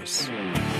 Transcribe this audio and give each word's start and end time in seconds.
years. 0.00 0.79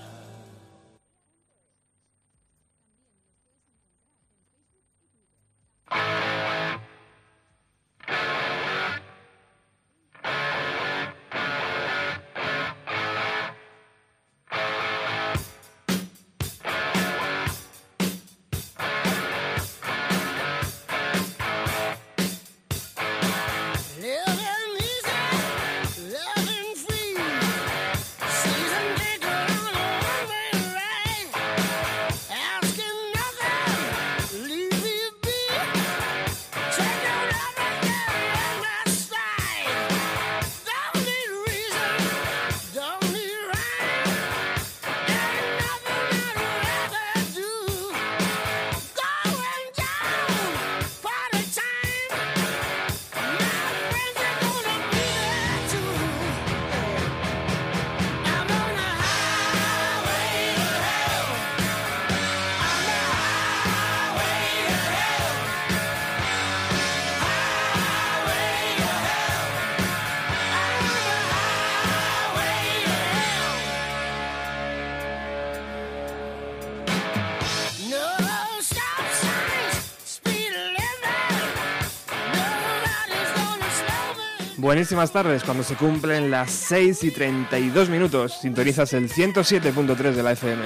Buenísimas 84.71 85.11
tardes, 85.11 85.43
cuando 85.43 85.63
se 85.63 85.75
cumplen 85.75 86.31
las 86.31 86.49
6 86.49 87.03
y 87.03 87.11
32 87.11 87.89
minutos, 87.89 88.37
sintonizas 88.39 88.93
el 88.93 89.09
107.3 89.09 90.13
de 90.13 90.23
la 90.23 90.31
FM. 90.31 90.63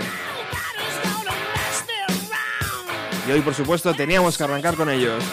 Y 3.28 3.32
hoy, 3.32 3.42
por 3.42 3.56
supuesto, 3.56 3.96
teníamos 3.96 4.38
que 4.38 4.44
arrancar 4.44 4.76
con 4.76 4.92
ellos. 4.92 5.24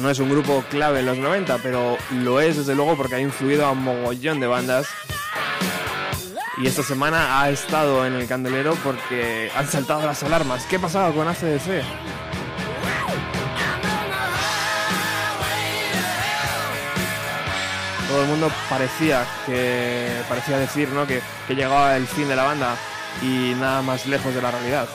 No 0.00 0.10
es 0.10 0.18
un 0.18 0.28
grupo 0.28 0.64
clave 0.68 0.98
en 0.98 1.06
los 1.06 1.18
90, 1.18 1.58
pero 1.58 1.96
lo 2.10 2.40
es 2.40 2.56
desde 2.56 2.74
luego 2.74 2.96
porque 2.96 3.14
ha 3.14 3.20
influido 3.20 3.64
a 3.64 3.70
un 3.70 3.84
mogollón 3.84 4.40
de 4.40 4.48
bandas. 4.48 4.88
Y 6.56 6.66
esta 6.66 6.82
semana 6.82 7.40
ha 7.40 7.48
estado 7.50 8.04
en 8.04 8.14
el 8.14 8.26
candelero 8.26 8.74
porque 8.82 9.52
han 9.54 9.68
saltado 9.68 10.04
las 10.04 10.24
alarmas. 10.24 10.66
¿Qué 10.66 10.80
pasaba 10.80 11.14
con 11.14 11.28
ACDC? 11.28 12.17
Mundo 18.28 18.50
parecía 18.68 19.24
que 19.46 20.08
parecía 20.28 20.58
decir 20.58 20.88
¿no? 20.90 21.06
que, 21.06 21.20
que 21.46 21.54
llegaba 21.54 21.96
el 21.96 22.06
fin 22.06 22.28
de 22.28 22.36
la 22.36 22.44
banda 22.44 22.76
y 23.22 23.54
nada 23.58 23.82
más 23.82 24.06
lejos 24.06 24.34
de 24.34 24.42
la 24.42 24.50
realidad. 24.50 24.88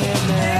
Yeah. 0.00 0.57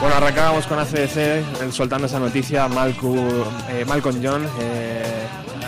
Bueno, 0.00 0.16
arrancábamos 0.16 0.66
con 0.66 0.78
ACDC, 0.80 1.62
el 1.62 1.72
soltando 1.72 2.06
esa 2.06 2.18
noticia, 2.18 2.66
Malcolm, 2.66 3.44
eh, 3.70 3.84
Malcolm 3.86 4.20
John 4.22 4.44
eh, 4.60 5.02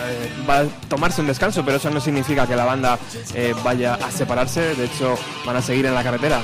eh, 0.07 0.29
va 0.47 0.59
a 0.59 0.65
tomarse 0.89 1.21
un 1.21 1.27
descanso, 1.27 1.63
pero 1.63 1.77
eso 1.77 1.89
no 1.89 2.01
significa 2.01 2.45
que 2.45 2.55
la 2.55 2.65
banda 2.65 2.99
eh, 3.33 3.53
vaya 3.63 3.95
a 3.95 4.11
separarse, 4.11 4.75
de 4.75 4.85
hecho 4.85 5.17
van 5.45 5.55
a 5.55 5.61
seguir 5.61 5.85
en 5.85 5.93
la 5.93 6.03
carretera. 6.03 6.41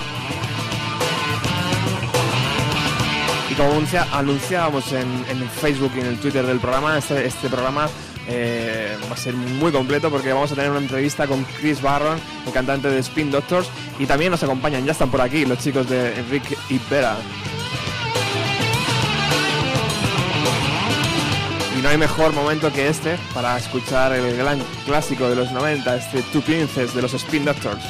Y 3.51 3.53
como 3.53 3.71
anunciábamos 4.13 4.94
en, 4.94 5.50
Facebook 5.59 5.92
y 5.98 6.00
en 6.00 6.06
el 6.06 6.19
Twitter 6.19 6.45
del 6.45 6.59
programa, 6.59 6.98
este, 6.98 7.25
este 7.25 7.50
programa 7.50 7.89
eh, 8.30 8.95
va 9.09 9.13
a 9.13 9.18
ser 9.18 9.33
muy 9.33 9.74
completo 9.74 10.09
porque 10.09 10.31
vamos 10.31 10.53
a 10.53 10.56
tener 10.56 10.71
una 10.71 10.80
entrevista 10.80 11.27
con 11.27 11.44
Chris 11.59 11.81
Barron, 11.81 12.18
el 12.48 12.53
cantante 12.53 12.88
de 12.88 13.00
Spin 13.00 13.30
Doctors, 13.30 13.68
y 14.00 14.06
también 14.06 14.31
nos 14.31 14.42
acompañan, 14.42 14.86
ya 14.86 14.94
están 14.94 15.12
por 15.12 15.19
aquí 15.19 15.45
los 15.45 15.59
chicos 15.59 15.89
de 15.89 16.18
Enrique 16.18 16.57
y 16.69 16.80
Vera. 16.89 17.18
Y 21.77 21.81
no 21.81 21.89
hay 21.89 21.98
mejor 21.98 22.31
momento 22.31 22.71
que 22.71 22.88
este 22.88 23.18
para 23.33 23.57
escuchar 23.57 24.13
el 24.13 24.38
gran 24.38 24.59
clásico 24.86 25.27
de 25.27 25.36
los 25.36 25.51
90, 25.51 25.94
este 25.98 26.21
Two 26.31 26.42
Princes 26.42 26.95
de 26.95 27.01
los 27.01 27.13
Spin 27.13 27.44
Doctors. 27.44 27.83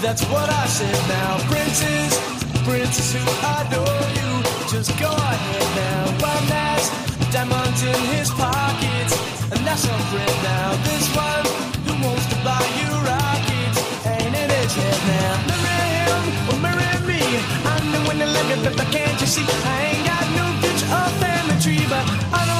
That's 0.00 0.24
what 0.32 0.48
I 0.48 0.66
said 0.66 0.96
now. 1.08 1.36
Princess, 1.52 2.16
princess 2.64 3.12
who 3.12 3.20
adore 3.60 4.06
you. 4.16 4.30
Just 4.72 4.98
go 4.98 5.12
ahead 5.12 5.68
now. 5.76 6.24
One 6.24 6.44
last 6.48 6.88
diamonds 7.30 7.82
in 7.82 8.00
his 8.16 8.30
pockets. 8.30 9.12
And 9.52 9.60
that's 9.60 9.82
some 9.84 10.00
bread 10.10 10.36
now. 10.42 10.72
This 10.88 11.04
one 11.14 11.44
who 11.84 11.92
wants 12.00 12.26
to 12.32 12.36
buy 12.40 12.64
you 12.80 12.90
rockets. 13.04 13.78
Ain't 14.08 14.34
in 14.40 14.48
his 14.48 14.72
head 14.72 15.00
now. 15.04 15.32
Marry 15.68 15.92
him 16.00 16.24
or 16.48 16.58
marry 16.64 16.92
me. 17.04 17.20
I'm 17.68 17.84
the 17.92 18.00
one 18.08 18.18
that 18.24 18.30
let 18.32 18.46
me, 18.48 18.56
but 18.64 18.88
can't 18.88 19.20
you 19.20 19.28
see? 19.28 19.44
I 19.44 19.76
ain't 19.84 20.04
got 20.08 20.24
no 20.32 20.44
future 20.64 20.88
or 20.96 21.08
family 21.20 21.56
tree, 21.60 21.84
but 21.92 22.04
I 22.32 22.40
know 22.48 22.59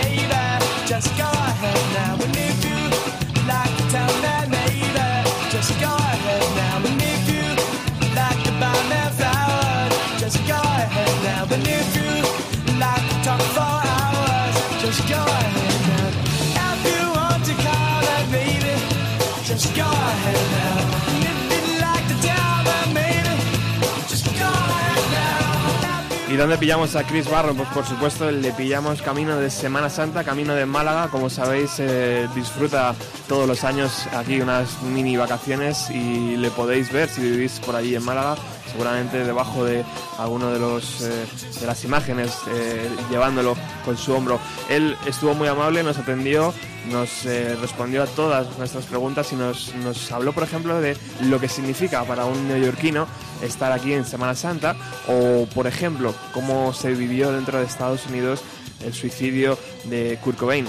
dónde 26.41 26.57
pillamos 26.57 26.95
a 26.95 27.03
Chris 27.03 27.29
Barron? 27.29 27.55
Pues 27.55 27.69
por 27.69 27.85
supuesto 27.85 28.31
le 28.31 28.51
pillamos 28.53 29.03
camino 29.03 29.37
de 29.37 29.51
Semana 29.51 29.91
Santa, 29.91 30.23
camino 30.23 30.55
de 30.55 30.65
Málaga. 30.65 31.09
Como 31.09 31.29
sabéis, 31.29 31.75
eh, 31.77 32.27
disfruta 32.33 32.95
todos 33.27 33.47
los 33.47 33.63
años 33.63 34.07
aquí 34.11 34.41
unas 34.41 34.81
mini 34.81 35.17
vacaciones 35.17 35.91
y 35.91 36.37
le 36.37 36.49
podéis 36.49 36.91
ver 36.91 37.09
si 37.09 37.21
vivís 37.21 37.59
por 37.59 37.75
allí 37.75 37.95
en 37.95 38.03
Málaga, 38.03 38.37
seguramente 38.71 39.23
debajo 39.23 39.63
de 39.65 39.85
alguno 40.17 40.51
de 40.51 40.57
los 40.57 41.01
eh, 41.01 41.27
de 41.59 41.67
las 41.67 41.83
imágenes, 41.83 42.35
eh, 42.49 42.89
llevándolo 43.11 43.55
con 43.85 43.95
su 43.95 44.11
hombro. 44.11 44.39
Él 44.67 44.97
estuvo 45.05 45.35
muy 45.35 45.47
amable, 45.47 45.83
nos 45.83 45.99
atendió, 45.99 46.55
nos 46.89 47.23
respondió 47.61 48.01
a 48.01 48.07
todas 48.07 48.57
nuestras 48.57 48.87
preguntas 48.87 49.31
y 49.31 49.35
nos, 49.35 49.75
nos 49.75 50.11
habló, 50.11 50.33
por 50.33 50.41
ejemplo, 50.41 50.81
de 50.81 50.97
lo 51.21 51.39
que 51.39 51.47
significa 51.47 52.03
para 52.03 52.25
un 52.25 52.47
neoyorquino 52.47 53.05
estar 53.41 53.71
aquí 53.71 53.93
en 53.93 54.05
Semana 54.05 54.35
Santa 54.35 54.75
o, 55.07 55.47
por 55.53 55.67
ejemplo, 55.67 56.13
cómo 56.33 56.73
se 56.73 56.93
vivió 56.93 57.31
dentro 57.31 57.59
de 57.59 57.65
Estados 57.65 58.05
Unidos 58.07 58.41
el 58.83 58.93
suicidio 58.93 59.57
de 59.85 60.17
Kurt 60.23 60.37
Cobain. 60.37 60.67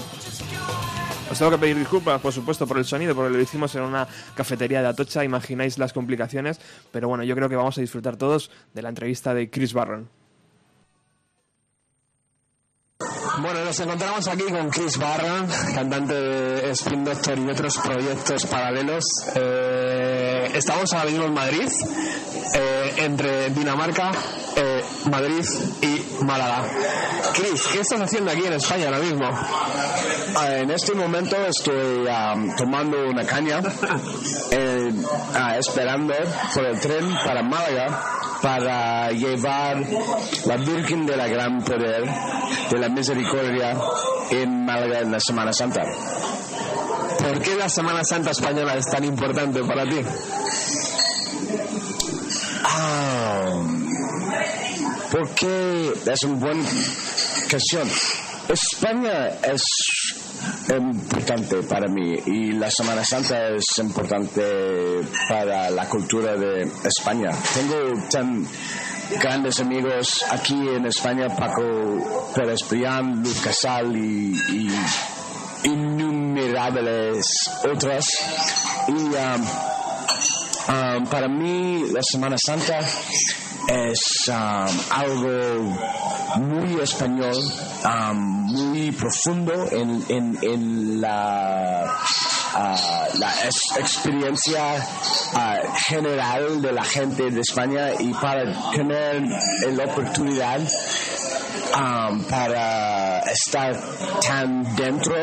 Os 1.31 1.39
tengo 1.39 1.51
que 1.51 1.59
pedir 1.59 1.79
disculpas, 1.79 2.21
por 2.21 2.33
supuesto, 2.33 2.67
por 2.67 2.77
el 2.77 2.85
sonido, 2.85 3.15
porque 3.15 3.35
lo 3.35 3.41
hicimos 3.41 3.75
en 3.75 3.83
una 3.83 4.07
cafetería 4.35 4.83
de 4.83 4.89
Atocha, 4.89 5.25
imagináis 5.25 5.79
las 5.79 5.95
complicaciones, 5.95 6.61
pero 6.91 7.09
bueno, 7.09 7.25
yo 7.25 7.35
creo 7.35 7.49
que 7.49 7.57
vamos 7.57 7.79
a 7.79 7.81
disfrutar 7.81 8.17
todos 8.17 8.51
de 8.75 8.83
la 8.83 8.91
entrevista 8.91 9.33
de 9.33 9.49
Chris 9.49 9.73
Barron. 9.73 10.11
Bueno, 13.41 13.65
nos 13.65 13.81
encontramos 13.81 14.29
aquí 14.29 14.45
con 14.45 14.69
Chris 14.69 14.99
Barron, 14.99 15.49
cantante 15.75 16.13
de 16.13 16.71
Spin 16.73 17.07
y 17.47 17.51
otros 17.51 17.79
proyectos 17.79 18.45
paralelos. 18.47 19.05
Eh, 19.35 20.22
estamos 20.55 20.93
ahora 20.93 21.07
mismo 21.11 21.25
en 21.25 21.35
Madrid, 21.35 21.69
eh, 22.55 22.95
entre 22.99 23.51
Dinamarca, 23.51 24.13
eh, 24.57 24.83
Madrid 25.11 25.45
y 25.81 26.25
Málaga. 26.25 26.65
Chris, 27.35 27.67
¿qué 27.73 27.81
estás 27.81 28.01
haciendo 28.01 28.31
aquí 28.31 28.45
en 28.45 28.53
España 28.55 28.87
ahora 28.87 28.99
mismo? 28.99 29.29
Ah, 30.37 30.57
En 30.57 30.71
este 30.71 30.95
momento 30.95 31.37
estoy 31.47 32.07
am, 32.09 32.55
tomando 32.57 32.97
una 33.09 33.25
caña, 33.25 33.61
eh, 34.51 34.93
ah, 35.35 35.57
esperando 35.59 36.15
por 36.55 36.65
el 36.65 36.81
tren 36.81 37.15
para 37.25 37.43
Málaga 37.43 38.01
para 38.43 39.11
llevar 39.13 39.77
la 40.47 40.57
Virgen 40.57 41.07
de 41.07 41.17
la 41.17 41.29
Gran 41.29 41.63
Poder 41.63 42.05
de 42.71 42.79
la 42.79 42.89
Misericordia 42.89 43.77
en 44.31 44.65
Málaga 44.65 45.01
en 45.01 45.13
la 45.13 45.21
Semana 45.21 45.53
Santa. 45.53 45.83
¿Por 47.23 47.41
qué 47.41 47.55
la 47.55 47.69
Semana 47.69 48.03
Santa 48.03 48.33
española 48.33 48.75
es 48.75 48.87
tan 48.87 49.05
importante 49.05 49.63
para 49.63 49.85
ti? 49.85 50.01
Ah, 52.65 53.63
porque 55.13 55.93
es 56.07 56.23
una 56.25 56.39
buena 56.39 56.69
cuestión. 57.49 57.89
España 58.49 59.29
es 59.45 59.63
importante 60.69 61.63
para 61.63 61.87
mí 61.89 62.15
y 62.27 62.53
la 62.53 62.71
Semana 62.71 63.05
Santa 63.05 63.51
es 63.51 63.65
importante 63.79 64.43
para 65.29 65.71
la 65.71 65.89
cultura 65.89 66.37
de 66.37 66.69
España. 66.85 67.31
Tengo 67.55 68.09
tan 68.11 68.45
grandes 69.21 69.61
amigos 69.61 70.25
aquí 70.29 70.55
en 70.55 70.87
España, 70.87 71.29
Paco 71.29 72.33
Pérez 72.35 72.69
Brián, 72.69 73.23
Luz 73.23 73.41
Casal 73.43 73.97
y, 73.97 74.35
y 74.53 74.69
otras. 77.65 78.07
Y 78.89 78.93
um, 78.93 79.47
um, 80.69 81.07
para 81.07 81.29
mí 81.29 81.85
la 81.93 82.01
Semana 82.03 82.37
Santa 82.39 82.79
es 83.69 84.29
um, 84.29 84.81
algo 84.91 85.77
muy 86.37 86.81
español, 86.81 87.37
um, 87.85 88.17
muy 88.17 88.93
profundo 88.93 89.53
en, 89.71 90.05
en, 90.09 90.39
en 90.43 91.01
la, 91.01 91.99
ah, 92.55 93.07
la 93.15 93.33
experiencia 93.79 94.87
ah, 95.35 95.57
general 95.89 96.61
de 96.61 96.73
la 96.73 96.85
gente 96.85 97.31
de 97.31 97.41
España 97.41 97.93
y 97.99 98.13
para 98.15 98.71
tener 98.73 99.23
la 99.73 99.85
oportunidad 99.85 100.61
um, 101.77 102.23
para 102.25 103.21
estar 103.21 103.77
tan 104.27 104.75
dentro 104.77 105.15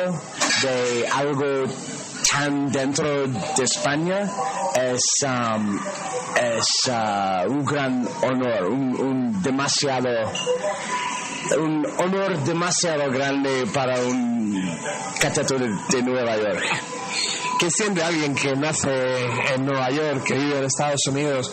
de 0.62 1.08
algo 1.08 1.66
tan 2.30 2.72
dentro 2.72 3.28
de 3.28 3.64
España 3.64 4.30
es, 4.76 5.02
um, 5.24 5.80
es 6.36 6.90
ah, 6.92 7.44
un 7.48 7.66
gran 7.66 8.08
honor, 8.22 8.66
un, 8.70 8.96
un 9.00 9.42
demasiado 9.42 10.10
un 11.58 11.86
honor 11.98 12.43
demasiado 12.43 13.12
grande 13.12 13.65
para 13.74 14.00
un 14.01 14.79
cateto 15.19 15.55
de, 15.58 16.01
Nueva 16.03 16.38
York. 16.38 16.63
¿Qué 17.60 17.69
siente 17.69 18.01
alguien 18.03 18.36
que 18.36 18.55
nace 18.55 19.25
en 19.53 19.65
Nueva 19.65 19.89
York, 19.89 20.24
que 20.24 20.36
vive 20.36 20.60
en 20.60 20.65
Estados 20.65 21.01
Unidos? 21.08 21.51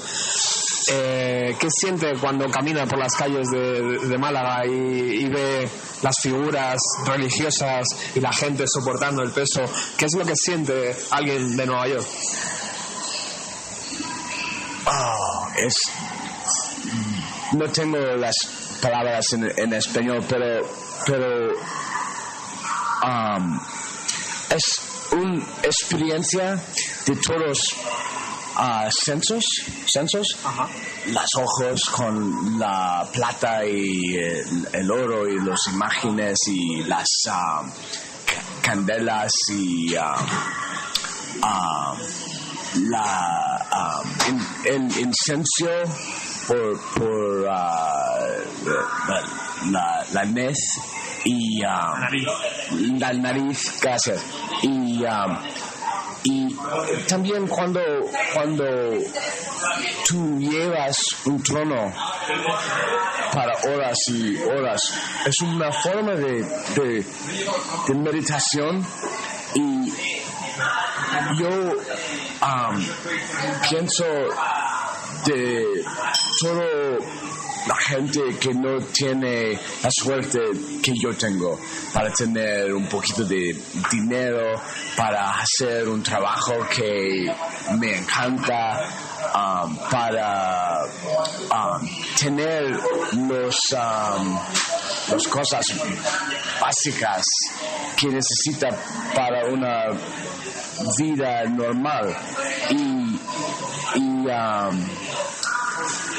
Eh, 0.89 1.57
¿Qué 1.59 1.69
siente 1.69 2.13
cuando 2.21 2.49
camina 2.49 2.87
por 2.87 2.99
las 2.99 3.15
calles 3.17 3.49
de, 3.51 4.17
Málaga 4.19 4.65
y, 4.67 5.25
y 5.25 5.29
ve 5.29 5.69
las 6.03 6.17
figuras 6.21 6.79
religiosas 7.05 7.87
y 8.15 8.21
la 8.21 8.33
gente 8.33 8.65
soportando 8.67 9.23
el 9.23 9.33
peso? 9.33 9.63
¿Qué 9.97 10.05
es 10.05 10.15
lo 10.17 10.25
que 10.25 10.37
siente 10.37 10.97
alguien 11.11 11.57
de 11.57 11.67
Nueva 11.67 11.89
York? 11.89 12.07
Ah, 14.87 15.49
es 15.57 15.77
no 17.53 17.69
tengo 17.71 17.99
las 17.99 18.35
palabras 18.81 19.33
en, 19.33 19.51
en 19.59 19.73
español 19.73 20.25
pero 20.29 20.67
pero 21.07 21.53
um, 23.05 23.61
es 24.51 25.09
una 25.13 25.45
experiencia 25.63 26.59
de 27.07 27.17
todos 27.17 27.59
sensos 29.05 29.45
sensos 29.87 30.27
las 31.09 31.29
ojos 31.37 31.81
con 31.91 32.59
la 32.59 33.07
plata 33.13 33.65
y 33.67 34.17
el, 34.17 34.69
el 34.73 34.91
oro 34.91 35.29
y 35.29 35.39
las 35.45 35.61
imágenes 35.69 36.39
y 36.49 36.83
las 36.85 37.09
ca- 37.27 37.63
candelas 38.63 39.33
y 39.51 39.95
ah, 41.43 41.95
la, 42.89 44.03
in- 44.29 44.47
el 44.65 44.99
incenso 45.01 45.69
por, 46.49 46.81
por 46.95 47.47
ah, 47.51 48.37
la, 49.71 50.05
la, 50.13 50.25
y 51.25 51.63
ah, 51.65 52.09
la 52.99 53.13
nariz, 53.13 53.81
gracias. 53.81 54.23
Y, 54.63 55.05
ah, 55.05 55.43
y 56.25 56.57
también 57.09 57.47
cuando, 57.47 57.81
cuando 58.35 58.65
tú 60.09 60.39
llevas 60.39 60.97
un 61.25 61.43
trono 61.43 61.93
para 63.33 63.53
horas 63.69 63.99
y 64.09 64.37
horas, 64.37 64.81
es 65.27 65.41
una 65.41 65.71
forma 65.73 66.13
de, 66.13 66.43
de, 66.75 67.95
meditación 67.95 68.85
y 69.55 69.93
yo 71.39 71.49
am, 72.41 72.87
pienso 73.69 74.05
de 75.27 75.85
todo 76.41 76.99
la 77.67 77.77
gente 77.77 78.21
que 78.41 78.55
no 78.55 78.81
tiene 78.93 79.59
la 79.83 79.91
suerte 79.91 80.39
que 80.83 80.93
yo 80.95 81.15
tengo 81.17 81.59
para 81.93 82.11
tener 82.13 82.73
un 82.73 82.89
poquito 82.89 83.25
de 83.25 83.57
dinero, 83.91 84.61
para 84.97 85.41
hacer 85.41 85.89
un 85.89 86.03
trabajo 86.03 86.55
que 86.75 87.27
me 87.79 87.99
encanta, 87.99 88.89
am, 89.35 89.77
para 89.91 90.83
am, 91.51 91.89
tener 92.21 92.79
los, 93.29 93.73
am, 93.77 94.39
las 95.11 95.27
cosas 95.27 95.67
básicas 96.61 97.25
que 97.97 98.09
necesita 98.09 98.69
para 99.15 99.47
una 99.47 99.87
vida 100.99 101.45
normal 101.45 102.17
y, 102.71 103.21
y 103.97 104.27
um, 104.27 104.89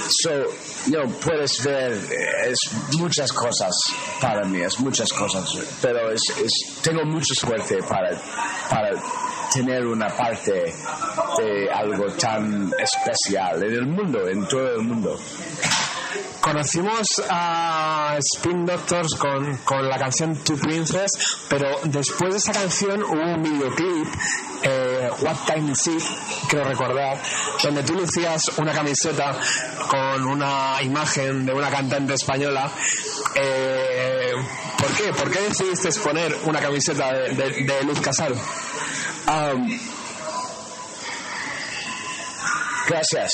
so, 0.10 1.10
puedes 1.24 1.64
ver 1.64 1.92
es 2.46 2.60
muchas 2.98 3.32
cosas 3.32 3.74
para 4.22 4.46
mí 4.46 4.62
es 4.62 4.80
muchas 4.80 5.12
cosas 5.12 5.54
pero 5.82 6.12
es, 6.12 6.22
es 6.38 6.82
tengo 6.82 7.04
mucha 7.06 7.34
suerte 7.36 7.78
para 7.84 8.20
para 8.70 8.92
tener 9.54 9.86
una 9.86 10.08
parte 10.08 10.74
de 11.38 11.72
algo 11.72 12.12
tan 12.14 12.72
especial 12.80 13.64
en 13.64 13.74
el 13.74 13.88
mundo 13.88 14.28
en 14.28 14.48
todo 14.48 14.76
el 14.76 14.82
mundo. 14.82 15.18
Conocimos 16.42 17.22
a 17.30 18.16
Spin 18.20 18.66
Doctors 18.66 19.16
con, 19.16 19.58
con 19.66 19.88
la 19.88 19.98
canción 19.98 20.36
Two 20.44 20.56
Princess, 20.58 21.12
pero 21.50 21.68
después 21.84 22.32
de 22.32 22.38
esa 22.38 22.54
canción 22.54 23.04
hubo 23.04 23.36
un 23.36 23.44
videoclip, 23.44 24.08
eh, 24.64 24.87
What 25.22 25.38
Time 25.46 25.72
Is 25.72 25.88
It, 25.88 26.04
creo 26.50 26.64
recordar, 26.64 27.18
donde 27.64 27.84
tú 27.84 27.94
lucías 27.96 28.42
una 28.58 28.74
camiseta 28.74 29.38
con 29.90 30.26
una 30.26 30.82
imagen 30.82 31.46
de 31.46 31.54
una 31.54 31.70
cantante 31.70 32.14
española. 32.16 32.72
Eh, 33.36 34.32
¿Por 34.78 34.88
qué? 34.96 35.14
¿Por 35.14 35.32
qué 35.32 35.40
decidiste 35.42 35.90
poner 36.02 36.36
una 36.46 36.60
camiseta 36.60 37.12
de, 37.14 37.34
de- 37.36 37.64
de 37.64 37.84
Luz 37.84 38.00
Casal? 38.02 38.34
Um, 39.28 39.80
gracias. 42.88 43.32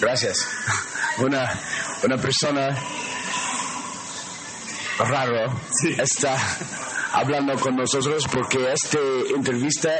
Gracias. 0.00 0.46
Una, 1.18 1.50
una 2.04 2.16
persona 2.16 2.76
raro 4.98 5.52
está 5.98 6.36
hablando 7.12 7.58
con 7.58 7.76
nosotros 7.76 8.24
porque 8.32 8.72
esta 8.72 8.98
entrevista 9.34 9.90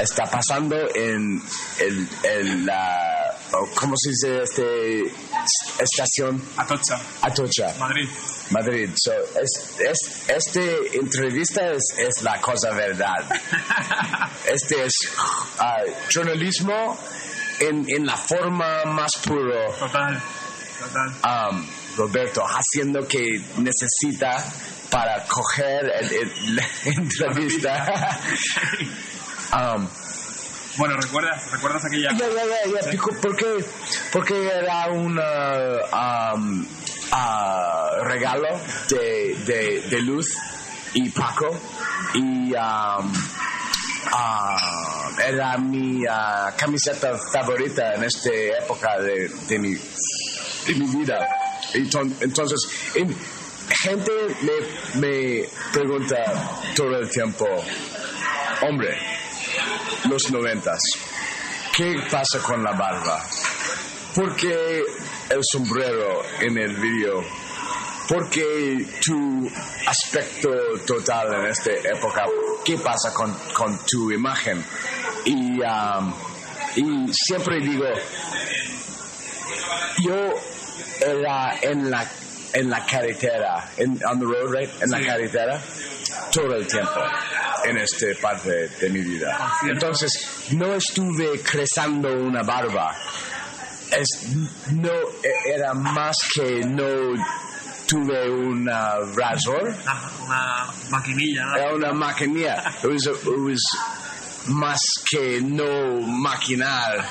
está 0.00 0.24
pasando 0.24 0.76
en 0.94 1.40
el, 1.80 2.08
el, 2.22 2.66
la, 2.66 3.36
¿cómo 3.74 3.94
se 3.96 4.10
dice? 4.10 4.42
Este, 4.42 5.12
estación 5.80 6.42
Atocha, 6.56 7.00
Atocha. 7.22 7.74
Madrid. 7.78 8.08
Madrid. 8.50 8.90
So, 8.96 9.12
es, 9.12 9.78
es, 9.80 10.22
este 10.28 10.96
entrevista 10.98 11.70
es, 11.72 11.94
es 11.98 12.22
la 12.22 12.40
cosa 12.40 12.70
verdad. 12.72 13.24
Este 14.46 14.86
es 14.86 14.94
ah, 15.58 15.76
jornalismo 16.14 16.96
en, 17.60 17.84
en 17.88 18.06
la 18.06 18.16
forma 18.16 18.84
más 18.86 19.10
puro. 19.22 19.74
Total, 19.78 20.18
total. 20.78 21.50
um, 21.52 21.66
Roberto, 21.98 22.44
haciendo 22.46 23.06
que 23.06 23.20
necesita 23.58 24.42
para 24.90 25.24
coger 25.26 25.84
el- 26.00 26.12
el- 26.12 26.56
la 26.56 26.66
entrevista. 26.84 28.18
um, 29.52 29.86
Bueno, 30.76 30.96
¿recuerdas, 30.96 31.50
¿recuerdas 31.50 31.84
aquella... 31.84 32.10
ya, 32.16 32.26
porque, 33.20 33.64
porque 34.12 34.46
era 34.48 34.86
un 34.90 35.18
um, 35.18 36.66
ah, 37.10 37.90
regalo 38.04 38.60
de, 38.88 39.36
de, 39.44 39.80
de 39.90 40.02
Luz 40.02 40.36
y 40.94 41.10
Paco 41.10 41.50
y 42.14 42.52
um, 42.54 43.12
ah, 44.12 45.10
era 45.26 45.58
mi 45.58 46.04
ah, 46.08 46.52
camiseta 46.56 47.18
favorita 47.32 47.94
en 47.94 48.04
esta 48.04 48.30
época 48.62 48.98
de, 49.00 49.28
de, 49.48 49.58
mi, 49.58 49.74
de 49.74 50.74
mi 50.76 50.86
vida. 50.96 51.28
Entonces, 51.74 52.58
en- 52.94 53.16
gente 53.82 54.12
me, 54.42 55.00
me 55.00 55.48
pregunta 55.72 56.16
todo 56.74 56.98
el 56.98 57.08
tiempo, 57.10 57.46
hombre, 58.62 58.96
los 60.08 60.30
noventas. 60.30 60.80
¿Qué 61.76 61.94
pasa 62.10 62.38
con 62.40 62.62
la 62.64 62.72
barba? 62.72 63.24
¿Por 64.14 64.34
qué 64.36 64.82
el 65.30 65.40
sombrero 65.42 66.22
en 66.40 66.58
el 66.58 66.74
video? 66.76 67.22
¿Por 68.08 68.28
qué 68.30 68.86
tu 69.04 69.48
aspecto 69.86 70.48
total 70.86 71.34
en 71.34 71.50
esta 71.50 71.70
época? 71.72 72.24
¿Qué 72.64 72.78
pasa 72.78 73.12
con, 73.12 73.32
con 73.54 73.78
tu 73.86 74.10
imagen? 74.10 74.64
Y, 75.26 75.60
um, 75.60 76.14
y 76.76 77.12
siempre 77.12 77.60
digo, 77.60 77.84
yo 79.98 80.14
era 81.00 81.58
en 81.60 81.90
la, 81.90 82.06
en 82.52 82.70
la 82.70 82.84
carretera, 82.86 83.70
en, 83.76 83.98
on 84.04 84.18
the 84.18 84.24
road, 84.26 84.52
right? 84.52 84.70
En 84.82 84.90
la 84.90 85.00
carretera, 85.00 85.60
todo 86.32 86.54
el 86.54 86.66
tiempo 86.66 87.00
en 87.64 87.76
esta 87.78 88.06
parte 88.20 88.68
de 88.80 88.90
mi 88.90 89.00
vida. 89.00 89.52
Entonces, 89.68 90.48
no 90.52 90.74
estuve 90.74 91.40
creciendo 91.42 92.08
una 92.14 92.42
barba. 92.42 92.94
es, 93.90 94.28
no 94.72 94.90
e- 95.22 95.54
era 95.54 95.74
más 95.74 96.16
que 96.34 96.60
no 96.64 97.14
tuve 97.86 98.30
una 98.30 98.96
razor, 99.16 99.74
Una 100.26 100.66
maquinilla, 100.90 101.56
era 101.56 101.74
una 101.74 101.92
maquinilla. 101.92 102.62
It 102.82 102.90
was, 102.90 103.06
it 103.06 103.24
was 103.26 103.62
más 104.48 104.80
que 105.08 105.40
no 105.40 106.00
maquinar 106.00 107.04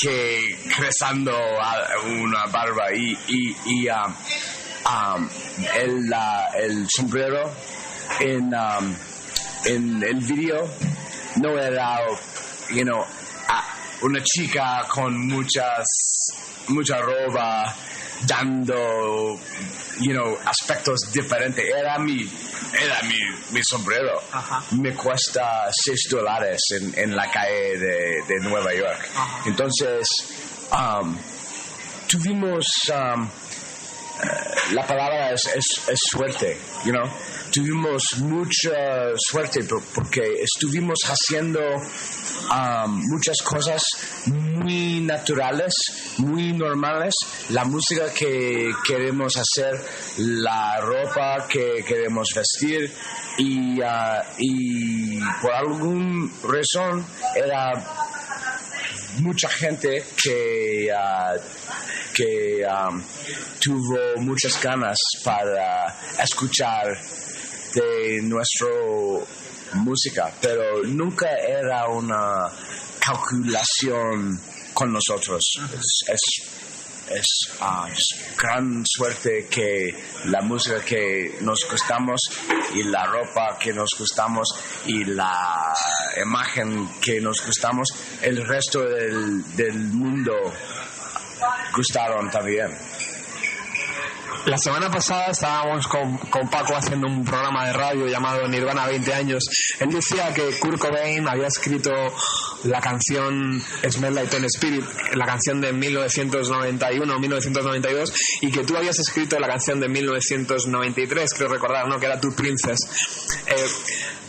que 0.00 0.58
creciendo 0.76 1.32
a- 1.60 1.86
una 2.20 2.46
barba 2.46 2.92
y, 2.94 3.16
y, 3.28 3.56
y 3.66 3.88
um, 3.88 4.14
um, 4.86 5.28
el, 5.76 6.08
la- 6.08 6.50
el 6.58 6.86
sombrero 6.90 7.52
en, 8.20 8.52
um, 8.54 8.94
en 9.66 10.02
el 10.02 10.16
video 10.20 10.68
no 11.36 11.58
era, 11.58 11.98
you 12.70 12.82
know, 12.84 13.04
una 14.02 14.20
chica 14.22 14.84
con 14.88 15.28
muchas, 15.28 15.86
mucha 16.68 16.98
ropa 17.00 17.74
dando, 18.26 19.38
you 20.00 20.12
know, 20.12 20.36
aspectos 20.44 21.10
diferentes. 21.12 21.64
Era 21.64 21.98
mi, 21.98 22.28
era 22.80 23.02
mi, 23.02 23.18
mi 23.52 23.62
sombrero. 23.62 24.20
Ajá. 24.32 24.62
Me 24.72 24.94
cuesta 24.94 25.68
6 25.70 26.08
dólares 26.10 26.60
en, 26.70 26.98
en 26.98 27.16
la 27.16 27.30
calle 27.30 27.78
de, 27.78 28.22
de 28.28 28.40
Nueva 28.40 28.74
York. 28.74 29.08
Ajá. 29.14 29.42
Entonces, 29.46 30.08
um, 30.72 31.16
tuvimos, 32.08 32.66
um, 32.90 33.28
eh, 34.22 34.74
la 34.74 34.86
palabra 34.86 35.32
es, 35.32 35.46
es, 35.56 36.00
suerte, 36.10 36.56
you 36.84 36.92
know. 36.92 37.08
Tuvimos 37.52 38.18
mucha 38.18 39.10
suerte 39.16 39.62
por- 39.64 39.82
porque 39.94 40.22
estuvimos 40.42 41.00
haciendo 41.04 41.60
um, 41.76 43.02
muchas 43.10 43.42
cosas 43.42 43.82
muy 44.26 45.00
naturales, 45.00 45.74
muy 46.16 46.54
normales. 46.54 47.14
La 47.50 47.64
música 47.66 48.10
que 48.14 48.70
queremos 48.86 49.36
hacer, 49.36 49.78
la 50.16 50.80
ropa 50.80 51.46
que 51.46 51.84
queremos 51.86 52.28
vestir 52.34 52.90
y, 53.36 53.78
y 54.38 55.20
por 55.42 55.52
algún 55.52 56.32
razón 56.44 57.04
era 57.36 57.72
mucha 59.18 59.50
gente 59.50 60.02
que, 60.22 60.88
ah, 60.96 61.34
que 62.12 62.64
um, 62.64 63.02
tuvo 63.60 64.20
muchas 64.20 64.60
ganas 64.62 64.98
para 65.24 65.96
escuchar 66.22 66.98
de 67.74 68.20
nuestra 68.22 68.68
música, 69.74 70.32
pero 70.40 70.82
nunca 70.84 71.28
era 71.36 71.88
una 71.88 72.50
calculación 72.98 74.38
con 74.74 74.92
nosotros. 74.92 75.60
Es, 76.08 77.50
ah, 77.60 77.88
es 77.92 78.14
gran 78.38 78.86
suerte 78.86 79.46
que 79.50 79.94
la 80.26 80.40
música 80.40 80.80
que 80.80 81.38
nos 81.40 81.68
gustamos 81.70 82.20
y 82.74 82.84
la 82.84 83.04
ropa 83.06 83.58
que 83.58 83.72
nos 83.72 83.90
gustamos 83.98 84.48
y 84.86 85.04
la 85.04 85.74
imagen 86.22 86.88
que 87.00 87.20
nos 87.20 87.44
gustamos, 87.44 87.88
el 88.22 88.46
resto 88.46 88.80
del, 88.80 89.56
del 89.56 89.78
mundo 89.78 90.32
gustaron 91.74 92.30
también. 92.30 92.70
La 94.46 94.56
semana 94.58 94.90
pasada 94.90 95.30
estábamos 95.30 95.86
con, 95.86 96.18
con 96.18 96.50
Paco 96.50 96.74
haciendo 96.74 97.06
un 97.06 97.24
programa 97.24 97.66
de 97.66 97.74
radio 97.74 98.08
llamado 98.08 98.48
Nirvana 98.48 98.88
20 98.88 99.14
años. 99.14 99.44
Él 99.78 99.90
decía 99.90 100.34
que 100.34 100.58
Kurt 100.58 100.80
Cobain 100.80 101.28
había 101.28 101.46
escrito 101.46 101.92
la 102.64 102.80
canción 102.80 103.62
Smell 103.88 104.14
Like 104.14 104.30
Teen 104.30 104.44
Spirit, 104.46 104.84
la 105.14 105.26
canción 105.26 105.60
de 105.60 105.72
1991-1992, 105.72 108.12
y 108.40 108.50
que 108.50 108.64
tú 108.64 108.76
habías 108.76 108.98
escrito 108.98 109.38
la 109.38 109.46
canción 109.46 109.78
de 109.78 109.88
1993, 109.88 111.34
creo 111.34 111.48
recordar, 111.48 111.86
¿no? 111.86 112.00
Que 112.00 112.06
era 112.06 112.20
Tu 112.20 112.34
Princess. 112.34 112.80
Eh, 113.46 113.54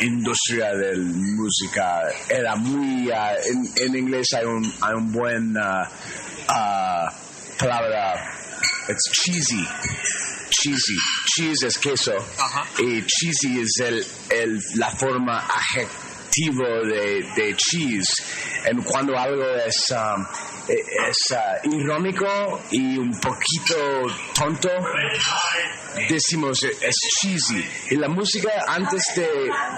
industria 0.00 0.74
de 0.74 0.96
música 0.96 2.02
era 2.28 2.56
muy 2.56 3.08
uh, 3.08 3.14
en, 3.14 3.72
en 3.76 3.96
inglés 3.96 4.32
hay 4.34 4.44
un, 4.44 4.64
hay 4.80 4.94
un 4.94 5.12
buen 5.12 5.56
uh, 5.56 5.84
uh, 6.48 7.10
palabra 7.58 8.14
it's 8.88 9.10
cheesy 9.12 9.64
cheesy 10.50 10.96
cheese 11.26 11.62
es 11.64 11.78
queso 11.78 12.12
y 12.78 13.02
cheesy 13.06 13.60
es 13.60 13.80
el, 13.80 14.06
el, 14.30 14.60
la 14.76 14.90
forma 14.90 15.38
adjetivo 15.38 16.64
de, 16.84 17.24
de 17.36 17.56
cheese. 17.56 18.22
En 18.64 18.82
cuando 18.82 19.18
algo 19.18 19.44
es 19.66 19.90
um, 19.90 20.24
es 20.68 21.18
uh, 21.32 21.68
irónico 21.74 22.60
y 22.70 22.96
un 22.98 23.12
poquito 23.20 23.74
tonto. 24.34 24.68
Decimos 26.08 26.62
eh, 26.64 26.70
es 26.80 26.96
cheesy. 27.20 27.64
Y 27.90 27.96
la 27.96 28.08
música 28.08 28.50
antes 28.68 29.02
de 29.16 29.28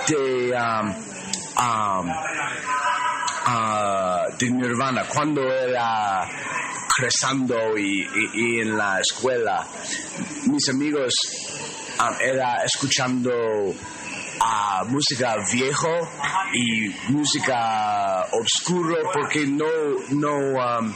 de 0.08 0.52
um, 0.52 0.88
um, 1.58 2.10
ah, 3.46 4.26
de 4.38 4.50
Nirvana 4.50 5.04
cuando 5.08 5.42
era 5.42 6.28
creciendo 6.96 7.76
y, 7.76 8.02
y- 8.02 8.30
y 8.34 8.60
en 8.60 8.76
la 8.76 9.00
escuela 9.00 9.66
mis 10.46 10.68
amigos 10.68 11.12
um, 11.98 12.14
era 12.20 12.62
escuchando 12.64 13.32
ah, 14.46 14.84
música 14.88 15.36
viejo 15.52 15.88
y 16.52 16.88
música 17.12 18.26
oscuro 18.32 18.96
porque 19.12 19.46
no 19.46 19.66
no 20.10 20.36
um, 20.36 20.94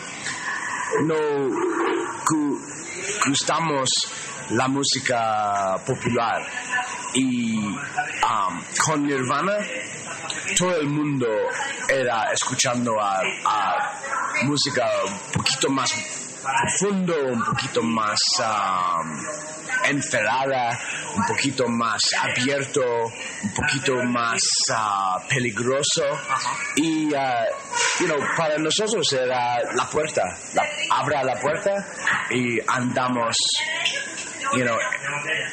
no 1.07 1.15
gu- 2.29 2.61
gustamos 3.27 3.89
la 4.51 4.69
música 4.69 5.77
popular. 5.87 6.43
Y 7.15 7.59
um, 7.65 8.63
con 8.85 9.07
Nirvana 9.07 9.57
todo 10.59 10.77
el 10.77 10.89
mundo 10.89 11.27
era 11.89 12.31
escuchando 12.33 13.01
a, 13.01 13.21
a 13.45 13.93
música 14.45 14.85
un 15.07 15.33
poquito 15.33 15.71
más 15.71 15.91
profundo, 16.43 17.15
un 17.33 17.43
poquito 17.45 17.83
más 17.83 18.19
um, 18.41 19.89
un 21.19 21.27
poquito 21.27 21.69
más 21.69 22.01
abierto, 22.21 22.81
un 23.43 23.55
poquito 23.55 24.03
más 24.05 24.41
ah, 24.73 25.19
peligroso. 25.29 26.05
Y 26.77 27.13
uh, 27.13 27.19
you 28.01 28.07
know, 28.07 28.19
para 28.37 28.57
nosotros 28.59 29.13
era 29.13 29.59
la 29.75 29.85
puerta, 29.91 30.23
la- 30.55 30.67
abra 30.91 31.25
la 31.25 31.35
puerta 31.41 31.73
y 32.31 32.59
andamos, 32.67 33.37
you 34.55 34.63
know, 34.65 34.79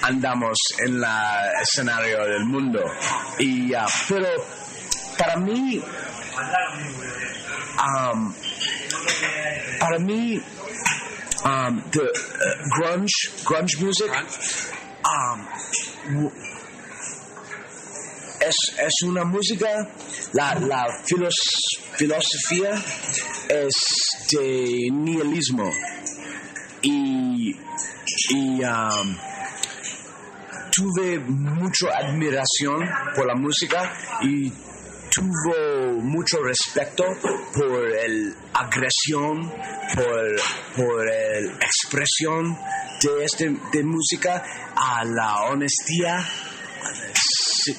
andamos 0.03 0.57
en 0.79 0.95
el 0.95 1.05
escenario 1.61 2.25
del 2.25 2.45
mundo. 2.45 2.79
Y, 3.39 3.73
ah, 3.73 3.87
pero 4.07 4.27
para 5.17 5.37
mí, 5.37 5.81
um, 7.79 8.33
para 9.79 9.99
mí, 9.99 10.41
um, 11.43 11.81
the 11.91 12.01
uh, 12.01 12.69
grunge, 12.75 13.31
grunge 13.45 13.79
music, 13.79 14.11
es, 18.39 18.55
es 18.79 19.03
una 19.03 19.23
música, 19.25 19.87
la, 20.33 20.55
la 20.55 20.85
filos- 21.05 21.79
filosofía 21.95 22.71
es 23.49 23.73
de 24.31 24.89
nihilismo. 24.91 25.69
Y, 26.81 27.55
y 28.29 28.61
tuve 30.71 31.19
mucha 31.19 31.87
admiración 31.97 32.81
por 33.15 33.25
la 33.25 33.35
música 33.35 33.91
y 34.21 34.51
tuvo 35.15 36.01
mucho 36.01 36.37
respeto 36.43 37.03
por 37.53 37.89
el 37.89 38.35
agresión, 38.53 39.49
por, 39.95 40.35
por 40.75 41.07
el 41.09 41.51
expresión 41.61 42.57
de 43.01 43.23
este 43.23 43.49
de 43.71 43.83
música 43.83 44.43
a 44.75 45.03
la 45.05 45.43
honestidad. 45.51 46.19
Es, 47.13 47.75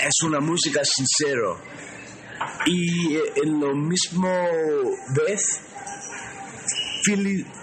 es 0.00 0.22
una 0.24 0.40
música 0.40 0.80
sincero. 0.84 1.58
Y 2.66 3.14
eh, 3.16 3.32
en 3.36 3.60
lo 3.60 3.74
mismo 3.74 4.28
vez, 5.14 5.60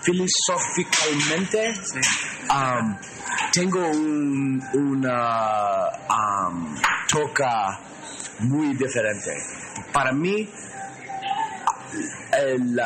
filosóficamente, 0.04 1.74
um, 2.50 2.98
tengo 3.52 3.80
un- 3.90 4.62
una 4.74 5.90
um, 6.10 6.76
toca 7.08 7.80
muy 8.42 8.76
diferente. 8.76 9.32
Para 9.94 10.12
mí, 10.12 10.50
el, 12.34 12.80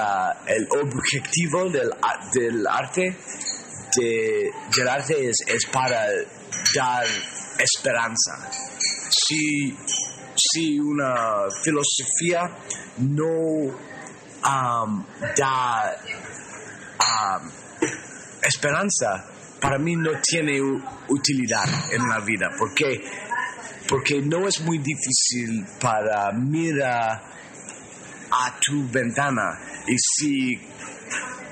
el 0.48 0.68
objetivo 0.72 1.70
del, 1.70 1.90
del 2.34 2.68
arte 2.68 3.16
de- 3.96 4.52
del 4.76 4.88
arte 4.88 5.30
es, 5.30 5.38
es 5.48 5.66
para 5.68 6.06
dar 6.76 7.06
esperanza. 7.60 8.50
Si, 9.10 9.78
si 10.36 10.80
una 10.80 11.46
filosofía 11.64 12.42
no 12.98 13.72
da 15.38 15.96
um, 17.00 17.50
esperanza, 18.42 19.26
para 19.62 19.78
mí 19.80 19.96
no 19.96 20.12
tiene 20.22 20.60
utilidad 21.08 21.66
en 21.92 22.08
la 22.08 22.20
vida, 22.20 22.50
porque, 22.58 23.02
porque 23.88 24.22
no 24.22 24.48
es 24.48 24.62
muy 24.62 24.80
difícil 24.80 25.66
para 25.80 26.32
mirar 26.32 27.22
a 28.32 28.60
tu 28.60 28.88
ventana 28.90 29.60
y 29.88 29.98
si 29.98 30.60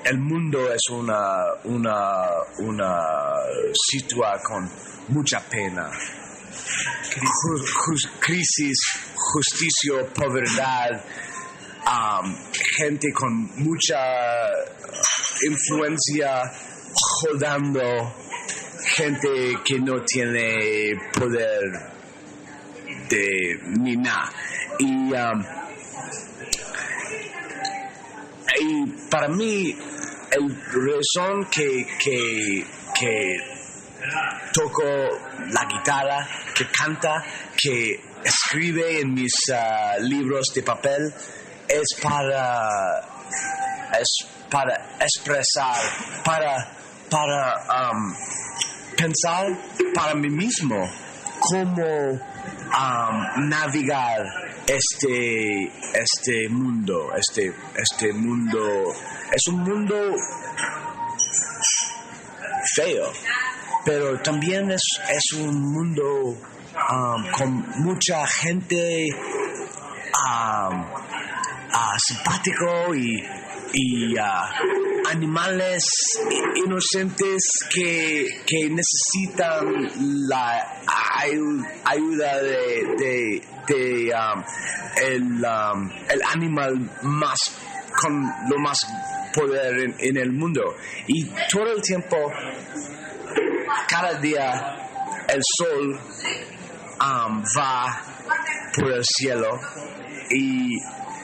el 0.05 0.17
mundo 0.17 0.73
es 0.73 0.89
una, 0.89 1.53
una, 1.63 2.25
una 2.59 2.99
situa 3.73 4.39
con 4.41 4.69
mucha 5.09 5.39
pena. 5.41 5.89
Crisis, 8.19 8.77
justicia, 9.15 10.05
pobreza, 10.13 10.89
um, 11.85 12.35
gente 12.77 13.13
con 13.13 13.33
mucha 13.63 13.97
influencia 15.45 16.41
jodando, 16.93 18.15
gente 18.95 19.57
que 19.63 19.79
no 19.79 20.03
tiene 20.03 20.95
poder 21.13 21.93
de 23.09 23.59
ni 23.79 23.95
nada. 23.97 24.31
Y, 24.79 25.13
um, 25.13 25.43
y 28.59 28.85
para 29.09 29.27
mí, 29.27 29.75
el 30.31 30.55
razón 30.71 31.45
que, 31.51 31.85
que, 32.03 32.65
que 32.99 33.37
toco 34.53 34.83
la 35.49 35.65
guitarra, 35.65 36.27
que 36.55 36.65
canta, 36.67 37.23
que 37.55 37.99
escribe 38.23 39.01
en 39.01 39.13
mis 39.13 39.33
ah, 39.53 39.95
libros 39.99 40.51
de 40.53 40.63
papel, 40.63 41.13
es 41.67 41.95
para, 42.01 43.01
es 43.99 44.27
para 44.49 44.97
expresar, 44.99 45.81
para, 46.23 46.71
para 47.09 47.91
um, 47.91 48.15
pensar 48.95 49.47
para 49.93 50.15
mí 50.15 50.29
mismo 50.29 50.89
cómo 51.39 52.19
um, 52.73 53.49
navegar 53.49 54.25
este, 54.67 55.71
este 55.93 56.49
mundo, 56.49 57.11
este, 57.15 57.53
este 57.75 58.13
mundo, 58.13 58.93
es 59.31 59.47
un 59.47 59.59
mundo 59.59 60.15
feo, 62.75 63.11
pero 63.85 64.19
también 64.21 64.71
es, 64.71 64.83
es 65.09 65.33
un 65.33 65.61
mundo 65.61 66.29
um, 66.29 67.31
con 67.31 67.83
mucha 67.83 68.25
gente 68.25 69.09
um, 69.13 70.85
ah, 71.73 71.97
simpático 71.97 72.95
y, 72.95 73.23
y 73.73 74.17
ah, 74.17 74.49
animales 75.09 75.83
inocentes 76.65 77.43
que, 77.73 78.25
que 78.45 78.69
necesitan 78.69 80.27
la 80.27 80.81
ayu- 81.23 81.65
ayuda 81.85 82.41
de, 82.41 82.85
de, 82.97 83.43
de, 83.67 84.13
um, 84.13 84.43
el, 85.01 85.23
um, 85.45 85.89
el 86.09 86.21
animal 86.31 86.89
más 87.03 87.39
con 88.01 88.25
lo 88.49 88.57
más 88.59 88.85
poder 89.33 89.79
en, 89.79 89.95
en 89.99 90.17
el 90.17 90.31
mundo. 90.31 90.75
Y 91.07 91.25
todo 91.51 91.71
el 91.75 91.81
tiempo 91.81 92.17
cada 93.87 94.19
día 94.19 94.77
el 95.27 95.41
sol 95.57 95.99
um, 97.01 97.43
va 97.57 98.01
por 98.75 98.91
el 98.91 99.03
cielo 99.05 99.59
y, 100.29 100.77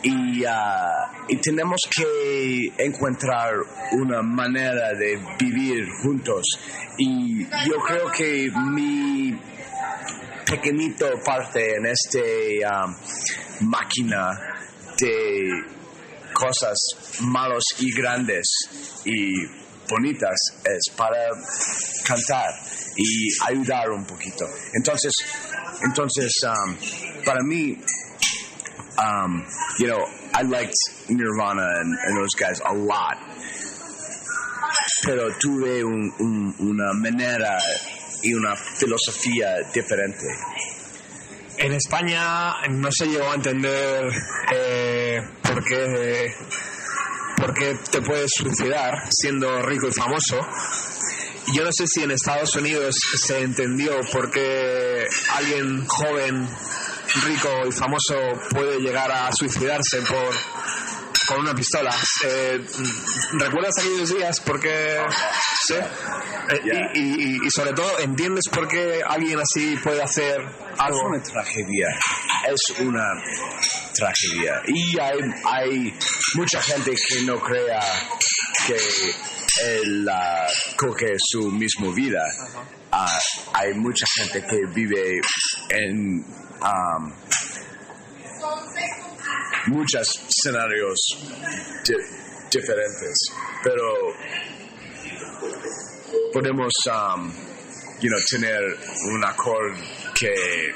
y, 0.04 0.46
ah, 0.46 1.26
y 1.28 1.38
tenemos 1.38 1.82
que 1.94 2.72
encontrar 2.78 3.54
una 3.94 4.22
manera 4.22 4.94
de 4.94 5.20
vivir 5.40 5.88
juntos. 6.02 6.46
Y 6.98 7.46
yo 7.46 7.78
creo 7.86 8.12
que 8.12 8.50
mi 8.72 9.38
pequeñito 10.46 11.08
parte 11.24 11.76
en 11.76 11.86
este 11.86 12.60
um, 12.66 13.70
máquina 13.70 14.40
de 14.98 15.50
cosas 16.34 16.78
malos 17.22 17.64
y 17.80 17.94
grandes 17.94 18.48
y 19.06 19.34
bonitas 19.88 20.36
es 20.64 20.96
para 20.96 21.30
cantar 22.06 22.50
y 22.96 23.28
ayudar 23.48 23.92
un 23.92 24.06
poquito. 24.06 24.46
Entonces, 24.74 25.14
entonces 25.84 26.32
um, 26.44 26.76
para 27.24 27.44
mí, 27.44 27.78
um, 29.00 29.44
you 29.80 29.88
know, 29.88 30.00
I 30.34 30.42
liked 30.44 30.76
Nirvana 31.10 31.66
and, 31.82 31.98
and 32.06 32.18
those 32.18 32.36
guys 32.38 32.60
a 32.66 32.74
lot. 32.74 33.18
Pero 35.04 35.30
tuve 35.40 35.84
un- 35.84 36.14
un- 36.20 36.56
una 36.60 36.94
manera 36.94 37.58
y 38.22 38.34
una 38.34 38.56
filosofía 38.56 39.56
diferente. 39.74 40.26
En 41.58 41.74
España 41.74 42.54
no 42.70 42.90
se 42.92 43.06
llegó 43.08 43.32
a 43.32 43.36
entender 43.36 44.12
eh, 44.54 45.22
por, 45.42 45.64
qué, 45.64 46.34
te 47.92 48.02
puedes 48.02 48.32
suicidar 48.34 48.94
siendo 49.12 49.62
rico 49.64 49.88
y 49.88 49.92
famoso. 49.92 50.40
Yo 51.54 51.64
no 51.64 51.72
sé 51.72 51.86
si 51.88 52.04
en 52.04 52.12
Estados 52.12 52.56
Unidos 52.56 52.96
se 53.18 53.42
entendió 53.42 54.00
por 54.12 54.30
qué 54.32 55.06
alguien 55.36 55.86
joven, 55.88 56.48
rico 57.26 57.50
y 57.68 57.72
famoso 57.72 58.16
puede 58.52 58.80
llegar 58.80 59.12
a 59.12 59.30
suicidarse 59.32 60.02
por 60.02 60.30
con 61.28 61.42
una 61.42 61.54
pistola. 61.54 61.94
Eh, 62.26 62.60
¿Recuerdas 63.34 63.78
aquellos 63.78 64.10
días? 64.16 64.40
Porque 64.40 65.00
sí. 65.68 65.76
Eh, 65.76 66.62
y, 66.96 67.00
y- 67.36 67.38
y 67.46 67.52
sobre 67.52 67.74
todo, 67.74 68.00
¿entiendes 68.00 68.46
por 68.52 68.68
qué 68.68 69.02
alguien 69.08 69.40
así 69.40 69.76
puede 69.84 70.02
hacer 70.02 70.42
Es 70.42 70.80
algo? 70.80 71.02
una 71.08 71.22
tragedia. 71.22 71.88
Es 72.48 72.80
una 72.80 73.04
tragedia. 73.94 74.60
Y 74.70 75.00
hay, 75.00 75.20
hay 75.46 75.94
mucha 76.34 76.60
gente 76.64 76.96
que 76.96 77.22
no 77.22 77.40
crea 77.40 77.80
que 78.66 78.78
él 79.66 80.10
ah, 80.12 80.48
coge 80.78 81.14
su 81.20 81.52
misma 81.52 81.94
vida. 81.94 82.24
Ah, 82.92 83.20
hay 83.54 83.76
mucha 83.76 84.08
gente 84.16 84.44
que 84.50 84.58
vive 84.74 85.22
en 85.70 86.26
um, 86.62 87.14
muchos 89.68 90.08
escenarios 90.28 91.00
di- 91.86 92.50
diferentes, 92.52 93.18
pero 93.64 94.14
podemos 96.34 96.74
um, 96.88 97.32
you 98.02 98.10
know, 98.10 98.20
tener 98.30 98.60
un 99.12 99.24
acorde 99.24 99.78
que 100.16 100.74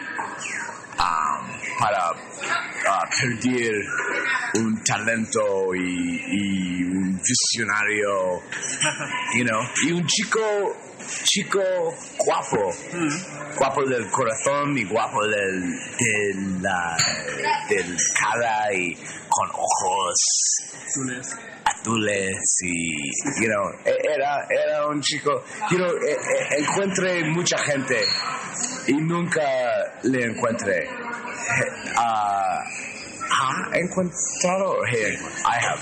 um, 0.99 1.79
para 1.79 2.11
uh, 2.11 3.09
perder 3.19 3.73
un 4.55 4.83
talento 4.83 5.73
y, 5.75 5.79
y 5.79 6.83
un 6.83 7.19
visionario, 7.19 8.41
you 9.35 9.43
know, 9.45 9.61
y 9.87 9.91
un 9.93 10.05
chico 10.05 10.39
chico 11.23 11.61
guapo, 12.19 12.73
guapo 13.57 13.83
del 13.85 14.09
corazón 14.09 14.77
y 14.77 14.85
guapo 14.85 15.21
del, 15.25 15.61
del, 15.99 16.61
la- 16.61 16.97
del 17.69 17.97
cara 18.19 18.73
y 18.73 18.95
con 19.29 19.49
ojos 19.51 20.15
azules. 20.85 21.35
y 22.63 23.41
you 23.41 23.47
know 23.49 23.69
e- 23.85 23.97
era 24.15 24.47
era 24.49 24.87
un 24.87 25.01
chico 25.01 25.43
you 25.69 25.77
know 25.77 25.89
e- 25.89 26.11
e- 26.11 26.59
encontré 26.61 27.23
mucha 27.25 27.57
gente 27.57 28.03
y 28.87 28.93
nunca 28.93 29.41
le 30.03 30.23
encontré 30.23 30.83
Eh, 30.83 31.91
ah, 31.97 32.57
ha 33.71 33.77
encontrado 33.77 34.75
He- 34.85 35.17
I 35.45 35.57
have 35.59 35.81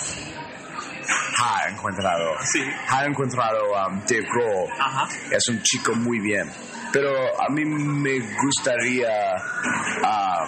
ha 1.37 1.69
encontrado. 1.69 2.35
Ha 2.89 3.05
encontrado 3.05 3.71
um, 3.73 4.01
Dave 4.01 4.27
Grohl. 4.31 4.69
Es 5.31 5.47
un 5.49 5.61
chico 5.61 5.93
muy 5.95 6.19
bien. 6.19 6.51
Pero 6.91 7.09
a 7.41 7.49
mí 7.49 7.63
me 7.65 8.19
gustaría 8.43 9.35
ah, 10.03 10.45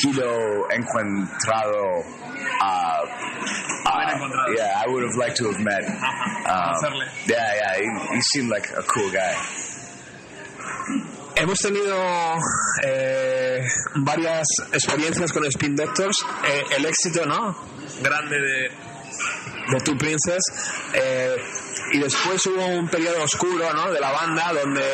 que 0.00 0.12
lo 0.12 0.70
encontrado 0.70 2.04
ah, 2.60 3.02
ah, 3.86 4.46
yeah 4.54 4.82
I 4.84 4.88
would 4.88 5.04
have 5.04 5.16
liked 5.16 5.36
to 5.36 5.50
have 5.50 5.60
met 5.60 5.84
um, 5.84 7.00
yeah 7.28 7.54
yeah 7.54 7.74
he, 7.78 8.16
he 8.16 8.20
seemed 8.22 8.50
like 8.50 8.68
a 8.76 8.82
cool 8.82 9.10
guy. 9.10 9.34
Hemos 11.36 11.58
tenido 11.58 11.94
eh, 12.82 13.62
varias 13.96 14.46
experiencias 14.72 15.32
con 15.34 15.44
Spin 15.44 15.76
Doctors. 15.76 16.24
Eh, 16.48 16.62
el 16.78 16.86
éxito, 16.86 17.26
¿no? 17.26 17.54
Grande 18.02 18.40
de, 18.40 18.70
de 19.68 19.80
Two 19.80 19.96
Princess. 19.96 20.42
Eh, 20.94 21.36
y 21.92 21.98
después 21.98 22.44
hubo 22.46 22.66
un 22.66 22.88
periodo 22.88 23.22
oscuro, 23.22 23.72
¿no? 23.72 23.92
De 23.92 24.00
la 24.00 24.10
banda 24.10 24.52
donde, 24.52 24.84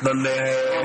donde 0.00 0.84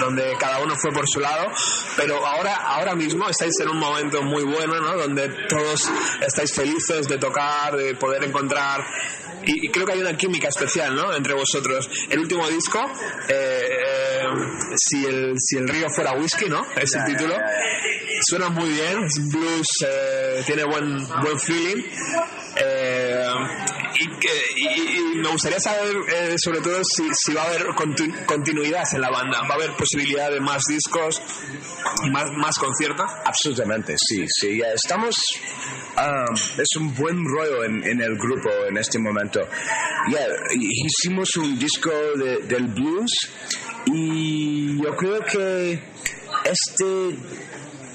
donde 0.00 0.34
cada 0.38 0.60
uno 0.60 0.74
fue 0.76 0.92
por 0.92 1.08
su 1.08 1.20
lado, 1.20 1.50
pero 1.96 2.24
ahora, 2.26 2.54
ahora 2.56 2.94
mismo 2.94 3.28
estáis 3.28 3.58
en 3.60 3.68
un 3.68 3.78
momento 3.78 4.22
muy 4.22 4.42
bueno, 4.44 4.80
¿no? 4.80 4.96
Donde 4.96 5.28
todos 5.48 5.90
estáis 6.26 6.52
felices 6.52 7.08
de 7.08 7.18
tocar, 7.18 7.76
de 7.76 7.94
poder 7.94 8.24
encontrar, 8.24 8.84
y, 9.44 9.66
y 9.66 9.70
creo 9.70 9.86
que 9.86 9.92
hay 9.92 10.00
una 10.00 10.16
química 10.16 10.48
especial, 10.48 10.94
¿no? 10.96 11.14
Entre 11.14 11.32
vosotros. 11.34 11.88
El 12.10 12.18
último 12.20 12.48
disco, 12.48 12.80
eh, 13.28 13.68
eh, 13.86 14.22
si, 14.76 15.04
el, 15.04 15.34
si 15.38 15.56
el 15.58 15.68
río 15.68 15.88
fuera 15.88 16.12
whisky, 16.14 16.46
¿no? 16.48 16.66
Es 16.74 16.94
el 16.94 17.04
título. 17.04 17.36
Suena 18.22 18.48
muy 18.48 18.68
bien, 18.70 19.04
es 19.04 19.28
blues, 19.30 19.66
eh, 19.86 20.42
tiene 20.46 20.64
buen, 20.64 20.96
buen 21.22 21.38
feeling. 21.38 21.84
Eh, 22.56 23.26
y, 23.98 24.18
que- 24.18 24.44
y- 24.56 24.98
y 24.98 25.00
me 25.18 25.28
gustaría 25.28 25.60
saber, 25.60 25.94
eh, 26.08 26.34
sobre 26.38 26.60
todo, 26.60 26.80
si, 26.84 27.04
si 27.14 27.34
va 27.34 27.42
a 27.42 27.46
haber 27.46 27.66
continu- 27.68 28.24
continuidad 28.24 28.84
en 28.94 29.00
la 29.02 29.10
banda. 29.10 29.42
¿Va 29.42 29.48
a 29.50 29.54
haber 29.54 29.75
posibilidad 29.76 30.30
de 30.30 30.40
más 30.40 30.62
discos 30.68 31.20
más, 32.10 32.30
más 32.32 32.58
conciertos? 32.58 33.06
Absolutamente, 33.24 33.94
sí, 33.98 34.24
sí. 34.28 34.60
Estamos. 34.74 35.16
um, 35.96 36.34
es 36.60 36.76
un 36.76 36.94
buen 36.94 37.24
rollo 37.24 37.64
en, 37.64 37.82
en 37.84 38.00
el 38.00 38.16
grupo 38.16 38.50
en 38.68 38.76
este 38.78 38.98
momento. 38.98 39.40
Ya, 40.10 40.26
hicimos 40.54 41.36
un 41.36 41.58
disco 41.58 41.90
de- 42.16 42.38
del 42.46 42.66
blues 42.68 43.10
y 43.86 44.82
yo 44.82 44.94
creo 44.96 45.20
que 45.24 45.80
este 46.44 47.16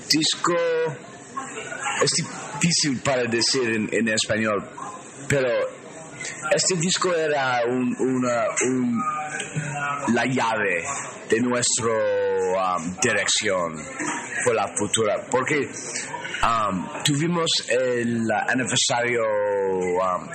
disco 0.09 0.53
es 2.03 2.11
difícil 2.11 2.99
para 3.01 3.23
decir 3.25 3.63
en, 3.63 3.89
en 3.91 4.07
español, 4.09 4.67
pero 5.27 5.49
este 6.51 6.75
disco 6.77 7.13
era 7.15 7.61
un, 7.67 7.95
una, 7.99 8.45
un- 8.67 9.01
la 10.13 10.25
llave 10.25 10.83
de 11.29 11.39
nuestra 11.41 11.93
dirección 13.01 13.73
por 14.43 14.55
la 14.55 14.67
futura, 14.77 15.21
porque 15.29 15.69
um, 16.43 16.87
tuvimos 17.03 17.49
el 17.69 18.29
aniversario 18.31 19.21
um, 19.23 20.27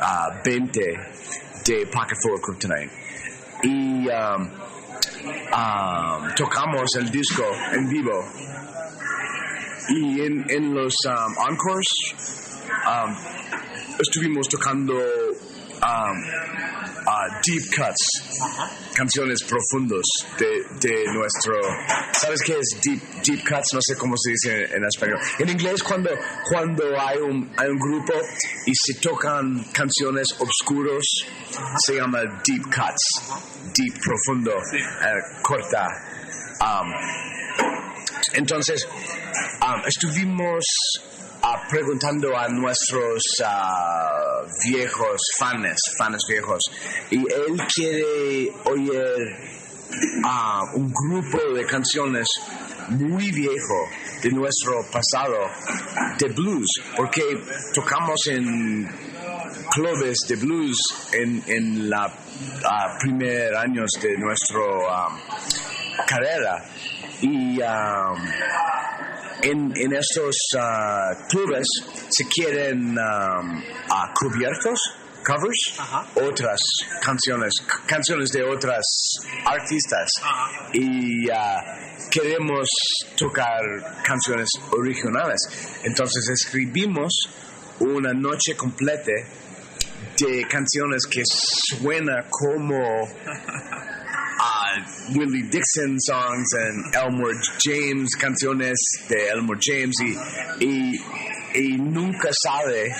ah, 0.00 0.40
20 0.44 0.80
de 1.64 1.86
Pocket 1.86 2.16
Full 2.22 2.34
of 2.34 2.40
Kryptonite 2.42 2.90
y 3.62 4.06
um, 4.08 4.50
um, 5.52 6.34
tocamos 6.36 6.94
el 6.96 7.10
disco 7.10 7.44
en 7.72 7.88
vivo. 7.88 8.24
Y 9.88 10.20
en, 10.22 10.44
en 10.48 10.74
los 10.74 10.94
um, 11.06 11.34
encores 11.50 11.88
um, 12.86 13.14
estuvimos 13.98 14.48
tocando 14.48 14.94
um, 14.94 16.18
uh, 17.06 17.40
deep 17.44 17.62
cuts, 17.70 18.02
canciones 18.94 19.42
profundos 19.44 20.04
de, 20.38 20.64
de 20.80 21.12
nuestro... 21.12 21.54
¿Sabes 22.12 22.42
qué 22.42 22.58
es 22.58 22.80
deep, 22.82 23.00
deep 23.22 23.48
cuts? 23.48 23.74
No 23.74 23.80
sé 23.80 23.96
cómo 23.96 24.16
se 24.16 24.30
dice 24.32 24.64
en, 24.64 24.76
en 24.76 24.84
español. 24.84 25.18
En 25.38 25.48
inglés 25.48 25.82
cuando, 25.82 26.10
cuando 26.48 26.84
hay, 27.00 27.18
un, 27.18 27.52
hay 27.56 27.68
un 27.68 27.78
grupo 27.78 28.14
y 28.66 28.72
se 28.74 28.94
tocan 29.00 29.64
canciones 29.72 30.34
obscuros, 30.38 31.26
se 31.78 31.96
llama 31.96 32.20
deep 32.44 32.64
cuts. 32.64 33.22
Deep, 33.74 33.94
profundo, 34.00 34.52
eh, 34.52 35.40
corta. 35.42 35.88
Um, 36.60 36.92
entonces, 38.34 38.86
um, 39.62 39.82
estuvimos 39.86 40.64
ah, 41.44 41.66
preguntando 41.68 42.36
a 42.36 42.48
nuestros 42.48 43.22
ah, 43.44 44.42
viejos 44.64 45.20
fans, 45.38 45.78
fans 45.98 46.24
viejos, 46.28 46.62
y 47.10 47.18
él 47.18 47.56
quiere 47.74 48.50
oír 48.64 49.36
ah, 50.24 50.62
un 50.74 50.92
grupo 50.92 51.54
de 51.54 51.66
canciones 51.66 52.26
muy 52.88 53.30
viejo 53.30 53.88
de 54.22 54.30
nuestro 54.30 54.84
pasado 54.90 55.36
de 56.18 56.28
blues, 56.28 56.68
porque 56.96 57.22
tocamos 57.74 58.26
en 58.28 58.88
clubes 59.70 60.18
de 60.28 60.36
blues 60.36 60.78
en, 61.12 61.42
en 61.46 61.90
la 61.90 62.12
primer 63.00 63.54
años 63.54 63.90
de 64.00 64.16
nuestro 64.18 64.90
ah, 64.90 65.08
carrera. 66.06 66.64
Y 67.20 67.58
en, 69.44 69.72
en 69.76 69.94
estos 69.94 70.36
ah, 70.58 71.12
clubes 71.28 71.66
se 72.08 72.24
quieren 72.26 72.96
um, 72.98 73.62
cubiertos 74.14 74.80
covers 75.24 75.80
otras 76.16 76.60
canciones 77.02 77.54
canciones 77.86 78.30
de 78.30 78.42
otras 78.44 78.84
artistas. 79.44 80.12
Y 80.72 81.30
ah, 81.30 81.60
queremos 82.10 82.68
tocar 83.16 83.60
canciones 84.02 84.48
originales. 84.72 85.40
Entonces 85.84 86.28
escribimos 86.30 87.12
una 87.80 88.12
noche 88.12 88.56
completa 88.56 89.12
de 90.18 90.46
canciones 90.48 91.06
que 91.10 91.22
suena 91.24 92.26
como 92.30 92.78
uh, 94.40 95.14
Willie 95.14 95.42
Dixon 95.42 95.98
songs 96.00 96.52
and 96.54 96.94
Elmore 96.94 97.34
James 97.58 98.14
canciones 98.16 98.78
de 99.08 99.28
Elmore 99.30 99.58
James 99.60 99.94
y, 100.00 100.98
y, 101.54 101.76
nunca 101.78 102.30
sabe 102.32 102.94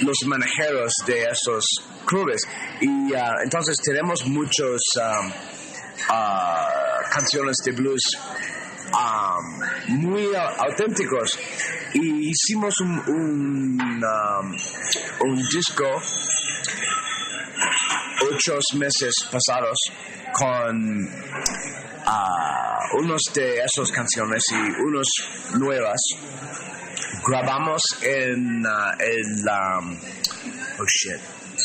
los 0.00 0.16
manejeros 0.26 0.92
de 1.06 1.24
esos 1.24 1.64
clubes. 2.06 2.42
Y 2.80 3.12
uh, 3.12 3.42
entonces 3.42 3.76
tenemos 3.82 4.26
muchos 4.26 4.80
um, 4.96 5.30
uh, 6.10 7.10
canciones 7.10 7.56
de 7.64 7.72
blues 7.72 8.02
um, 8.92 10.00
muy 10.00 10.34
auténticos. 10.34 11.38
Y 11.94 12.30
hicimos 12.30 12.80
un, 12.80 12.98
un, 13.08 13.80
un 15.20 15.48
disco 15.48 16.00
ocho 18.30 18.58
meses 18.74 19.14
pasados 19.30 19.78
con 20.32 21.08
ah, 22.06 22.78
unos 22.98 23.22
de 23.34 23.58
esas 23.58 23.90
canciones 23.92 24.44
y 24.50 24.80
unos 24.82 25.06
nuevas 25.54 26.00
grabamos 27.26 27.82
en 28.02 28.64
ah, 28.66 28.94
el 28.98 29.44
um, 29.48 29.98
oh 30.80 30.84
shit 30.86 31.20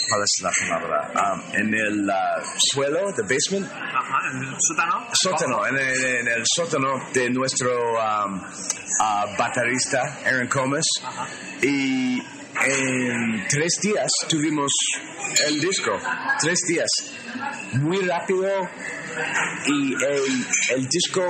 ¿cuál 0.10 0.24
es 0.24 0.42
la 0.42 0.52
palabra? 0.52 1.12
Um, 1.34 1.42
en 1.56 1.74
el 1.74 2.10
ah, 2.10 2.42
suelo 2.58 3.14
the 3.14 3.24
basement 3.24 3.72
Ah, 4.06 4.20
¿En 4.32 4.44
el 4.44 4.56
sótano? 4.60 5.08
sótano, 5.14 5.66
en 5.68 5.78
el, 5.78 6.04
en 6.06 6.28
el 6.28 6.44
sótano 6.46 7.02
de 7.14 7.30
nuestro 7.30 7.94
um, 7.94 8.42
ah, 9.00 9.26
baterista 9.38 10.20
Aaron 10.26 10.48
Comas. 10.48 10.86
Y 11.62 12.22
en 12.62 13.48
tres 13.50 13.80
días 13.82 14.12
tuvimos 14.30 14.72
el 15.48 15.60
disco, 15.60 15.92
tres 16.40 16.60
días, 16.68 16.90
muy 17.74 17.98
rápido 18.00 18.48
y 19.66 19.94
el, 19.94 20.46
el 20.76 20.88
disco 20.88 21.24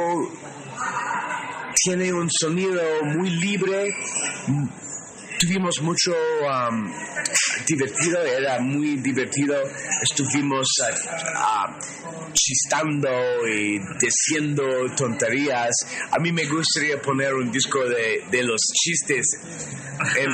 tiene 1.84 2.14
un 2.14 2.30
sonido 2.32 2.82
muy 3.04 3.30
libre. 3.30 3.94
Tuvimos 5.46 5.82
mucho 5.82 6.12
um, 6.14 6.90
divertido, 7.68 8.24
era 8.24 8.60
muy 8.60 8.96
divertido. 8.98 9.56
Estuvimos 10.02 10.68
ah, 11.36 11.78
chistando 12.32 13.10
y 13.50 13.78
diciendo 14.00 14.64
tonterías. 14.96 15.72
A 16.12 16.20
mí 16.20 16.32
me 16.32 16.46
gustaría 16.46 17.02
poner 17.02 17.34
un 17.34 17.52
disco 17.52 17.84
de, 17.84 18.24
de 18.32 18.44
los 18.44 18.62
chistes 18.74 19.26
en, 20.18 20.30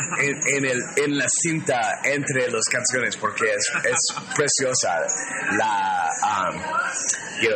en- 0.47 0.65
el, 0.65 0.79
en 0.97 1.17
la 1.17 1.25
cinta 1.27 2.01
entre 2.03 2.51
las 2.51 2.65
canciones 2.65 3.17
porque 3.17 3.45
es, 3.45 3.85
es 3.85 4.15
preciosa. 4.35 4.99
La, 5.57 6.51
um, 6.53 6.61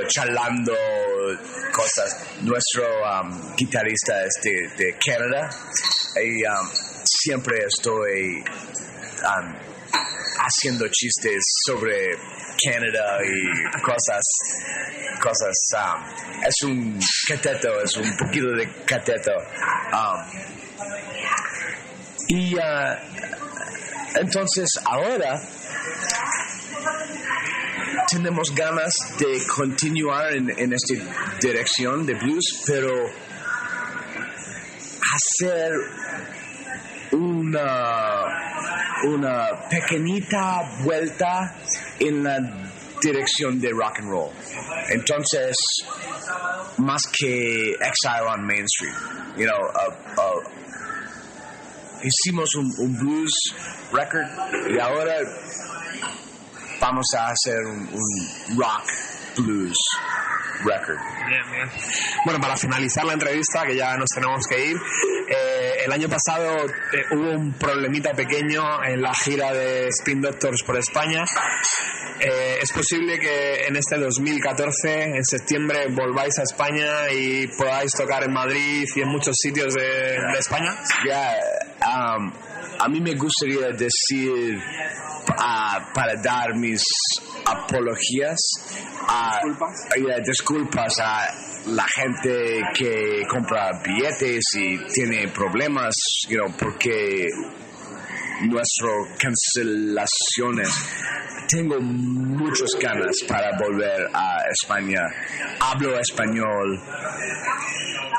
charlando 0.08 0.74
cosas. 1.72 2.18
Nuestro 2.42 2.84
um, 3.04 3.56
guitarrista 3.56 4.24
es 4.26 4.42
de, 4.42 4.84
de 4.84 4.98
Canadá 5.06 5.50
y 6.16 6.44
siempre 7.24 7.58
estoy 7.66 8.44
um, 9.24 9.56
haciendo 10.40 10.88
chistes 10.90 11.42
sobre 11.66 12.18
Canadá 12.62 13.20
y 13.24 13.82
cosas 13.82 14.24
cosas 15.22 15.56
um, 15.74 16.04
es 16.46 16.64
un 16.64 17.00
cateto 17.28 17.82
es 17.82 17.96
un 17.96 18.18
poquito 18.18 18.48
de 18.52 18.68
cateto 18.86 19.32
um, 19.94 20.20
y 22.28 22.58
ah, 22.60 23.00
entonces 24.16 24.70
ahora 24.86 25.42
tenemos 28.12 28.54
ganas 28.54 28.94
de 29.18 29.42
continuar 29.48 30.34
en, 30.34 30.50
en 30.58 30.74
esta 30.74 30.94
dirección 31.42 32.06
de 32.06 32.14
blues, 32.14 32.64
pero 32.66 32.92
hacer 35.16 35.72
una, 37.14 38.26
una 39.06 39.70
pequeñita 39.70 40.64
vuelta 40.84 41.56
en 42.00 42.24
la 42.24 42.40
dirección 43.02 43.60
de 43.60 43.70
rock 43.72 44.00
and 44.00 44.10
roll. 44.10 44.32
Entonces, 44.90 45.56
más 46.78 47.02
que 47.08 47.72
Exile 47.72 48.28
on 48.28 48.46
Main 48.46 48.66
Street, 48.66 48.94
you 49.38 49.46
know, 49.46 49.58
uh, 49.58 50.22
uh, 50.22 50.42
hicimos 52.04 52.56
un, 52.56 52.98
blues 52.98 53.32
record 53.92 54.28
y 54.70 54.80
ahora 54.80 55.16
vamos 56.80 57.06
a 57.16 57.28
hacer 57.30 57.58
un 57.66 58.58
rock 58.58 59.13
blues 59.38 59.78
record. 60.64 61.00
Bien, 61.28 61.52
bien. 61.52 61.70
Bueno, 62.26 62.40
para 62.40 62.58
finalizar 62.58 63.06
la 63.06 63.14
entrevista, 63.14 63.66
que 63.66 63.76
ya 63.76 63.98
nos 63.98 64.10
tenemos 64.10 64.46
que 64.48 64.66
ir, 64.66 64.78
eh, 65.28 65.84
el 65.86 65.92
año 65.92 66.10
pasado 66.10 66.66
eh, 66.66 67.06
hubo 67.12 67.32
un 67.32 67.54
problemita 67.54 68.14
pequeño 68.14 68.84
en 68.84 69.02
la 69.02 69.14
gira 69.14 69.54
de 69.54 69.88
Spin 69.90 70.22
Doctors 70.22 70.64
por 70.64 70.78
España. 70.78 71.24
Eh, 72.20 72.60
es 72.62 72.72
posible 72.72 73.20
que 73.20 73.66
en 73.66 73.76
este 73.76 73.98
2014, 73.98 75.04
en 75.18 75.26
septiembre, 75.26 75.88
volváis 75.90 76.38
a 76.40 76.44
España 76.44 77.12
y 77.12 77.48
podáis 77.48 77.92
tocar 77.92 78.24
en 78.24 78.32
Madrid 78.32 78.88
y 78.96 79.02
en 79.02 79.10
muchos 79.10 79.36
sitios 79.38 79.74
de, 79.74 79.82
de 79.82 80.40
España. 80.40 80.76
Ya, 81.06 81.36
um, 82.16 82.32
a 82.80 82.88
mí 82.90 83.00
me 83.02 83.16
gustaría 83.16 83.70
decir 83.70 84.60
ah, 85.38 85.92
para 85.94 86.16
dar 86.22 86.56
mis 86.56 86.84
apologías 87.46 88.40
a 89.08 89.40
ya, 89.98 90.20
disculpas 90.26 91.00
a 91.00 91.28
la 91.68 91.86
gente 91.96 92.62
que 92.76 93.24
compra 93.30 93.72
billetes 93.84 94.44
y 94.56 94.78
tiene 94.94 95.28
problemas, 95.30 95.96
you 96.28 96.38
know, 96.38 96.52
porque 96.58 97.28
nuestro 98.42 99.08
cancelaciones. 99.18 100.70
Tengo 101.48 101.80
muchas 101.80 102.70
ganas 102.82 103.16
para 103.28 103.58
volver 103.58 104.08
a 104.14 104.38
España. 104.52 105.02
Hablo 105.60 106.00
español. 106.00 106.82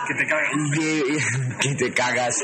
Que 0.07 0.15
te. 0.15 0.25
Lle- 0.27 1.59
que 1.61 1.75
te 1.75 1.93
cagas. 1.93 2.37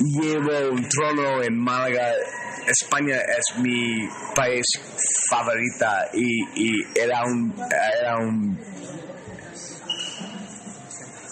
Llevo 0.00 0.70
un 0.72 0.88
trono 0.88 1.42
en 1.42 1.58
Málaga. 1.58 2.12
España 2.66 3.16
es 3.16 3.58
mi 3.60 4.06
país 4.34 4.66
favorita 5.30 6.08
y, 6.12 6.44
y 6.54 6.72
era 6.94 7.22
un 7.24 7.54
era 8.00 8.16
un 8.18 8.58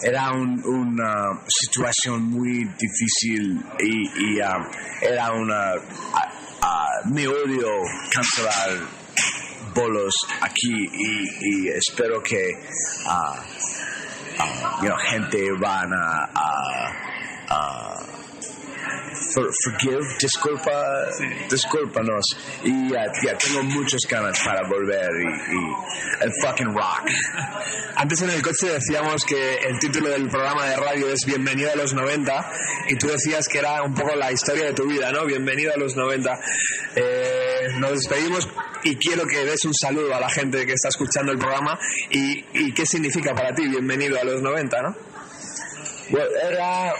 era 0.01 0.31
un- 0.31 0.63
una 0.65 1.41
situación 1.47 2.23
muy 2.23 2.63
difícil 2.79 3.63
y, 3.79 4.35
y, 4.35 4.41
um, 4.41 4.65
era 5.01 5.31
una 5.31 5.73
me 7.05 7.27
odio 7.27 7.69
cancelar 8.11 8.79
bolos 9.75 10.15
aquí 10.41 10.71
y, 10.91 11.65
y 11.65 11.69
espero 11.69 12.21
que 12.23 12.51
know, 14.81 14.97
gente 15.09 15.51
van 15.59 15.91
a 15.93 16.29
for- 19.33 19.51
forgive, 19.63 20.05
disculpa, 20.19 21.05
discúlpanos. 21.49 22.25
Y 22.63 22.89
ya 22.91 23.05
ya 23.23 23.37
tengo 23.37 23.63
muchas 23.63 24.01
ganas 24.09 24.39
para 24.43 24.67
volver 24.67 25.09
y, 25.21 25.25
y 25.27 26.23
el 26.25 26.31
fucking 26.41 26.73
rock. 26.75 27.09
Antes 27.95 28.21
en 28.21 28.29
el 28.31 28.41
coche 28.41 28.67
decíamos 28.69 29.23
que 29.25 29.55
el 29.67 29.79
título 29.79 30.09
del 30.09 30.27
programa 30.29 30.65
de 30.65 30.75
radio 30.77 31.09
es 31.09 31.25
Bienvenido 31.25 31.71
a 31.71 31.75
los 31.75 31.93
90 31.93 32.51
y 32.89 32.95
tú 32.97 33.07
decías 33.07 33.47
que 33.47 33.59
era 33.59 33.81
un 33.83 33.93
poco 33.93 34.15
la 34.15 34.31
historia 34.31 34.65
de 34.65 34.73
tu 34.73 34.85
vida, 34.87 35.11
¿no? 35.11 35.25
Bienvenido 35.25 35.73
a 35.73 35.77
los 35.77 35.95
90. 35.95 36.39
Eh, 36.95 37.67
nos 37.79 37.91
despedimos 37.91 38.47
y 38.83 38.95
quiero 38.97 39.25
que 39.27 39.43
des 39.45 39.65
un 39.65 39.73
saludo 39.73 40.13
a 40.15 40.19
la 40.19 40.29
gente 40.29 40.65
que 40.65 40.73
está 40.73 40.89
escuchando 40.89 41.31
el 41.31 41.37
programa 41.39 41.77
y, 42.11 42.45
y 42.53 42.73
qué 42.73 42.85
significa 42.85 43.33
para 43.33 43.53
ti 43.53 43.67
Bienvenido 43.67 44.19
a 44.19 44.23
los 44.23 44.41
90, 44.41 44.81
¿no? 44.81 44.95
Well, 46.09 46.27
era, 46.49 46.93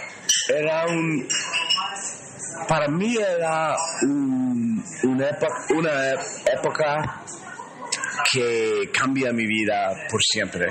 era 0.54 0.86
un. 0.86 1.26
Para 2.66 2.88
mí 2.88 3.16
era 3.16 3.74
un- 4.02 4.82
una, 5.04 5.28
época, 5.28 5.54
una 5.74 6.12
época 6.52 7.22
que 8.32 8.90
cambia 8.92 9.32
mi 9.32 9.46
vida 9.46 9.94
por 10.10 10.20
siempre. 10.22 10.66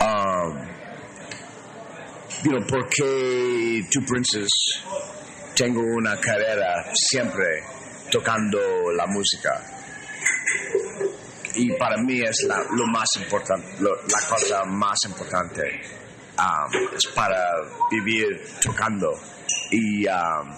Um, 0.00 0.68
porque 2.68 3.82
Tu 3.90 4.04
Princess 4.06 4.50
tengo 5.56 5.80
una 5.82 6.16
carrera 6.20 6.84
siempre 6.94 7.62
tocando 8.10 8.58
la 8.96 9.06
música. 9.06 9.60
Y 11.54 11.72
para 11.72 11.96
mí 11.96 12.20
es 12.20 12.44
la, 12.44 12.58
lo 12.70 12.86
más 12.86 13.08
importante, 13.16 13.66
la 13.80 14.20
cosa 14.28 14.64
más 14.64 14.98
importante 15.06 15.62
um, 16.38 16.94
es 16.96 17.06
para 17.08 17.42
vivir 17.90 18.26
tocando. 18.62 19.10
Y, 19.72 20.06
um, 20.06 20.54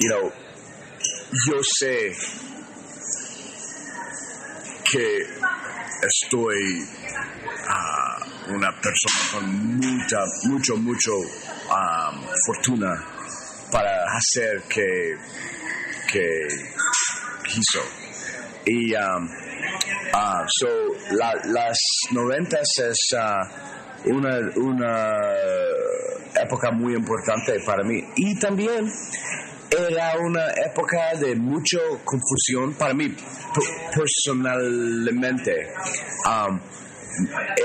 you 0.00 0.08
know, 0.08 0.32
yo 1.46 1.60
sé 1.78 2.12
que 4.90 5.18
estoy 6.02 6.86
una 8.48 8.72
persona 8.80 9.20
con 9.32 9.76
mucha, 9.76 10.24
mucho, 10.48 10.76
mucho 10.76 11.12
fortuna 12.46 13.04
para 13.70 13.90
hacer 14.16 14.62
que, 14.68 15.16
que 16.10 16.48
quiso. 17.44 17.80
Y 18.66 18.92
um, 18.94 19.28
ah, 20.14 20.44
so, 20.48 20.68
la- 21.12 21.40
las 21.44 21.78
noventas 22.10 22.68
es 22.78 23.14
ah, 23.16 23.40
una, 24.06 24.38
una 24.56 25.14
época 26.42 26.72
muy 26.72 26.94
importante 26.94 27.60
para 27.64 27.84
mí. 27.84 28.02
Y 28.16 28.36
también 28.40 28.90
era 29.70 30.18
una 30.18 30.50
época 30.66 31.14
de 31.14 31.34
mucha 31.36 31.78
confusión 32.04 32.74
para 32.74 32.94
mí 32.94 33.08
per- 33.08 33.90
personalmente. 33.94 35.72
Um, 36.26 36.60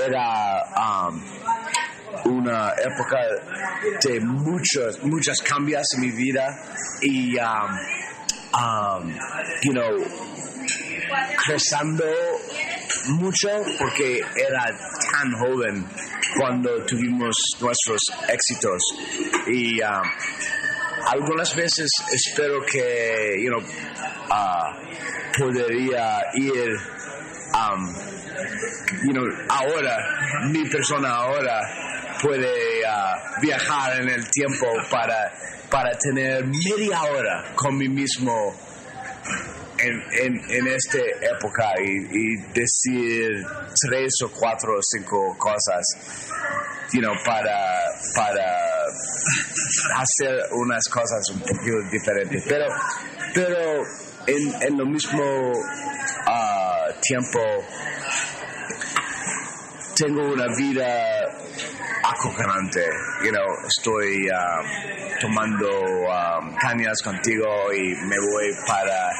era 0.06 0.64
um, 0.76 1.22
una 2.38 2.72
época 2.78 3.18
de 4.02 4.20
muchos, 4.20 5.02
muchas 5.02 5.40
cambios 5.42 5.86
en 5.94 6.00
mi 6.00 6.10
vida 6.10 6.58
y, 7.00 7.36
um, 7.38 7.78
um, 8.54 9.14
you 9.62 9.72
know, 9.72 9.96
creciendo 11.44 12.04
mucho 13.08 13.48
porque 13.78 14.18
era 14.18 14.64
tan 15.12 15.32
joven 15.38 15.86
cuando 16.38 16.84
tuvimos 16.86 17.36
nuestros 17.60 18.00
éxitos 18.28 18.82
y 19.46 19.80
algunas 21.06 21.54
veces 21.54 21.90
espero 22.12 22.60
que 22.64 23.36
you 23.42 23.50
know, 23.50 23.62
ah, 24.30 24.72
podría 25.38 26.20
ir 26.34 26.68
um, 27.54 27.94
ahora 29.48 29.96
mi 30.50 30.68
persona 30.68 31.10
ahora 31.10 31.60
puede 32.20 32.84
ah, 32.86 33.14
viajar 33.40 34.00
en 34.02 34.08
el 34.08 34.30
tiempo 34.30 34.66
para 34.90 35.32
para 35.70 35.96
tener 35.98 36.44
media 36.44 37.02
hora 37.02 37.52
con 37.54 37.76
mí 37.76 37.88
mismo 37.88 38.54
en, 39.78 40.02
en, 40.12 40.50
en 40.50 40.66
esta 40.68 40.98
época 40.98 41.74
y, 41.82 42.36
decir 42.52 43.44
tres 43.80 44.14
o 44.24 44.30
cuatro 44.30 44.78
o 44.78 44.82
cinco 44.82 45.36
cosas 45.38 45.84
you 46.92 47.00
know, 47.00 47.12
para, 47.24 47.92
para 48.14 48.86
hacer 49.96 50.38
unas 50.52 50.88
cosas 50.88 51.28
un 51.30 51.40
poquito 51.40 51.82
diferentes. 51.90 52.44
Pero, 52.48 52.66
pero 53.34 53.82
en, 54.26 54.62
en 54.62 54.78
lo 54.78 54.86
mismo 54.86 55.52
ah, 56.26 56.86
tiempo 57.02 57.40
tengo 59.96 60.22
una 60.30 60.46
vida 60.56 61.24
acojonante. 62.04 62.84
You 63.24 63.32
know, 63.32 63.46
estoy 63.66 64.28
um, 64.28 64.66
tomando 65.20 65.68
um, 65.70 66.54
cañas 66.56 67.00
contigo 67.02 67.72
y 67.72 67.94
me 68.04 68.16
voy 68.18 68.52
para... 68.66 69.10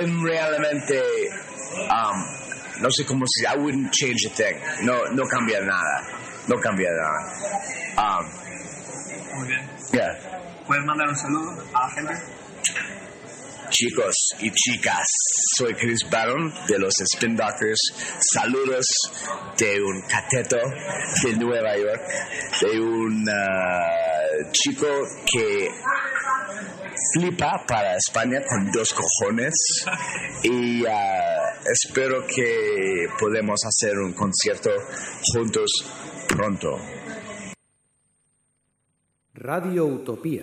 En 0.00 0.22
realmente, 0.22 1.02
um, 1.88 2.82
no 2.82 2.90
sé 2.90 3.04
cómo 3.06 3.24
si 3.26 3.44
I 3.46 3.56
wouldn't 3.56 3.90
change 3.92 4.26
a 4.26 4.30
thing. 4.30 4.56
No, 4.82 5.02
no 5.12 5.24
cambia 5.26 5.60
nada. 5.60 6.04
No 6.46 6.56
cambia 6.60 6.88
nada. 6.90 8.20
Um, 8.20 9.38
Muy 9.38 9.48
bien. 9.48 9.68
yeah. 9.92 10.14
¿Puedes 10.66 10.84
mandar 10.84 11.08
un 11.08 11.16
saludo 11.16 11.64
a 11.74 11.86
la 11.86 11.90
gente? 11.90 12.14
Chicos 13.72 14.14
y 14.40 14.50
chicas, 14.50 15.06
soy 15.56 15.72
Chris 15.72 16.00
Barron 16.10 16.52
de 16.68 16.78
los 16.78 16.92
Spin 17.00 17.34
Doctors. 17.34 17.80
Saludos 18.20 18.86
de 19.56 19.82
un 19.82 20.02
cateto 20.02 20.58
de 21.22 21.36
Nueva 21.36 21.74
York, 21.78 22.02
de 22.60 22.78
un 22.78 23.26
ah, 23.30 24.50
chico 24.52 24.86
que 25.24 25.70
flipa 27.14 27.64
para 27.66 27.96
España 27.96 28.42
con 28.46 28.70
dos 28.72 28.92
cojones 28.92 29.54
y 30.42 30.84
ah, 30.84 31.54
espero 31.72 32.26
que 32.26 33.06
podemos 33.18 33.58
hacer 33.64 33.96
un 33.98 34.12
concierto 34.12 34.70
juntos 35.32 35.70
pronto. 36.28 36.78
Radio 39.32 39.86
Utopía. 39.86 40.42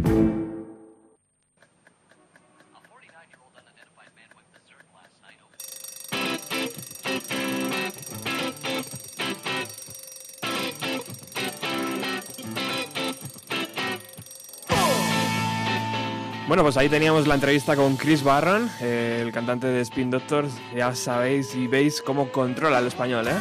Bueno, 16.51 16.63
pues 16.63 16.75
ahí 16.75 16.89
teníamos 16.89 17.27
la 17.27 17.35
entrevista 17.35 17.77
con 17.77 17.95
Chris 17.95 18.23
Barron, 18.23 18.69
el 18.81 19.31
cantante 19.31 19.67
de 19.67 19.79
Spin 19.79 20.11
Doctors. 20.11 20.51
Ya 20.75 20.93
sabéis 20.93 21.55
y 21.55 21.65
veis 21.65 22.01
cómo 22.01 22.29
controla 22.29 22.79
el 22.79 22.87
español, 22.87 23.25
¿eh? 23.29 23.35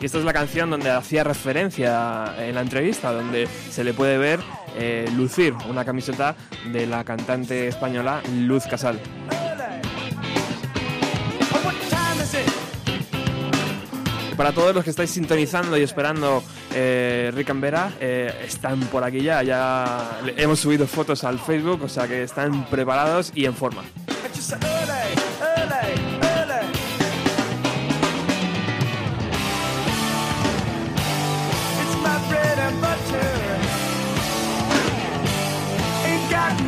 Y 0.00 0.06
esta 0.06 0.18
es 0.18 0.24
la 0.24 0.32
canción 0.32 0.70
donde 0.70 0.92
hacía 0.92 1.24
referencia 1.24 2.36
en 2.38 2.54
la 2.54 2.60
entrevista, 2.60 3.10
donde 3.10 3.48
se 3.48 3.82
le 3.82 3.92
puede 3.92 4.16
ver 4.16 4.38
eh, 4.76 5.10
lucir 5.16 5.52
una 5.68 5.84
camiseta 5.84 6.36
de 6.70 6.86
la 6.86 7.02
cantante 7.02 7.66
española 7.66 8.22
Luz 8.32 8.62
Casal. 8.68 9.00
Para 14.36 14.52
todos 14.52 14.74
los 14.74 14.84
que 14.84 14.90
estáis 14.90 15.10
sintonizando 15.10 15.76
y 15.76 15.82
esperando 15.82 16.42
eh, 16.74 17.30
Rick 17.34 17.50
and 17.50 17.60
Vera, 17.60 17.92
eh, 18.00 18.32
están 18.46 18.80
por 18.80 19.04
aquí 19.04 19.22
ya, 19.22 19.42
ya 19.42 20.20
hemos 20.36 20.60
subido 20.60 20.86
fotos 20.86 21.24
al 21.24 21.38
Facebook, 21.38 21.82
o 21.82 21.88
sea 21.88 22.06
que 22.08 22.22
están 22.22 22.66
preparados 22.66 23.32
y 23.34 23.44
en 23.44 23.54
forma. 23.54 23.82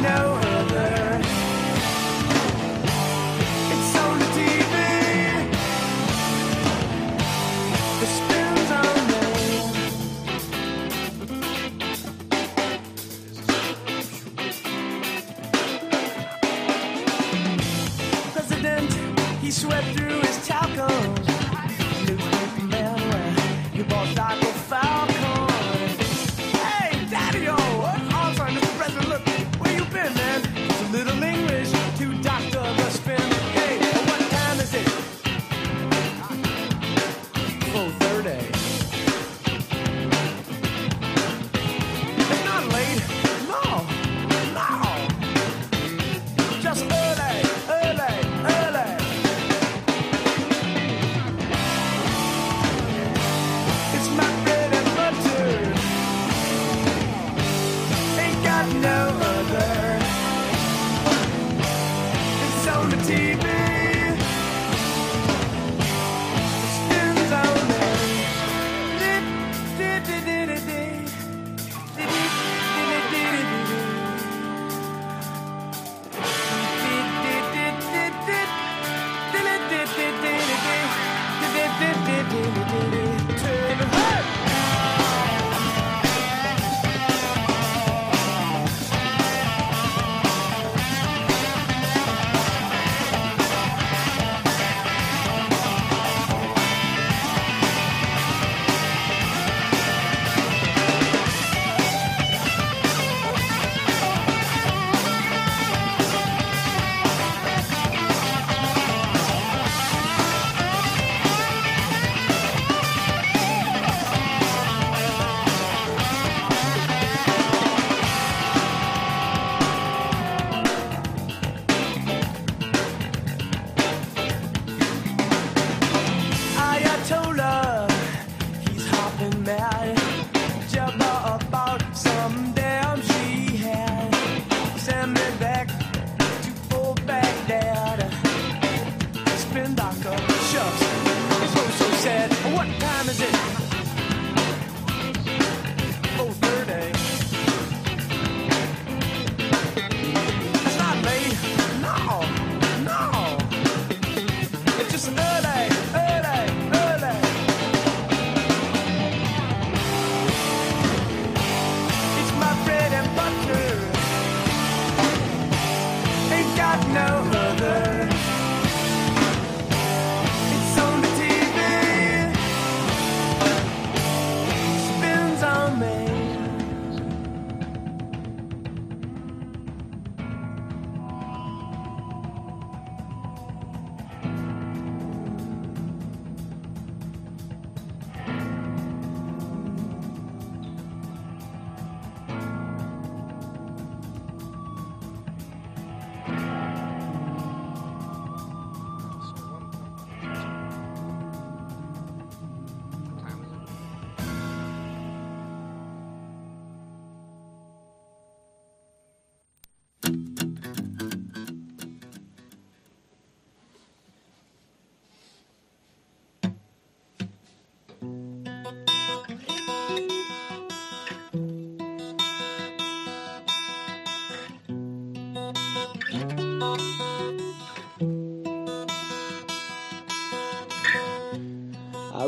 Just 0.06 0.45
he 19.46 19.52
swept 19.52 19.86
through 19.96 20.18
his 20.22 20.38
talcums. 20.38 21.15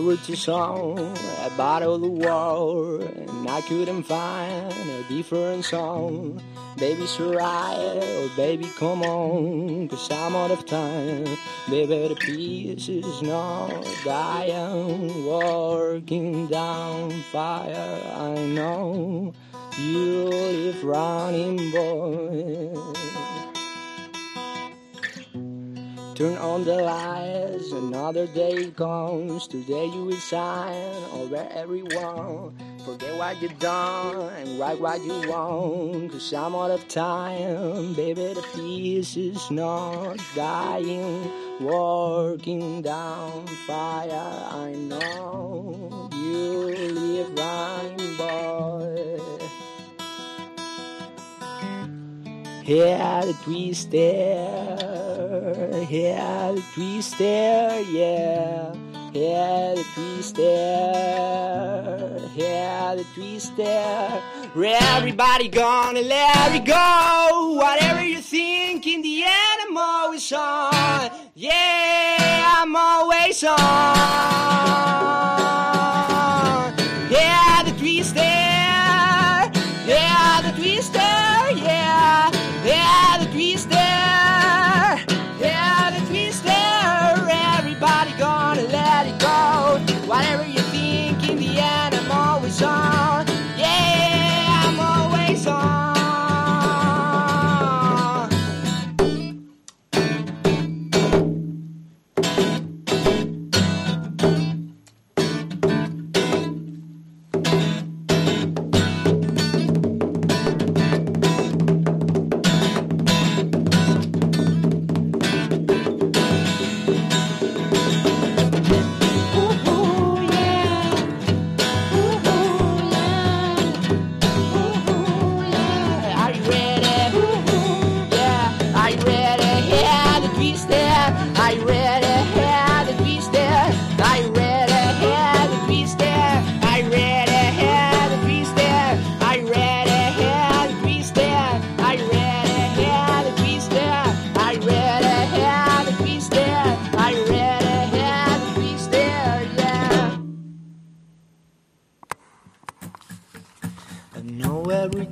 Wrote 0.08 0.28
a 0.30 0.36
song 0.36 0.98
about 1.44 1.82
all 1.82 1.98
the 1.98 2.08
war, 2.08 3.00
and 3.02 3.46
I 3.46 3.60
couldn't 3.60 4.04
find 4.04 4.72
a 4.72 5.02
different 5.06 5.66
song. 5.66 6.40
Baby, 6.78 7.02
Soraya, 7.02 8.00
oh 8.02 8.30
baby, 8.34 8.70
come 8.78 9.02
on, 9.02 9.86
cause 9.88 10.10
I'm 10.10 10.34
out 10.34 10.50
of 10.50 10.64
time. 10.64 11.26
Baby, 11.68 12.08
the 12.08 12.14
piece 12.14 12.88
is 12.88 13.20
not 13.20 13.86
dying, 14.02 15.26
working 15.26 16.46
down 16.46 17.10
fire. 17.30 18.00
I 18.16 18.34
know 18.46 19.34
you 19.76 20.24
live 20.24 20.84
running, 20.84 21.70
boy. 21.70 22.87
Turn 26.18 26.36
on 26.38 26.64
the 26.64 26.74
lights, 26.74 27.70
another 27.70 28.26
day 28.26 28.72
comes. 28.72 29.46
Today 29.46 29.86
you 29.86 30.06
will 30.06 30.16
sign 30.16 30.92
over 31.12 31.46
everyone. 31.52 32.58
Forget 32.84 33.16
what 33.16 33.40
you've 33.40 33.56
done 33.60 34.28
and 34.34 34.58
write 34.58 34.80
what 34.80 35.00
you 35.04 35.30
want. 35.30 36.10
Cause 36.10 36.32
I'm 36.34 36.56
out 36.56 36.72
of 36.72 36.88
time, 36.88 37.94
baby. 37.94 38.34
The 38.34 38.44
peace 38.52 39.16
is 39.16 39.48
not 39.48 40.18
dying. 40.34 41.30
Working 41.60 42.82
down 42.82 43.46
fire, 43.68 44.42
I 44.50 44.72
know 44.72 46.10
you 46.14 46.88
live 46.98 47.30
running, 47.38 48.16
boy. 48.16 49.27
Yeah, 52.68 53.24
the 53.24 53.32
twister. 53.44 53.96
Yeah, 55.88 56.52
the 56.52 56.62
twister. 56.74 57.80
Yeah. 57.90 58.74
Yeah, 59.14 59.74
the 59.74 59.84
twister. 59.94 60.42
Yeah, 62.36 62.94
the 62.94 63.04
twister. 63.14 64.22
Everybody 64.54 65.48
gonna 65.48 66.02
let 66.02 66.54
it 66.54 66.66
go. 66.66 67.54
Whatever 67.56 68.04
you 68.04 68.20
think, 68.20 68.86
in 68.86 69.00
the 69.00 69.22
end, 69.22 69.60
I'm 69.66 69.78
always 69.78 70.30
on. 70.30 71.10
Yeah, 71.34 72.52
I'm 72.58 72.76
always 72.76 73.42
on. 73.44 73.56
Yeah, 77.10 77.62
the 77.64 77.72
twister. 77.78 78.47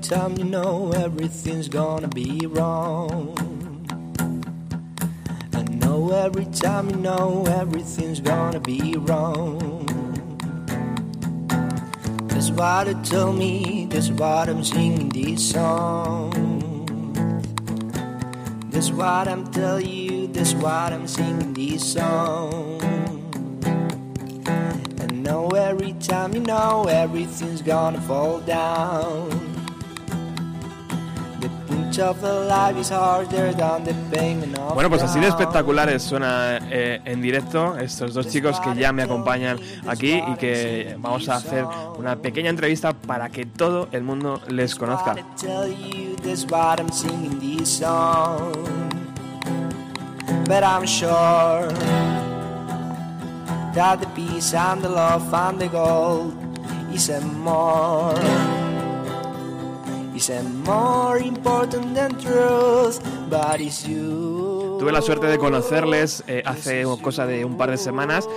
Time 0.09 0.37
you 0.39 0.45
know 0.45 0.93
everything's 0.93 1.69
gonna 1.69 2.07
be 2.07 2.47
wrong. 2.47 3.35
I 5.53 5.63
know 5.63 6.13
every 6.13 6.45
time 6.45 6.91
you 6.91 6.97
know 6.97 7.45
everything's 7.49 8.21
gonna 8.21 8.61
be 8.61 8.97
wrong. 8.99 9.85
That's 12.29 12.51
why 12.53 12.85
they 12.85 12.95
tell 13.03 13.33
me, 13.33 13.89
that's 13.91 14.11
why 14.11 14.45
I'm 14.45 14.63
singing 14.63 15.09
this 15.09 15.51
song. 15.51 16.31
That's 18.71 18.93
what 18.93 19.27
I'm 19.27 19.51
telling 19.51 19.89
you, 19.89 20.29
that's 20.29 20.55
why 20.55 20.91
I'm 20.93 21.09
singing 21.09 21.53
this 21.53 21.95
song. 21.95 22.81
I 25.01 25.07
know 25.13 25.49
every 25.49 25.95
time 25.95 26.33
you 26.33 26.41
know 26.41 26.85
everything's 26.85 27.63
gonna 27.63 28.01
fall 28.03 28.39
down. 28.39 29.46
Bueno, 34.75 34.91
pues 34.91 35.03
así 35.03 35.21
de 35.21 35.29
espectaculares 35.29 36.03
suena 36.03 36.59
eh, 36.71 37.01
en 37.05 37.23
directo 37.23 37.77
estos 37.79 38.13
dos 38.15 38.29
chicos 38.29 38.61
que 38.61 38.75
ya 38.75 38.93
me 38.93 39.03
acompañan 39.03 39.59
aquí 39.87 40.23
y 40.27 40.35
que 40.37 40.97
vamos 40.99 41.29
a 41.29 41.37
hacer 41.37 41.65
una 41.99 42.17
pequeña 42.17 42.51
entrevista 42.51 42.93
para 42.93 43.31
que 43.31 43.47
todo 43.47 43.89
el 43.93 44.03
mundo 44.03 44.41
les 44.49 44.75
conozca. 44.75 45.15
I 45.15 45.23
tell 45.37 45.69
you 45.69 46.17
this 46.17 46.45
what 46.51 46.79
I'm 46.79 46.91
singing 46.93 47.39
this 47.41 47.79
song. 47.79 48.53
But 50.47 50.63
I'm 50.63 50.87
sure 50.87 51.69
that 53.75 54.01
the 54.01 54.07
peace 54.15 54.55
and 54.55 54.83
the 54.83 54.89
love 54.89 55.33
and 55.35 55.59
the 55.59 55.69
gold 55.69 56.35
is 56.93 57.09
a 57.11 57.21
more 57.21 58.15
is 60.17 60.31
a 60.31 60.43
more 60.43 61.19
important 61.19 61.95
than 61.95 62.17
truth, 62.19 63.01
but 63.29 63.61
it's 63.61 63.87
you. 63.87 64.77
Tuve 64.81 64.93
la 64.93 65.03
suerte 65.03 65.27
de 65.27 65.39
conocerles 65.39 66.25
eh, 66.27 66.43
hace 66.45 66.85
cosa 67.03 67.27
de 67.27 67.45
un 67.45 67.57
par 67.57 67.71
de 67.71 67.77
semanas 67.77 68.29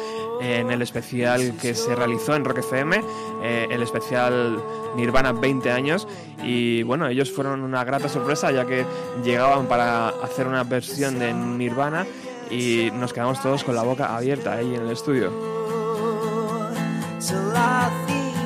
eh, 0.41 0.59
en 0.59 0.71
el 0.71 0.81
especial 0.81 1.53
que 1.61 1.73
se 1.73 1.95
realizó 1.95 2.35
en 2.35 2.43
Rock 2.43 2.59
FM, 2.59 3.01
eh, 3.43 3.67
el 3.69 3.81
especial 3.81 4.61
Nirvana 4.95 5.31
20 5.31 5.71
años. 5.71 6.07
Y 6.43 6.83
bueno, 6.83 7.07
ellos 7.07 7.31
fueron 7.31 7.61
una 7.61 7.83
grata 7.83 8.09
sorpresa 8.09 8.51
ya 8.51 8.65
que 8.65 8.85
llegaban 9.23 9.67
para 9.67 10.09
hacer 10.09 10.47
una 10.47 10.63
versión 10.63 11.17
de 11.19 11.33
Nirvana 11.33 12.05
y 12.49 12.89
nos 12.93 13.13
quedamos 13.13 13.41
todos 13.41 13.63
con 13.63 13.75
la 13.75 13.83
boca 13.83 14.15
abierta 14.15 14.53
ahí 14.53 14.75
en 14.75 14.81
el 14.81 14.91
estudio. 14.91 15.31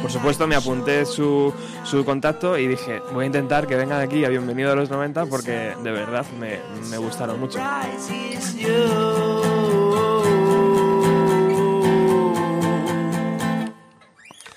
Por 0.04 0.12
supuesto, 0.12 0.48
me 0.48 0.56
apunté 0.58 1.06
su, 1.06 1.54
su 1.86 2.04
contacto 2.04 2.58
y 2.58 2.68
dije, 2.68 3.02
voy 3.14 3.24
a 3.24 3.28
intentar 3.28 3.66
que 3.66 3.78
vengan 3.78 4.02
aquí 4.02 4.26
a 4.26 4.28
Bienvenido 4.28 4.74
a 4.74 4.76
los 4.76 4.90
90 4.90 5.28
porque 5.28 5.78
de 5.82 5.92
verdad 5.92 6.26
me, 6.38 6.60
me 6.90 6.98
gustaron 6.98 7.40
mucho. 7.40 7.58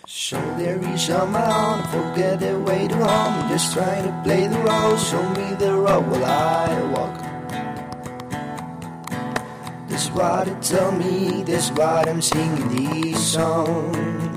So 0.05 0.37
there 0.59 0.81
is 0.93 1.07
forget 1.07 2.41
the 2.41 2.59
way 2.67 2.89
to 2.89 2.97
home. 2.97 3.49
Just 3.49 3.73
trying 3.73 4.03
to 4.03 4.23
play 4.25 4.49
the 4.49 4.59
role, 4.59 4.97
show 4.97 5.23
me 5.31 5.55
the 5.61 5.73
road 5.73 6.09
while 6.09 6.25
I 6.25 6.83
walk. 6.93 7.23
Me, 10.99 11.45
I'm 11.47 12.21
singing 12.21 12.69
this 12.75 13.33
song. 13.33 14.36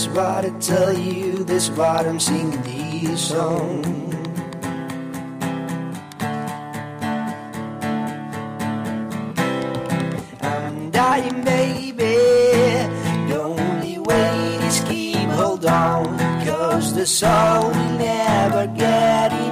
That's 0.00 0.16
what 0.16 0.46
I 0.46 0.50
tell 0.60 0.98
you, 0.98 1.44
that's 1.44 1.68
what 1.68 2.06
I'm 2.06 2.18
singing 2.18 2.62
these 2.62 3.20
songs. 3.20 3.86
I'm 10.40 10.90
dying, 10.90 11.44
baby. 11.44 12.16
The 13.28 13.40
only 13.42 13.98
way 13.98 14.56
is 14.68 14.80
keep 14.88 15.28
hold 15.28 15.66
on. 15.66 16.18
Cause 16.46 16.94
the 16.94 17.04
soul 17.04 17.68
will 17.68 17.98
never 17.98 18.68
get 18.68 19.32
enough 19.34 19.49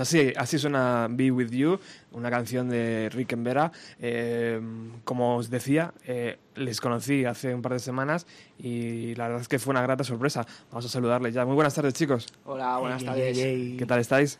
pues 0.00 0.08
así, 0.08 0.32
así 0.34 0.58
suena 0.58 1.08
Be 1.10 1.30
With 1.30 1.50
You, 1.50 1.78
una 2.12 2.30
canción 2.30 2.70
de 2.70 3.10
Rick 3.12 3.32
en 3.32 3.44
Vera. 3.44 3.70
Eh, 4.00 4.58
como 5.04 5.36
os 5.36 5.50
decía, 5.50 5.92
eh, 6.06 6.38
les 6.54 6.80
conocí 6.80 7.26
hace 7.26 7.54
un 7.54 7.60
par 7.60 7.72
de 7.74 7.80
semanas 7.80 8.26
y 8.58 9.14
la 9.16 9.24
verdad 9.24 9.42
es 9.42 9.48
que 9.48 9.58
fue 9.58 9.72
una 9.72 9.82
grata 9.82 10.02
sorpresa. 10.02 10.46
Vamos 10.70 10.86
a 10.86 10.88
saludarles 10.88 11.34
ya. 11.34 11.44
Muy 11.44 11.54
buenas 11.54 11.74
tardes, 11.74 11.92
chicos. 11.92 12.26
Hola, 12.46 12.78
buenas 12.78 13.04
tardes. 13.04 13.36
¿Qué 13.36 13.84
tal 13.86 14.00
estáis? 14.00 14.38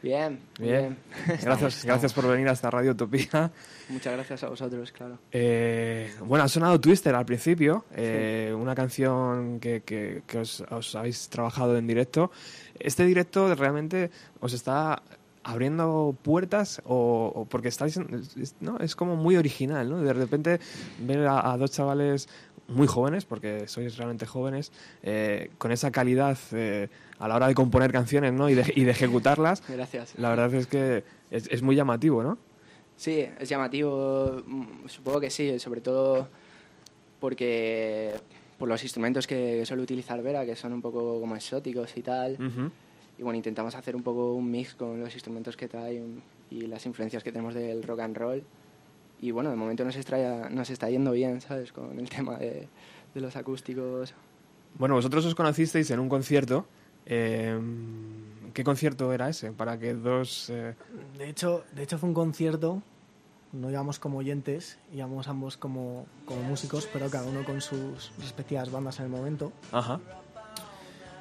Bien, 0.00 0.38
Bien. 0.60 0.98
Gracias, 1.42 1.82
gracias 1.86 2.12
por 2.12 2.28
venir 2.28 2.46
a 2.48 2.52
esta 2.52 2.70
Radio 2.70 2.90
Utopía. 2.92 3.50
Muchas 3.88 4.12
gracias 4.12 4.44
a 4.44 4.48
vosotros, 4.50 4.92
claro. 4.92 5.18
Eh, 5.32 6.12
bueno, 6.20 6.44
ha 6.44 6.48
sonado 6.48 6.78
Twister 6.78 7.14
al 7.14 7.24
principio, 7.24 7.86
eh, 7.96 8.54
una 8.54 8.74
canción 8.74 9.58
que, 9.60 9.80
que- 9.80 10.22
que 10.26 10.38
os, 10.38 10.60
os 10.70 10.94
habéis 10.94 11.28
trabajado 11.30 11.78
en 11.78 11.86
directo. 11.86 12.30
¿Este 12.78 13.04
directo 13.04 13.54
realmente 13.54 14.10
os 14.40 14.52
está 14.52 15.02
abriendo 15.42 16.16
puertas 16.22 16.80
o, 16.86 17.30
o 17.34 17.44
porque 17.44 17.68
estáis 17.68 17.98
¿no? 18.60 18.78
es 18.78 18.96
como 18.96 19.14
muy 19.16 19.36
original, 19.36 19.88
¿no? 19.88 20.00
De 20.00 20.12
repente 20.12 20.58
ver 21.00 21.26
a, 21.26 21.52
a 21.52 21.56
dos 21.58 21.70
chavales 21.70 22.28
muy 22.68 22.86
jóvenes, 22.86 23.24
porque 23.24 23.68
sois 23.68 23.96
realmente 23.96 24.26
jóvenes, 24.26 24.72
eh, 25.02 25.50
con 25.58 25.70
esa 25.70 25.90
calidad 25.90 26.38
eh, 26.52 26.88
a 27.18 27.28
la 27.28 27.36
hora 27.36 27.48
de 27.48 27.54
componer 27.54 27.92
canciones 27.92 28.32
¿no? 28.32 28.48
y, 28.48 28.54
de, 28.54 28.72
y 28.74 28.84
de 28.84 28.90
ejecutarlas, 28.90 29.62
Gracias. 29.68 30.14
la 30.18 30.30
verdad 30.30 30.52
es 30.54 30.66
que 30.66 31.04
es, 31.30 31.46
es 31.48 31.62
muy 31.62 31.76
llamativo, 31.76 32.22
¿no? 32.22 32.38
Sí, 32.96 33.26
es 33.38 33.48
llamativo, 33.48 34.42
mm, 34.46 34.88
supongo 34.88 35.20
que 35.20 35.30
sí, 35.30 35.58
sobre 35.58 35.80
todo 35.80 36.28
porque 37.20 38.14
por 38.58 38.68
los 38.68 38.82
instrumentos 38.82 39.26
que 39.26 39.64
suele 39.66 39.82
utilizar 39.82 40.22
Vera, 40.22 40.44
que 40.46 40.54
son 40.56 40.72
un 40.72 40.80
poco 40.82 41.20
como 41.20 41.34
exóticos 41.36 41.96
y 41.96 42.02
tal. 42.02 42.32
Ujú. 42.34 42.70
Y 43.18 43.22
bueno, 43.22 43.36
intentamos 43.36 43.74
hacer 43.74 43.94
un 43.94 44.02
poco 44.02 44.34
un 44.34 44.50
mix 44.50 44.74
con 44.74 45.00
los 45.00 45.12
instrumentos 45.14 45.56
que 45.56 45.68
trae 45.68 46.02
y 46.50 46.62
las 46.66 46.84
influencias 46.86 47.22
que 47.22 47.30
tenemos 47.32 47.54
del 47.54 47.82
rock 47.82 48.00
and 48.00 48.16
roll. 48.16 48.42
Y 49.20 49.30
bueno, 49.30 49.50
de 49.50 49.56
momento 49.56 49.84
nos 49.84 49.96
está, 49.96 50.48
nos 50.50 50.68
está 50.70 50.90
yendo 50.90 51.12
bien, 51.12 51.40
¿sabes? 51.40 51.72
Con 51.72 51.98
el 51.98 52.08
tema 52.10 52.36
de, 52.36 52.68
de 53.14 53.20
los 53.20 53.36
acústicos. 53.36 54.12
Bueno, 54.76 54.96
vosotros 54.96 55.24
os 55.26 55.34
conocisteis 55.34 55.90
en 55.90 56.00
un 56.00 56.08
concierto. 56.08 56.66
eh, 57.06 57.58
¿Qué 58.52 58.62
concierto 58.62 59.12
era 59.12 59.28
ese? 59.28 59.50
Para 59.52 59.78
que 59.78 59.94
dos... 59.94 60.48
eh, 60.50 60.74
De 61.18 61.28
hecho, 61.28 61.64
de 61.74 61.82
hecho 61.84 61.98
fue 61.98 62.08
un 62.08 62.14
concierto, 62.14 62.82
no 63.54 63.70
íbamos 63.70 63.98
como 63.98 64.18
oyentes, 64.18 64.78
íbamos 64.92 65.28
ambos 65.28 65.56
como, 65.56 66.06
como 66.26 66.42
músicos, 66.42 66.88
pero 66.92 67.08
cada 67.08 67.26
uno 67.26 67.44
con 67.44 67.60
sus 67.60 68.12
respectivas 68.18 68.70
bandas 68.70 68.98
en 68.98 69.06
el 69.06 69.10
momento. 69.10 69.52
Ajá. 69.72 70.00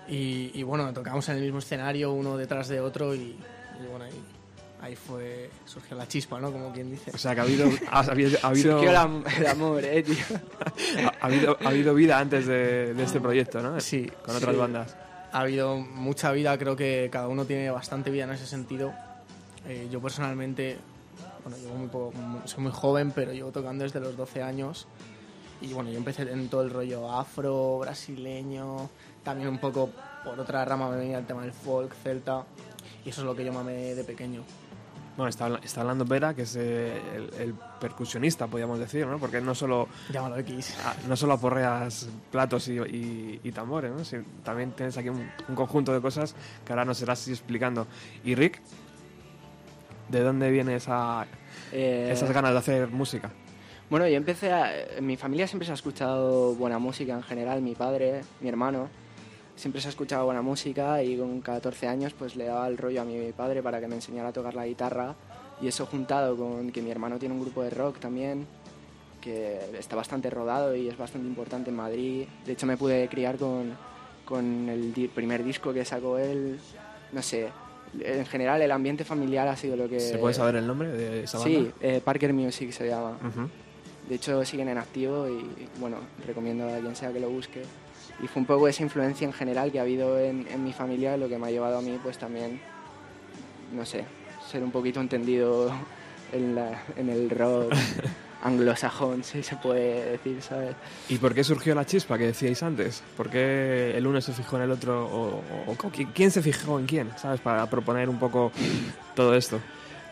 Y, 0.07 0.51
y 0.53 0.63
bueno, 0.63 0.91
tocamos 0.93 1.27
en 1.29 1.37
el 1.37 1.43
mismo 1.43 1.59
escenario, 1.59 2.11
uno 2.11 2.35
detrás 2.37 2.67
de 2.67 2.81
otro, 2.81 3.15
y, 3.15 3.19
y 3.81 3.87
bueno, 3.89 4.05
ahí, 4.05 4.21
ahí 4.81 4.95
fue, 4.95 5.49
surgió 5.65 5.95
la 5.95 6.07
chispa, 6.07 6.39
¿no? 6.41 6.51
Como 6.51 6.73
quien 6.73 6.91
dice. 6.91 7.11
O 7.13 7.17
sea, 7.17 7.33
que 7.33 7.39
ha 7.41 7.43
habido... 7.43 7.69
Ha, 7.89 7.99
habido, 7.99 8.37
ha 8.43 8.47
habido, 8.47 8.71
Surgió 8.79 8.89
el, 8.89 8.95
am- 8.97 9.23
el 9.37 9.47
amor, 9.47 9.83
¿eh, 9.85 10.03
tío? 10.03 10.15
ha- 11.05 11.13
ha 11.21 11.25
habido, 11.27 11.57
ha 11.63 11.69
habido 11.69 11.93
vida 11.93 12.19
antes 12.19 12.45
de, 12.47 12.93
de 12.93 13.03
este 13.03 13.21
proyecto, 13.21 13.61
¿no? 13.61 13.79
Sí, 13.79 14.11
Con 14.25 14.35
otras 14.35 14.53
sí. 14.53 14.59
bandas. 14.59 14.97
Ha 15.31 15.39
habido 15.39 15.77
mucha 15.77 16.31
vida, 16.33 16.57
creo 16.57 16.75
que 16.75 17.09
cada 17.11 17.27
uno 17.29 17.45
tiene 17.45 17.69
bastante 17.71 18.11
vida 18.11 18.25
en 18.25 18.31
ese 18.31 18.45
sentido. 18.45 18.93
Eh, 19.65 19.87
yo 19.89 20.01
personalmente, 20.01 20.77
bueno, 21.43 21.57
llevo 21.57 21.75
muy 21.75 21.87
poco- 21.87 22.13
soy 22.45 22.63
muy 22.63 22.71
joven, 22.71 23.11
pero 23.11 23.33
llevo 23.33 23.51
tocando 23.51 23.83
desde 23.83 23.99
los 23.99 24.15
12 24.17 24.41
años. 24.43 24.87
Y 25.61 25.73
bueno, 25.73 25.89
yo 25.89 25.97
empecé 25.97 26.23
en 26.23 26.49
todo 26.49 26.61
el 26.61 26.69
rollo 26.71 27.09
afro, 27.11 27.79
brasileño, 27.79 28.89
también 29.23 29.47
un 29.49 29.59
poco 29.59 29.89
por 30.23 30.39
otra 30.39 30.65
rama 30.65 30.89
me 30.89 30.97
venía 30.97 31.17
el 31.19 31.25
tema 31.25 31.41
del 31.43 31.53
folk, 31.53 31.93
celta. 32.03 32.43
Y 33.05 33.09
eso 33.09 33.21
es 33.21 33.25
lo 33.25 33.35
que 33.35 33.45
yo 33.45 33.53
mamé 33.53 33.95
de 33.95 34.03
pequeño. 34.03 34.43
Bueno, 35.15 35.29
está, 35.29 35.59
está 35.63 35.81
hablando 35.81 36.05
Vera, 36.05 36.33
que 36.33 36.41
es 36.41 36.55
eh, 36.55 36.99
el, 37.15 37.33
el 37.39 37.53
percusionista, 37.79 38.47
podríamos 38.47 38.79
decir, 38.79 39.05
¿no? 39.05 39.19
Porque 39.19 39.39
no 39.41 39.53
solo, 39.53 39.87
Llámalo 40.11 40.37
X. 40.39 40.75
no 41.07 41.15
solo 41.15 41.33
aporreas 41.33 42.07
platos 42.31 42.67
y, 42.67 42.79
y- 42.79 43.39
y 43.43 43.51
tambores, 43.51 43.91
¿no? 43.91 44.03
Si- 44.03 44.17
también 44.43 44.71
tienes 44.71 44.97
aquí 44.97 45.09
un, 45.09 45.29
un 45.47 45.55
conjunto 45.55 45.93
de 45.93 46.01
cosas 46.01 46.33
que 46.65 46.73
ahora 46.73 46.83
nos 46.83 46.99
irás 47.01 47.27
explicando. 47.27 47.85
Y 48.23 48.33
Rick, 48.33 48.59
¿de 50.13 50.21
dónde 50.21 50.51
viene 50.51 50.75
esa, 50.75 51.25
Eh, 51.71 52.09
esas 52.11 52.31
ganas 52.31 52.51
de 52.51 52.59
hacer 52.59 52.87
música? 52.89 53.31
Bueno, 53.89 54.07
yo 54.07 54.15
empecé 54.15 54.51
a... 54.53 54.97
En 54.97 55.05
mi 55.05 55.17
familia 55.17 55.47
siempre 55.47 55.65
se 55.65 55.71
ha 55.71 55.75
escuchado 55.75 56.53
buena 56.55 56.79
música 56.79 57.13
en 57.13 57.23
general. 57.23 57.61
Mi 57.61 57.75
padre, 57.75 58.21
mi 58.39 58.47
hermano, 58.47 58.89
siempre 59.55 59.81
se 59.81 59.87
ha 59.87 59.89
escuchado 59.89 60.25
buena 60.25 60.41
música 60.41 61.03
y 61.03 61.17
con 61.17 61.41
14 61.41 61.87
años 61.87 62.13
pues 62.13 62.35
le 62.35 62.45
daba 62.45 62.67
el 62.67 62.77
rollo 62.77 63.01
a 63.01 63.05
mi 63.05 63.31
padre 63.31 63.61
para 63.61 63.79
que 63.79 63.87
me 63.87 63.95
enseñara 63.95 64.29
a 64.29 64.33
tocar 64.33 64.53
la 64.53 64.65
guitarra. 64.67 65.15
Y 65.61 65.67
eso 65.67 65.85
juntado 65.85 66.37
con 66.37 66.71
que 66.71 66.81
mi 66.81 66.91
hermano 66.91 67.17
tiene 67.17 67.33
un 67.33 67.41
grupo 67.41 67.63
de 67.63 67.71
rock 67.71 67.99
también, 67.99 68.47
que 69.19 69.59
está 69.77 69.95
bastante 69.95 70.29
rodado 70.29 70.75
y 70.75 70.89
es 70.89 70.97
bastante 70.97 71.27
importante 71.27 71.69
en 71.71 71.75
Madrid. 71.75 72.27
De 72.45 72.53
hecho 72.53 72.65
me 72.65 72.77
pude 72.77 73.07
criar 73.07 73.37
con, 73.37 73.75
con 74.25 74.69
el 74.69 75.09
primer 75.13 75.43
disco 75.43 75.73
que 75.73 75.85
sacó 75.85 76.17
él. 76.19 76.59
No 77.11 77.21
sé, 77.21 77.49
en 77.99 78.25
general 78.25 78.61
el 78.61 78.71
ambiente 78.71 79.03
familiar 79.05 79.47
ha 79.47 79.55
sido 79.55 79.75
lo 79.75 79.87
que... 79.89 79.99
¿Se 79.99 80.17
puede 80.17 80.33
saber 80.33 80.55
el 80.55 80.65
nombre 80.67 80.89
de 80.91 81.23
esa 81.23 81.37
banda? 81.39 81.59
Sí, 81.59 81.71
eh, 81.81 82.01
Parker 82.03 82.33
Music 82.33 82.71
se 82.71 82.87
llama. 82.87 83.11
Ujú. 83.27 83.49
De 84.09 84.15
hecho, 84.15 84.43
siguen 84.45 84.67
en 84.69 84.77
activo 84.77 85.27
y, 85.29 85.45
bueno, 85.79 85.97
recomiendo 86.27 86.67
a 86.67 86.77
quien 86.79 86.95
sea 86.95 87.11
que 87.13 87.19
lo 87.19 87.29
busque. 87.29 87.61
Y 88.21 88.27
fue 88.27 88.41
un 88.41 88.45
poco 88.45 88.67
esa 88.67 88.83
influencia 88.83 89.25
en 89.25 89.33
general 89.33 89.71
que 89.71 89.79
ha 89.79 89.83
habido 89.83 90.19
en, 90.19 90.45
en 90.51 90.63
mi 90.63 90.73
familia 90.73 91.15
lo 91.17 91.29
que 91.29 91.37
me 91.37 91.47
ha 91.47 91.51
llevado 91.51 91.77
a 91.77 91.81
mí, 91.81 91.97
pues 92.03 92.17
también, 92.17 92.59
no 93.73 93.85
sé, 93.85 94.05
ser 94.51 94.63
un 94.63 94.71
poquito 94.71 94.99
entendido 94.99 95.71
en, 96.33 96.55
la- 96.55 96.81
en 96.97 97.09
el 97.09 97.29
rock 97.29 97.73
anglosajón, 98.43 99.23
si 99.23 99.41
se 99.43 99.55
puede 99.55 100.11
decir, 100.11 100.41
¿sabes? 100.41 100.75
¿Y 101.09 101.17
por 101.17 101.33
qué 101.33 101.43
surgió 101.43 101.73
la 101.73 101.85
chispa 101.85 102.17
que 102.17 102.25
decíais 102.27 102.61
antes? 102.61 103.01
¿Por 103.17 103.29
qué 103.29 103.97
el 103.97 104.05
uno 104.05 104.21
se 104.21 104.33
fijó 104.33 104.57
en 104.57 104.63
el 104.63 104.71
otro? 104.71 105.05
¿O, 105.05 105.27
o- 105.37 105.71
o 105.71 105.75
qui- 105.75 106.07
quién 106.13 106.29
se 106.31 106.41
fijó 106.41 106.79
en 106.79 106.85
quién? 106.85 107.09
¿Sabes? 107.17 107.39
Para 107.41 107.65
proponer 107.69 108.09
un 108.09 108.19
poco 108.19 108.51
todo 109.15 109.33
esto. 109.35 109.59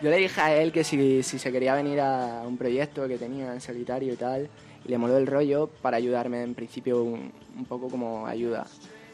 Yo 0.02 0.10
le 0.10 0.18
dije 0.18 0.42
a 0.42 0.56
él 0.56 0.72
que 0.72 0.84
si, 0.84 1.22
si 1.22 1.38
se 1.38 1.52
quería 1.52 1.76
venir 1.76 2.00
a 2.02 2.42
un 2.48 2.58
proyecto 2.58 3.08
que 3.08 3.18
tenía 3.20 3.54
en 3.54 3.62
solitario 3.62 4.14
y 4.14 4.16
tal, 4.16 4.50
y 4.84 4.90
le 4.90 4.98
moló 4.98 5.16
el 5.18 5.28
rollo 5.28 5.68
para 5.82 5.98
ayudarme 5.98 6.42
en 6.42 6.56
principio 6.56 7.04
un, 7.04 7.32
un 7.56 7.66
poco 7.66 7.88
como 7.88 8.26
ayuda. 8.26 8.66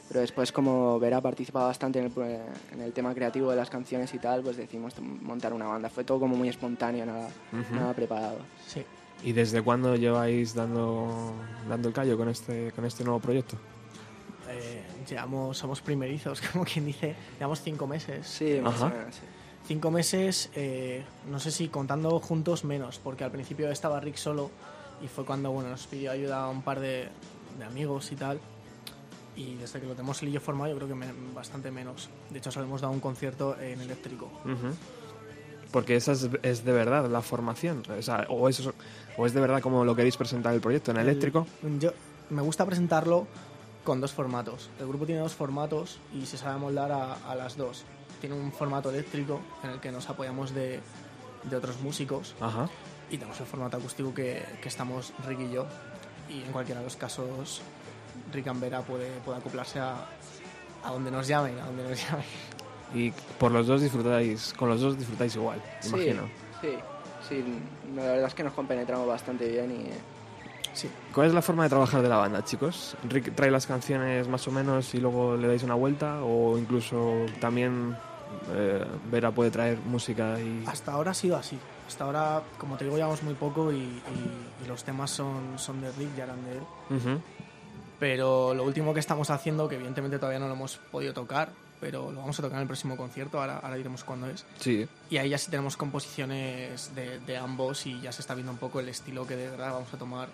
Pero 0.07 0.21
después 0.21 0.53
como 0.53 0.97
Vera 1.01 1.19
participado 1.19 1.67
bastante 1.67 1.99
en 1.99 2.05
el, 2.05 2.39
en 2.71 2.81
el 2.81 2.93
tema 2.93 3.13
creativo 3.13 3.49
de 3.51 3.57
las 3.57 3.69
canciones 3.69 4.13
y 4.13 4.19
tal, 4.19 4.41
pues 4.41 4.55
decidimos 4.55 4.93
montar 5.01 5.51
una 5.51 5.65
banda. 5.67 5.89
Fue 5.89 6.05
todo 6.05 6.21
como 6.21 6.37
muy 6.37 6.47
espontáneo, 6.47 7.05
nada, 7.05 7.27
Ujú. 7.51 7.75
nada 7.75 7.93
preparado. 7.93 8.37
Sí. 8.65 8.85
¿Y 9.23 9.31
desde 9.33 9.61
cuándo 9.61 9.95
lleváis 9.95 10.53
dando, 10.53 11.33
dando 11.67 11.87
el 11.87 11.93
callo 11.93 12.17
con 12.17 12.29
este, 12.29 12.71
con 12.71 12.85
este 12.85 13.03
nuevo 13.03 13.19
proyecto? 13.19 13.57
Eh, 14.49 14.83
llevamos, 15.09 15.57
somos 15.57 15.81
primerizos, 15.81 16.39
como 16.51 16.63
quien 16.63 16.85
dice. 16.85 17.15
Llevamos 17.37 17.61
cinco 17.61 17.87
meses. 17.87 18.27
Sí, 18.27 18.59
más 18.61 18.75
Ajá. 18.75 18.85
o 18.85 18.89
menos, 18.89 19.15
sí. 19.15 19.21
Cinco 19.67 19.91
meses, 19.91 20.49
eh, 20.55 21.03
no 21.29 21.39
sé 21.41 21.51
si 21.51 21.67
contando 21.67 22.19
juntos 22.21 22.63
menos, 22.63 22.99
porque 22.99 23.25
al 23.25 23.31
principio 23.31 23.69
estaba 23.69 23.99
Rick 23.99 24.15
solo 24.15 24.49
y 25.01 25.07
fue 25.09 25.25
cuando 25.25 25.51
bueno, 25.51 25.69
nos 25.69 25.85
pidió 25.87 26.11
ayuda 26.11 26.45
a 26.45 26.47
un 26.49 26.61
par 26.61 26.79
de, 26.79 27.09
de 27.59 27.65
amigos 27.65 28.09
y 28.13 28.15
tal. 28.15 28.39
Y 29.35 29.55
desde 29.55 29.81
que 29.81 29.85
lo 29.87 29.93
tenemos 29.93 30.21
él 30.23 30.29
y 30.29 30.31
yo 30.31 30.39
formado, 30.39 30.71
yo 30.71 30.77
creo 30.77 30.87
que 30.87 30.95
me- 30.95 31.11
bastante 31.35 31.69
menos. 31.69 32.09
De 32.29 32.37
hecho, 32.39 32.49
solo 32.49 32.65
hemos 32.65 32.79
dado 32.81 32.93
un 32.93 33.01
concierto 33.01 33.59
en 33.59 33.81
eléctrico. 33.81 34.31
Porque 35.71 35.97
esa 35.97 36.13
es, 36.13 36.29
es 36.43 36.63
de 36.63 36.71
verdad 36.71 37.09
la 37.09 37.21
formación. 37.21 37.83
O, 37.99 38.01
sea, 38.01 38.25
o, 38.29 38.47
eso, 38.47 38.73
o 39.17 39.25
es 39.25 39.33
de 39.33 39.41
verdad 39.41 39.61
como 39.61 39.83
lo 39.83 39.95
queréis 39.95 40.15
presentar 40.17 40.53
el 40.53 40.61
proyecto, 40.61 40.91
en 40.91 40.97
eléctrico. 40.97 41.45
Yo 41.79 41.91
me 42.29 42.41
gusta 42.41 42.65
presentarlo 42.65 43.27
con 43.83 43.99
dos 44.01 44.11
formatos. 44.11 44.69
El 44.79 44.87
grupo 44.87 45.05
tiene 45.05 45.21
dos 45.21 45.33
formatos 45.33 45.99
y 46.13 46.25
se 46.25 46.37
sabe 46.37 46.59
moldar 46.59 46.91
a, 46.91 47.13
a 47.29 47.35
las 47.35 47.57
dos. 47.57 47.83
Tiene 48.21 48.35
un 48.35 48.51
formato 48.51 48.89
eléctrico 48.89 49.39
en 49.63 49.71
el 49.71 49.79
que 49.79 49.91
nos 49.91 50.09
apoyamos 50.09 50.53
de, 50.53 50.79
de 51.43 51.55
otros 51.55 51.79
músicos 51.81 52.35
Ajá. 52.41 52.67
y 53.09 53.17
tenemos 53.17 53.39
el 53.39 53.45
formato 53.45 53.77
acústico 53.77 54.13
que, 54.13 54.43
que 54.61 54.67
estamos 54.69 55.13
Rick 55.25 55.39
y 55.41 55.51
yo. 55.51 55.65
Y 56.29 56.41
en 56.43 56.51
cualquiera 56.51 56.81
de 56.81 56.85
los 56.85 56.95
casos, 56.97 57.61
Rick 58.33 58.47
and 58.47 58.59
Vera 58.59 58.81
puede, 58.81 59.09
puede 59.23 59.37
acoplarse 59.37 59.79
a, 59.79 60.05
a 60.83 60.91
donde 60.91 61.09
nos 61.11 61.27
llamen, 61.27 61.57
a 61.59 61.65
donde 61.67 61.83
nos 61.89 62.03
llamen. 62.09 62.25
Y 62.93 63.11
por 63.39 63.51
los 63.51 63.67
dos 63.67 63.81
disfrutáis, 63.81 64.53
con 64.57 64.67
los 64.69 64.81
dos 64.81 64.97
disfrutáis 64.97 65.35
igual, 65.35 65.61
Sí, 65.81 65.89
imagino. 65.89 66.23
Sí, 66.61 66.69
sí, 67.27 67.43
la 67.95 68.03
verdad 68.03 68.27
es 68.27 68.33
que 68.33 68.43
nos 68.43 68.53
compenetramos 68.53 69.07
bastante 69.07 69.47
bien 69.47 69.71
y 69.71 69.89
Sí. 70.73 70.87
¿Cuál 71.11 71.27
es 71.27 71.33
la 71.33 71.41
forma 71.41 71.63
de 71.63 71.69
trabajar 71.69 72.03
de 72.03 72.09
la 72.09 72.17
banda, 72.17 72.43
chicos? 72.45 72.95
¿Rick 73.09 73.33
trae 73.33 73.49
las 73.49 73.65
canciones 73.65 74.27
más 74.27 74.47
o 74.47 74.51
menos 74.51 74.93
y 74.93 74.99
luego 74.99 75.35
le 75.35 75.47
dais 75.47 75.63
una 75.63 75.73
vuelta? 75.73 76.21
¿O 76.23 76.55
incluso 76.55 77.25
también 77.41 77.97
eh, 78.53 78.85
Vera 79.09 79.31
puede 79.31 79.49
traer 79.49 79.79
música 79.79 80.39
y...? 80.39 80.63
Hasta 80.67 80.91
ahora 80.91 81.11
ha 81.11 81.13
sido 81.15 81.35
así. 81.35 81.57
Hasta 81.87 82.03
ahora, 82.03 82.43
como 82.59 82.77
te 82.77 82.83
digo, 82.83 82.95
llevamos 82.95 83.23
muy 83.23 83.33
poco 83.33 83.71
y, 83.71 83.77
y- 83.77 84.63
y 84.63 84.67
los 84.67 84.83
temas 84.83 85.09
son, 85.09 85.57
son 85.57 85.81
de 85.81 85.91
Rick, 85.93 86.15
ya 86.15 86.25
eran 86.25 86.43
de 86.45 86.51
él. 86.57 87.21
Pero 87.99 88.53
lo 88.53 88.63
último 88.63 88.93
que 88.93 88.99
estamos 88.99 89.31
haciendo, 89.31 89.67
que 89.67 89.75
evidentemente 89.75 90.19
todavía 90.19 90.39
no 90.39 90.47
lo 90.47 90.53
hemos 90.53 90.77
podido 90.77 91.13
tocar, 91.13 91.49
pero 91.79 92.11
lo 92.11 92.19
vamos 92.19 92.37
a 92.39 92.41
tocar 92.41 92.57
en 92.57 92.61
el 92.63 92.67
próximo 92.67 92.95
concierto, 92.97 93.39
ahora, 93.39 93.57
ahora 93.59 93.75
diremos 93.75 94.03
cuándo 94.03 94.27
es. 94.27 94.45
Sí. 94.59 94.87
Y 95.09 95.17
ahí 95.17 95.29
ya 95.29 95.37
sí 95.37 95.49
tenemos 95.51 95.77
composiciones 95.77 96.93
de, 96.95 97.19
de 97.19 97.37
ambos 97.37 97.85
y 97.85 97.99
ya 98.01 98.11
se 98.11 98.21
está 98.21 98.33
viendo 98.33 98.51
un 98.51 98.57
poco 98.57 98.79
el 98.79 98.89
estilo 98.89 99.25
que 99.27 99.35
de 99.35 99.49
verdad 99.49 99.73
vamos 99.73 99.93
a 99.93 99.97
tomar 99.97 100.29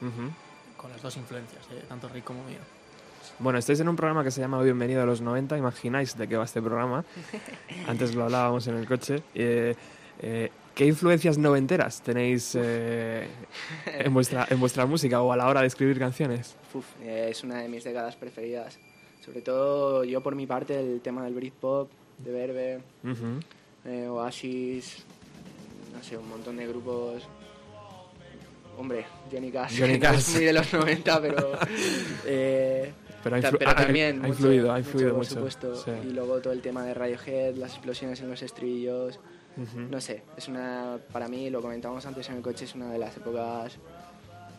Ujú. 0.00 0.30
con 0.76 0.90
las 0.90 1.02
dos 1.02 1.16
influencias, 1.16 1.68
de 1.68 1.80
tanto 1.82 2.08
Rick 2.08 2.24
como 2.24 2.44
mía. 2.44 2.58
Bueno, 3.38 3.58
estáis 3.58 3.80
en 3.80 3.88
un 3.88 3.96
programa 3.96 4.22
que 4.22 4.30
se 4.30 4.40
llama 4.40 4.60
Bienvenido 4.62 5.02
a 5.02 5.06
los 5.06 5.20
90. 5.22 5.56
Imagináis 5.56 6.16
de 6.16 6.28
qué 6.28 6.36
va 6.36 6.44
este 6.44 6.60
programa. 6.60 7.04
Antes 7.88 8.14
lo 8.14 8.24
hablábamos 8.24 8.66
en 8.66 8.76
el 8.76 8.86
coche. 8.86 9.22
Eh, 9.34 9.74
eh, 10.20 10.50
¿Qué 10.74 10.86
influencias 10.86 11.38
noventeras 11.38 12.02
tenéis 12.02 12.54
eh, 12.56 13.26
en, 13.86 14.12
vuestra, 14.12 14.46
en 14.50 14.60
vuestra 14.60 14.86
música 14.86 15.22
o 15.22 15.32
a 15.32 15.36
la 15.36 15.48
hora 15.48 15.60
de 15.62 15.68
escribir 15.68 15.98
canciones? 15.98 16.54
uf, 16.74 16.84
eh, 17.00 17.28
es 17.30 17.42
una 17.44 17.60
de 17.60 17.68
mis 17.68 17.82
décadas 17.84 18.16
preferidas. 18.16 18.78
Sobre 19.24 19.40
todo 19.40 20.04
yo 20.04 20.20
por 20.22 20.34
mi 20.34 20.46
parte 20.46 20.78
el 20.78 21.00
tema 21.00 21.24
del 21.24 21.34
Britpop, 21.34 21.90
de 22.18 22.32
Verbe, 22.32 22.80
eh, 23.86 24.06
Oasis, 24.08 25.02
no 25.96 26.02
sé, 26.02 26.16
un 26.18 26.28
montón 26.28 26.56
de 26.56 26.66
grupos. 26.66 27.22
Hombre, 28.76 29.06
Johnny 29.30 29.50
Cash. 29.50 29.78
Johnny 29.78 29.94
es 30.02 30.28
muy 30.34 30.44
de 30.44 30.52
los 30.52 30.72
90, 30.72 31.20
pero. 31.22 31.52
eh, 32.26 32.92
Pero 33.22 33.36
influ- 33.38 33.56
pero 33.58 33.74
también. 33.74 34.16
ha 34.16 34.22
mucho, 34.22 34.28
influido, 34.32 34.72
ha 34.72 34.78
influido 34.80 35.10
por 35.10 35.18
mucho. 35.18 35.30
supuesto. 35.34 35.76
Sí. 35.76 35.90
Y 36.08 36.10
luego 36.12 36.40
todo 36.40 36.52
el 36.52 36.60
tema 36.60 36.84
de 36.84 36.92
Radiohead, 36.92 37.54
las 37.54 37.72
explosiones 37.72 38.20
en 38.20 38.30
los 38.30 38.42
estribillos. 38.42 39.20
No 39.76 40.00
sé, 40.00 40.22
es 40.36 40.48
una. 40.48 40.98
Para 41.12 41.28
mí, 41.28 41.48
lo 41.48 41.62
comentábamos 41.62 42.04
antes 42.06 42.28
en 42.28 42.36
el 42.36 42.42
coche, 42.42 42.64
es 42.64 42.74
una 42.74 42.90
de 42.90 42.98
las 42.98 43.16
épocas. 43.16 43.78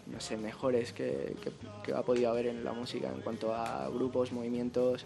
No 0.08 0.20
sé, 0.20 0.38
mejores 0.38 0.94
que, 0.94 1.36
que, 1.44 1.52
que 1.84 1.94
ha 1.94 2.04
podido 2.04 2.30
haber 2.30 2.46
en 2.48 2.64
la 2.64 2.74
música 2.74 3.10
en 3.14 3.22
cuanto 3.22 3.54
a 3.54 3.90
grupos, 3.90 4.32
movimientos. 4.32 5.06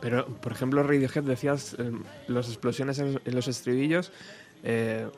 Pero, 0.00 0.26
por 0.26 0.52
ejemplo, 0.52 0.82
Radiohead 0.82 1.22
decías 1.24 1.74
eh, 1.78 1.92
las 2.28 2.48
explosiones 2.48 2.98
en, 2.98 3.20
en 3.24 3.34
los 3.34 3.48
estribillos. 3.48 4.12
eh, 4.64 5.08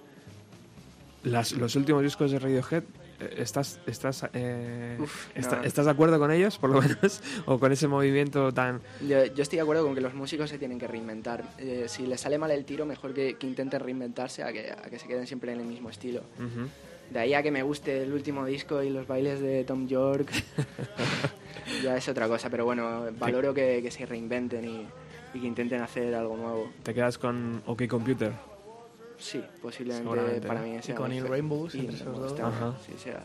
las- 1.22 1.52
los 1.52 1.74
últimos 1.76 2.02
discos 2.02 2.30
de 2.32 2.38
Radiohead, 2.38 2.82
eh, 3.20 3.34
¿estás, 3.38 3.80
estás, 3.86 4.26
eh, 4.34 4.98
Uf, 5.00 5.28
esta- 5.34 5.56
no. 5.56 5.62
¿estás 5.62 5.86
de 5.86 5.90
acuerdo 5.90 6.18
con 6.18 6.30
ellos, 6.30 6.58
por 6.58 6.68
lo 6.68 6.82
menos? 6.82 7.22
¿O 7.46 7.58
con 7.58 7.72
ese 7.72 7.88
movimiento 7.88 8.52
tan...? 8.52 8.82
Yo, 9.00 9.24
yo 9.24 9.42
estoy 9.42 9.56
de 9.56 9.62
acuerdo 9.62 9.84
con 9.84 9.94
que 9.94 10.02
los 10.02 10.12
músicos 10.12 10.50
se 10.50 10.58
tienen 10.58 10.78
que 10.78 10.86
reinventar. 10.86 11.44
Eh, 11.58 11.86
si 11.88 12.06
les 12.06 12.20
sale 12.20 12.36
mal 12.36 12.50
el 12.50 12.66
tiro, 12.66 12.84
mejor 12.84 13.14
que, 13.14 13.36
que 13.38 13.46
intenten 13.46 13.80
reinventarse 13.80 14.42
a 14.42 14.52
que, 14.52 14.70
a 14.70 14.90
que 14.90 14.98
se 14.98 15.06
queden 15.08 15.26
siempre 15.26 15.52
en 15.52 15.60
el 15.60 15.66
mismo 15.66 15.88
estilo. 15.88 16.20
Ujú. 16.38 16.68
De 17.10 17.18
ahí 17.20 17.34
a 17.34 17.42
que 17.42 17.50
me 17.50 17.62
guste 17.62 18.02
el 18.02 18.12
último 18.12 18.44
disco 18.44 18.82
y 18.82 18.90
los 18.90 19.06
bailes 19.06 19.40
de 19.40 19.64
Tom 19.64 19.86
York, 19.86 20.30
ya 21.82 21.96
es 21.96 22.08
otra 22.08 22.28
cosa. 22.28 22.50
Pero 22.50 22.64
bueno, 22.64 23.06
valoro 23.18 23.54
que, 23.54 23.80
que 23.82 23.90
se 23.90 24.06
reinventen 24.06 24.64
y, 24.64 24.86
y 25.34 25.40
que 25.40 25.46
intenten 25.46 25.82
hacer 25.82 26.14
algo 26.14 26.36
nuevo. 26.36 26.70
¿Te 26.82 26.94
quedas 26.94 27.18
con 27.18 27.62
OK 27.66 27.86
Computer? 27.86 28.32
Sí, 29.18 29.42
posiblemente 29.62 30.46
para 30.46 30.60
¿no? 30.60 30.66
mí 30.66 30.76
Y 30.76 30.82
sea 30.82 30.94
con 30.96 31.10
Rainbows, 31.10 31.74
y 31.74 31.80
entre 31.80 31.96
esos 31.96 32.06
Rainbows 32.06 32.36
dos. 32.36 32.40
Ajá. 32.40 32.74
sí, 32.84 32.92
sea. 32.98 33.24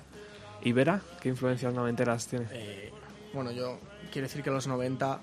¿Y 0.61 0.71
Vera? 0.71 1.01
¿Qué 1.21 1.29
influencias 1.29 1.73
noventeras 1.73 2.27
tiene? 2.27 2.45
Eh, 2.51 2.91
bueno, 3.33 3.51
yo 3.51 3.79
quiero 4.11 4.27
decir 4.27 4.43
que 4.43 4.51
los 4.51 4.67
90 4.67 5.21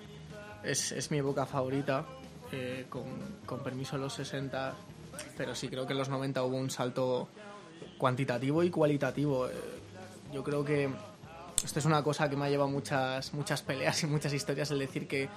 es, 0.65 0.93
es 0.93 1.11
mi 1.11 1.19
época 1.19 1.47
favorita, 1.47 2.07
eh, 2.53 2.87
con, 2.89 3.05
con 3.45 3.61
permiso 3.61 3.97
de 3.97 4.03
los 4.03 4.15
60, 4.15 4.75
pero 5.37 5.55
sí 5.55 5.69
creo 5.69 5.87
que 5.87 5.93
en 5.93 5.99
los 5.99 6.09
90 6.09 6.43
hubo 6.43 6.57
un 6.57 6.71
salto 6.71 7.29
cuantitativo 7.99 8.63
y 8.63 8.71
cualitativo. 8.71 9.49
Eh, 9.49 9.53
yo 10.33 10.43
creo 10.43 10.65
que 10.65 10.91
esto 11.65 11.79
es 11.79 11.85
una 11.85 12.03
cosa 12.03 12.29
que 12.29 12.37
me 12.37 12.47
ha 12.47 12.49
llevado 12.49 12.71
muchas, 12.71 13.33
muchas 13.33 13.63
peleas 13.63 14.03
y 14.03 14.07
muchas 14.07 14.33
historias, 14.33 14.71
el 14.71 14.79
decir 14.79 15.09
que, 15.09 15.29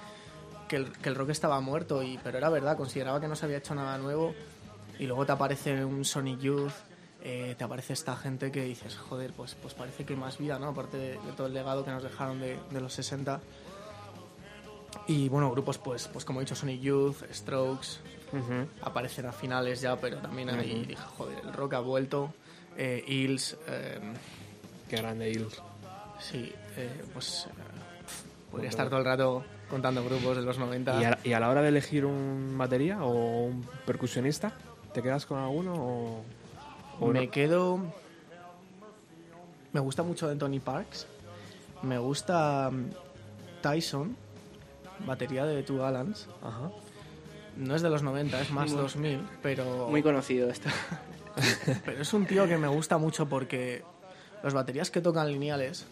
que, 0.68 0.76
el, 0.76 1.14
rock 1.14 1.30
estaba 1.30 1.60
muerto, 1.60 2.02
y, 2.02 2.18
pero 2.22 2.38
era 2.38 2.48
verdad, 2.50 2.76
consideraba 2.76 3.20
que 3.20 3.28
no 3.28 3.36
se 3.36 3.46
había 3.46 3.58
hecho 3.58 3.74
nada 3.74 3.98
nuevo, 3.98 4.34
y 4.98 5.06
luego 5.06 5.26
te 5.26 5.32
aparece 5.32 5.84
un 5.84 6.04
Sonic 6.04 6.40
Youth, 6.40 6.72
eh, 7.22 7.54
te 7.56 7.64
aparece 7.64 7.92
esta 7.92 8.16
gente 8.16 8.50
que 8.52 8.64
dices, 8.64 8.96
joder, 8.96 9.32
pues, 9.32 9.54
pues 9.54 9.74
parece 9.74 10.04
que 10.04 10.14
hay 10.14 10.18
más 10.18 10.38
vida, 10.38 10.58
¿no? 10.58 10.68
Aparte 10.68 10.96
de, 10.96 11.18
todo 11.36 11.46
el 11.46 11.54
legado 11.54 11.84
que 11.84 11.90
nos 11.90 12.02
dejaron 12.02 12.40
de, 12.40 12.58
de 12.70 12.80
los 12.80 12.92
60. 12.94 13.40
Y 15.06 15.28
bueno, 15.28 15.50
grupos 15.50 15.78
pues, 15.78 16.08
pues 16.08 16.24
como 16.24 16.40
he 16.40 16.44
dicho, 16.44 16.54
Sonic 16.54 16.80
Youth, 16.80 17.16
Strokes, 17.32 17.98
Ujú. 18.32 18.66
aparecen 18.82 19.26
a 19.26 19.32
finales 19.32 19.80
ya, 19.80 19.96
pero 19.96 20.18
también 20.18 20.50
ahí 20.50 20.84
dije, 20.86 21.02
joder, 21.16 21.38
el 21.44 21.52
rock 21.52 21.74
ha 21.74 21.80
vuelto. 21.80 22.32
Eh, 22.76 23.04
Hills, 23.06 23.56
eh, 23.66 23.98
Qué 24.88 24.96
grande 24.96 25.30
Hills. 25.30 25.60
sí, 26.20 26.52
eh, 26.76 27.04
pues 27.12 27.46
eh, 27.48 27.50
podría 28.50 28.70
estar 28.70 28.88
todo 28.88 29.00
el 29.00 29.04
rato 29.04 29.44
contando 29.68 30.04
grupos 30.04 30.36
de 30.36 30.42
los 30.42 30.58
90. 30.58 31.00
¿Y 31.00 31.04
a, 31.04 31.18
y 31.24 31.32
a 31.32 31.40
la 31.40 31.48
hora 31.48 31.62
de 31.62 31.68
elegir 31.68 32.04
un 32.04 32.54
batería 32.56 33.02
o 33.04 33.44
un 33.44 33.66
percusionista, 33.86 34.52
¿te 34.92 35.02
quedas 35.02 35.26
con 35.26 35.38
alguno 35.38 35.74
o...? 35.74 36.22
o 37.00 37.12
Me 37.12 37.26
no? 37.26 37.30
quedo. 37.30 37.80
Me 39.72 39.80
gusta 39.80 40.02
mucho 40.02 40.28
de 40.28 40.36
Tony 40.36 40.58
Parks. 40.60 41.06
Me 41.82 41.98
gusta 41.98 42.70
mm, 42.70 42.90
Tyson, 43.62 44.16
batería 45.06 45.44
de 45.46 45.62
Two 45.62 45.78
Gallants. 45.78 46.26
Ajá. 46.42 46.70
No 47.56 47.74
es 47.74 47.82
de 47.82 47.90
los 47.90 48.02
90, 48.02 48.40
es 48.40 48.50
más 48.50 48.70
Muy- 48.70 48.80
2000, 48.80 49.20
pero, 49.42 49.88
Muy 49.88 50.02
conocido 50.02 50.48
esto. 50.50 50.68
pero 51.84 52.02
es 52.02 52.12
un 52.12 52.26
tío 52.26 52.46
que 52.46 52.56
me 52.58 52.68
gusta 52.68 52.98
mucho 52.98 53.28
porque 53.28 53.82
las 54.42 54.54
baterías 54.54 54.90
que 54.90 55.00
tocan 55.00 55.30
lineales, 55.30 55.86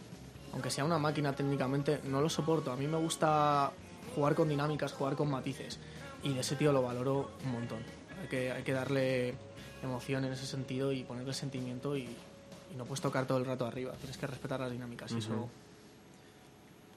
aunque 0.52 0.70
sea 0.70 0.84
una 0.84 0.98
máquina 0.98 1.32
técnicamente, 1.34 2.00
no 2.04 2.20
lo 2.20 2.28
soporto. 2.28 2.72
A 2.72 2.76
mí 2.76 2.86
me 2.86 2.96
gusta 2.98 3.70
jugar 4.14 4.34
con 4.34 4.48
dinámicas, 4.48 4.92
jugar 4.92 5.14
con 5.16 5.30
matices. 5.30 5.78
Y 6.22 6.32
de 6.34 6.40
ese 6.40 6.56
tío 6.56 6.72
lo 6.72 6.82
valoro 6.82 7.30
un 7.44 7.52
montón. 7.52 7.78
Hay 8.22 8.28
que, 8.28 8.50
hay 8.52 8.62
que 8.62 8.72
darle 8.72 9.34
emoción 9.82 10.24
en 10.24 10.32
ese 10.32 10.46
sentido 10.46 10.90
y 10.92 11.04
ponerle 11.04 11.32
sentimiento 11.32 11.96
y, 11.96 12.02
y 12.02 12.76
no 12.76 12.84
puedes 12.84 13.00
tocar 13.00 13.26
todo 13.26 13.38
el 13.38 13.44
rato 13.44 13.66
arriba. 13.66 13.92
Tienes 14.00 14.16
que 14.16 14.26
respetar 14.26 14.59
las 14.61 14.72
dinámicas. 14.72 15.12
y 15.12 15.18
eso 15.18 15.48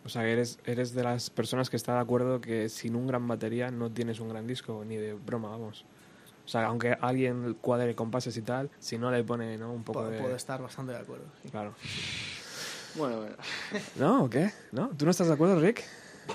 O 0.04 0.10
sea, 0.10 0.24
que 0.24 0.32
eres, 0.32 0.60
eres 0.66 0.94
de 0.94 1.04
las 1.04 1.30
personas 1.30 1.70
que 1.70 1.78
está 1.78 1.94
de 1.94 2.00
acuerdo 2.00 2.42
que 2.42 2.70
sin 2.70 2.96
un 2.96 3.08
gran 3.08 3.28
batería 3.28 3.70
no 3.70 3.92
tienes 3.92 4.20
un 4.20 4.30
gran 4.30 4.48
disco, 4.48 4.84
ni 4.86 4.98
de 4.98 5.14
broma, 5.14 5.50
vamos. 5.50 5.86
O 6.44 6.48
sea, 6.48 6.66
aunque 6.66 6.98
alguien 7.00 7.56
cuadre 7.62 7.96
compases 7.96 8.36
y 8.36 8.42
tal, 8.42 8.70
si 8.80 8.98
no 8.98 9.12
le 9.12 9.24
pone 9.24 9.58
¿no? 9.58 9.72
un 9.72 9.84
poco 9.84 10.00
puedo, 10.00 10.12
de... 10.12 10.20
puedo 10.20 10.36
estar 10.36 10.62
bastante 10.62 10.94
de 10.94 11.00
acuerdo. 11.00 11.26
sí. 11.44 11.50
Claro. 11.50 11.76
Bueno, 12.96 13.18
bueno. 13.18 13.36
¿No? 13.96 14.24
¿O 14.26 14.30
qué? 14.30 14.52
¿No? 14.72 14.90
¿Tú 14.98 15.06
no 15.06 15.12
estás 15.12 15.28
de 15.28 15.34
acuerdo, 15.34 15.60
Rick? 15.60 15.84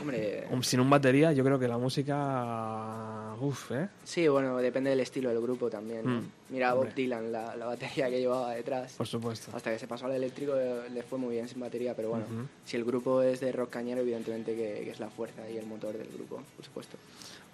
Hombre, 0.01 0.47
Sin 0.63 0.81
un 0.81 0.91
batería, 0.91 1.33
yo 1.33 1.45
creo 1.45 1.59
que 1.59 1.69
la 1.69 1.79
música... 1.79 3.35
Uf, 3.41 3.73
¿eh? 3.73 3.89
sí, 4.05 4.27
bueno, 4.29 4.57
depende 4.59 4.91
del 4.91 5.01
estilo 5.01 5.29
del 5.29 5.41
grupo 5.41 5.69
también. 5.69 6.05
¿no? 6.05 6.21
Mm. 6.21 6.31
Mira 6.51 6.71
a 6.71 6.75
Bob. 6.75 6.95
Dylan, 6.95 7.33
la, 7.33 7.57
la 7.57 7.67
batería 7.67 8.09
que 8.09 8.19
llevaba 8.19 8.55
detrás. 8.55 8.95
Por 8.95 9.07
supuesto. 9.07 9.51
Hasta 9.55 9.71
que 9.73 9.79
se 9.79 9.87
pasó 9.87 10.07
al 10.07 10.13
eléctrico 10.13 10.55
eh, 10.57 10.89
le 10.93 11.03
fue 11.03 11.19
muy 11.19 11.35
bien 11.35 11.49
sin 11.49 11.61
batería, 11.61 11.95
pero 11.95 12.11
bueno, 12.11 12.25
si 12.65 12.77
el 12.77 12.85
grupo 12.85 13.23
es 13.23 13.41
de 13.41 13.53
rock 13.53 13.71
cañero, 13.71 14.01
evidentemente 14.01 14.55
que, 14.55 14.83
que 14.85 14.91
es 14.91 15.01
la 15.01 15.11
fuerza 15.11 15.49
y 15.51 15.57
el 15.57 15.67
motor 15.67 15.97
del 15.97 16.09
grupo, 16.09 16.41
por 16.57 16.65
supuesto. 16.65 16.97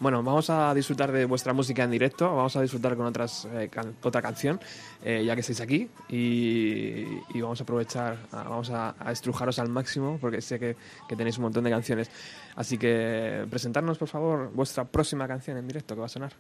Bueno, 0.02 0.20
vamos 0.24 0.50
a 0.50 0.74
disfrutar 0.74 1.12
de 1.12 1.24
vuestra 1.26 1.52
música 1.52 1.84
en 1.84 1.90
directo, 1.92 2.24
vamos 2.34 2.56
a 2.56 2.60
disfrutar 2.60 2.96
con 2.96 3.06
otras 3.06 3.44
eh, 3.54 3.68
can- 3.70 3.94
otra 4.02 4.20
canción, 4.20 4.58
eh, 5.04 5.22
ya 5.24 5.34
que 5.36 5.42
estáis 5.42 5.60
aquí, 5.60 5.88
y, 6.08 7.04
y 7.32 7.40
vamos 7.40 7.60
a 7.60 7.62
aprovechar, 7.62 8.16
a- 8.32 8.42
vamos 8.42 8.68
a, 8.70 8.96
a 8.98 9.12
estrujaros 9.12 9.60
al 9.60 9.68
máximo, 9.68 10.18
porque 10.20 10.40
sé 10.40 10.58
que, 10.58 10.74
que 11.08 11.14
tenéis 11.14 11.38
un 11.38 11.44
montón 11.44 11.62
de 11.62 11.70
canciones. 11.70 12.10
Así 12.56 12.78
que 12.78 13.46
presentarnos, 13.48 13.96
por 13.96 14.08
favor, 14.08 14.50
vuestra 14.52 14.84
próxima 14.84 15.28
canción 15.28 15.56
en 15.56 15.68
directo 15.68 15.94
que 15.94 16.00
va 16.00 16.06
a 16.06 16.08
sonar. 16.08 16.32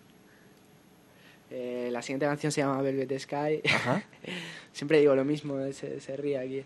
Eh, 1.48 1.88
la 1.92 2.02
siguiente 2.02 2.26
canción 2.26 2.50
se 2.50 2.62
llama 2.62 2.82
Velvet 2.82 3.16
Sky. 3.16 3.62
Ajá. 3.72 4.02
Siempre 4.72 4.98
digo 4.98 5.14
lo 5.14 5.24
mismo, 5.24 5.56
se, 5.72 6.00
se 6.00 6.16
ríe 6.16 6.36
aquí. 6.38 6.64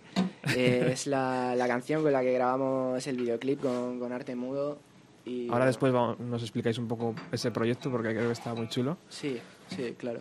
Es 0.57 1.07
la, 1.07 1.55
la 1.57 1.69
canción 1.69 2.03
con 2.03 2.13
la 2.13 2.23
que 2.23 2.33
grabamos 2.33 3.07
el 3.07 3.17
videoclip 3.19 3.61
con, 3.61 3.99
con 4.01 4.13
arte 4.15 4.35
mudo. 4.35 4.79
Y, 5.27 5.49
Ahora 5.51 5.67
después 5.67 5.93
vamos- 5.93 6.19
nos 6.21 6.41
explicáis 6.43 6.79
un 6.79 6.87
poco 6.89 7.15
ese 7.33 7.51
proyecto, 7.51 7.91
porque 7.91 8.11
creo 8.11 8.27
que 8.27 8.33
está 8.33 8.55
muy 8.55 8.69
chulo. 8.69 8.97
Sí, 9.09 9.39
sí, 9.69 9.95
claro. 9.99 10.21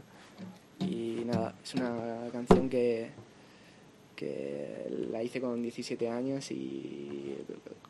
Y 0.79 1.21
nada, 1.25 1.53
es 1.63 1.75
una 1.75 2.27
canción 2.33 2.67
que, 2.69 3.11
que 4.15 5.07
la 5.11 5.21
hice 5.23 5.39
con 5.39 5.61
17 5.61 6.09
años 6.09 6.49
y 6.51 7.37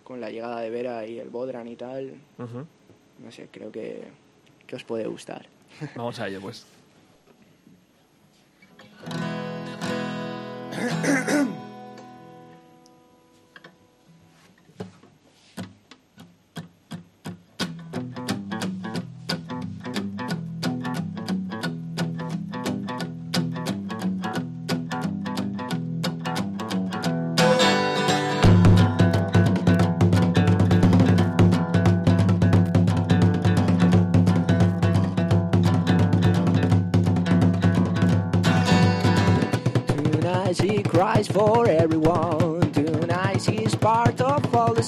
con 0.04 0.20
la 0.22 0.30
llegada 0.30 0.60
de 0.60 0.70
Vera 0.70 1.08
y 1.08 1.18
el 1.18 1.30
Bodran 1.30 1.68
y 1.68 1.76
tal, 1.78 2.14
no 2.38 3.32
sé, 3.32 3.48
creo 3.52 3.72
que, 3.72 4.04
que 4.68 4.76
os 4.76 4.84
puede 4.84 5.08
gustar. 5.08 5.48
Vamos 5.96 6.20
a 6.20 6.28
ello, 6.28 6.42
pues. 6.42 6.66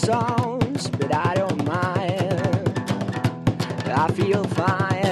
songs, 0.08 0.90
but 0.92 1.14
I 1.14 1.34
don't 1.36 1.66
mind. 1.66 2.80
I 4.04 4.08
feel 4.14 4.46
fine. 4.46 5.04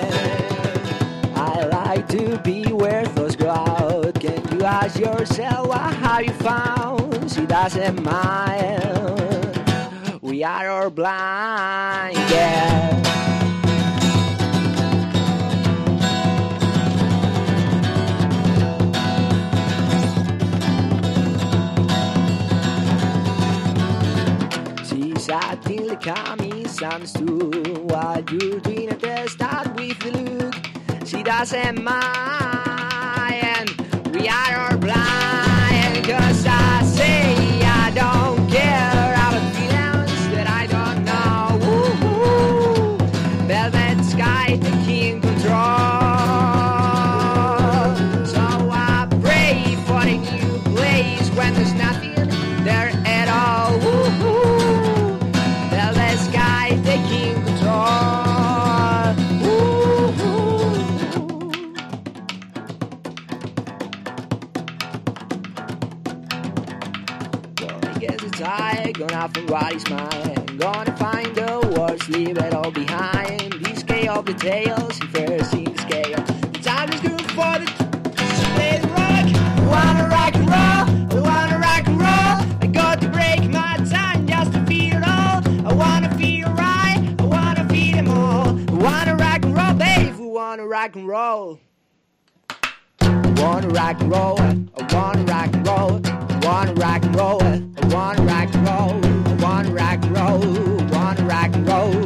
I 1.36 1.66
like 1.66 2.08
to 2.16 2.38
be 2.38 2.72
where 2.72 3.04
thoughts 3.04 3.36
go 3.36 3.50
out. 3.50 4.14
Can 4.22 4.42
you 4.54 4.64
ask 4.64 4.98
yourself 4.98 5.68
what 5.68 5.94
have 5.96 6.24
you 6.24 6.32
found? 6.36 7.30
She 7.30 7.46
doesn't 7.46 8.04
mind. 8.04 9.60
We 10.22 10.46
are 10.46 10.70
all 10.70 10.90
blind, 10.90 12.16
yeah. 12.32 12.95
Too. 26.78 27.52
While 27.88 28.24
you're 28.32 28.60
doing 28.60 28.90
it, 28.90 29.00
they 29.00 29.26
start 29.28 29.76
with 29.76 29.98
the 30.00 30.12
look. 30.12 31.08
She 31.08 31.24
doesn't 31.24 31.82
mind. 31.84 32.45
I 69.26 69.28
gonna 69.28 69.48
find 69.48 69.50
what 69.50 69.74
is 69.74 69.90
mine. 69.90 70.58
Gonna 70.58 70.98
find 70.98 71.36
the 71.36 71.76
words, 71.76 72.08
leave 72.10 72.38
it 72.38 72.54
all 72.54 72.70
behind. 72.70 73.54
This 73.54 73.80
scale 73.80 74.20
of 74.20 74.26
the 74.28 74.36
tales, 74.36 75.00
first 75.00 75.52
in 75.56 75.64
the 75.64 75.82
scale. 75.82 76.22
The 76.54 76.60
time 76.62 76.94
is 76.94 77.02
good 77.02 77.22
for 77.32 77.58
the 77.58 77.66
split 77.66 78.84
rock. 78.94 79.26
I 79.34 79.66
wanna 79.66 80.08
rock 80.10 80.36
and 80.36 80.48
roll, 80.48 80.86
I 81.10 81.28
wanna 81.28 81.58
rock 81.58 81.88
and 81.88 82.00
roll. 82.00 82.38
I 82.62 82.68
got 82.72 83.02
to 83.02 83.10
break 83.10 83.50
my 83.50 83.78
time 83.90 84.28
just 84.28 84.54
to 84.54 84.64
feel 84.68 84.98
it 84.98 85.04
all. 85.04 85.42
I 85.66 85.74
wanna 85.74 86.16
feel 86.20 86.48
right, 86.50 87.16
I 87.18 87.26
wanna 87.26 87.68
feel 87.68 87.96
them 87.96 88.10
all. 88.10 88.50
I 88.50 88.74
wanna 88.74 89.16
rock 89.16 89.44
and 89.44 89.58
roll, 89.58 89.74
babe, 89.74 90.20
we 90.20 90.28
wanna 90.28 90.68
rock 90.68 90.96
and 90.96 91.08
roll. 91.08 91.65
Wanna 93.46 93.68
rock 93.68 94.02
and 94.02 94.12
roll, 94.12 94.38
wanna 94.92 95.24
rock 95.26 95.54
and 95.54 95.68
roll, 95.68 96.02
wanna 96.42 96.74
rock 96.74 97.04
and 97.04 97.16
roll, 97.16 97.40
wanna 97.94 98.24
rock 98.24 98.56
and 98.56 98.68
roll, 98.68 99.38
wanna 99.40 99.72
rock 99.72 100.04
and 100.04 100.18
roll, 100.18 100.88
wanna 100.90 101.24
rock 101.26 101.54
and 101.54 101.68
roll, 101.68 102.05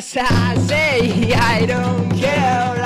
Cause 0.00 0.16
I 0.16 0.56
say 0.66 1.34
I 1.34 1.66
don't 1.66 2.18
care 2.18 2.79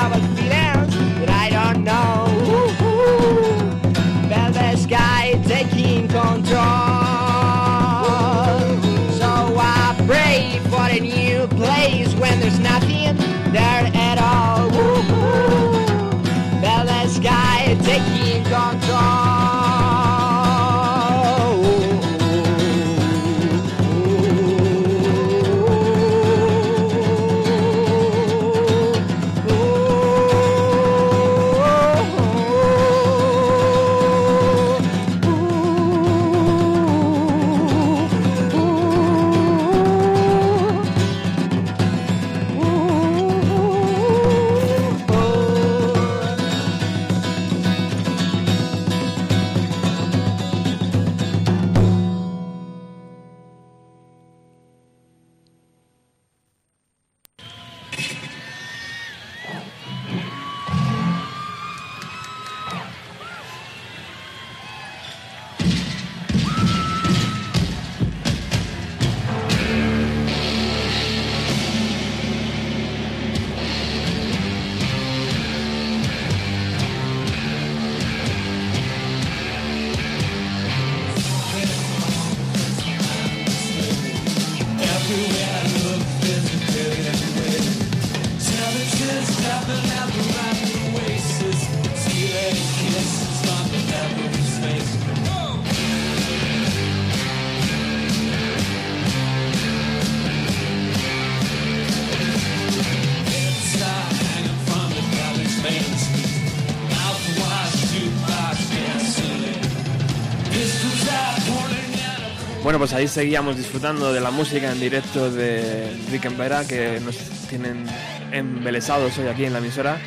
ahí 112.95 113.09
seguíamos 113.09 113.57
disfrutando 113.57 114.13
de 114.13 114.21
la 114.21 114.31
música 114.31 114.71
en 114.71 114.79
directo 114.79 115.31
de 115.31 115.97
Rick 116.11 116.27
and 116.27 116.69
que 116.69 117.01
nos 117.01 117.17
tienen 117.49 117.87
embelesados 118.31 119.19
hoy 119.19 119.27
aquí 119.27 119.45
en 119.45 119.53
la 119.53 119.59
emisora. 119.59 119.99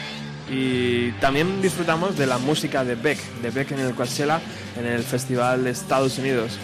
Y 0.49 1.11
también 1.19 1.61
disfrutamos 1.61 2.17
de 2.17 2.25
la 2.25 2.37
música 2.37 2.85
de 2.85 2.95
Beck, 2.95 3.19
de 3.41 3.49
Beck 3.49 3.71
en 3.71 3.79
el 3.79 3.93
Coachella, 3.93 4.39
en 4.77 4.85
el 4.85 5.03
Festival 5.03 5.65
de 5.65 5.71
Estados 5.71 6.17
Unidos. 6.17 6.57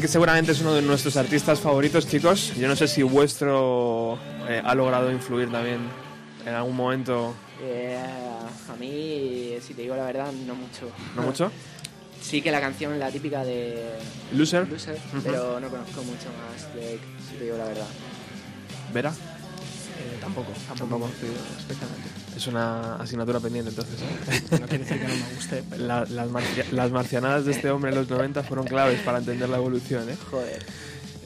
Beck 0.00 0.08
seguramente 0.08 0.52
es 0.52 0.60
uno 0.62 0.74
de 0.74 0.80
nuestros 0.80 1.16
artistas 1.18 1.60
favoritos, 1.60 2.06
chicos. 2.06 2.54
Yo 2.56 2.68
no 2.68 2.74
sé 2.74 2.88
si 2.88 3.02
vuestro 3.02 4.18
eh, 4.48 4.62
ha 4.64 4.74
logrado 4.74 5.10
influir 5.12 5.50
también 5.50 5.80
en 6.46 6.54
algún 6.54 6.74
momento. 6.74 7.34
Eh, 7.62 7.98
a 7.98 8.76
mí, 8.76 9.56
si 9.60 9.74
te 9.74 9.82
digo 9.82 9.94
la 9.94 10.04
verdad, 10.04 10.32
no 10.46 10.54
mucho. 10.54 10.90
¿No 11.16 11.22
mucho? 11.22 11.50
Sí 12.22 12.42
que 12.42 12.50
la 12.50 12.60
canción, 12.60 12.98
la 12.98 13.10
típica 13.10 13.42
de 13.44 13.98
Loser. 14.34 14.66
Pero 15.24 15.58
no 15.58 15.68
conozco 15.70 16.02
mucho 16.02 16.28
más 16.36 16.74
de 16.74 16.80
Beck, 16.80 17.00
si 17.26 17.36
te 17.36 17.44
digo 17.44 17.56
la 17.56 17.64
verdad. 17.64 17.86
¿Vera? 18.92 19.12
Eh, 20.00 20.16
tampoco, 20.20 20.52
tampoco, 20.66 20.90
Tampoco. 20.90 21.10
especialmente. 21.58 22.08
Es 22.36 22.46
una 22.46 22.96
asignatura 22.96 23.38
pendiente 23.40 23.70
entonces. 23.70 24.00
No 24.60 24.66
quiere 24.66 24.84
decir 24.84 24.98
que 24.98 25.08
no 25.08 25.14
me 25.14 25.34
guste, 25.34 25.64
pero 25.68 25.82
La- 25.86 26.06
las, 26.06 26.30
marcia- 26.30 26.66
las 26.72 26.90
marcianadas 26.90 27.44
de 27.44 27.52
este 27.52 27.70
hombre 27.70 27.90
en 27.90 27.96
los 27.98 28.08
90 28.08 28.42
fueron 28.42 28.66
claves 28.66 29.00
para 29.00 29.18
entender 29.18 29.48
la 29.48 29.58
evolución. 29.58 30.08
¿eh? 30.08 30.16
Joder. 30.30 30.64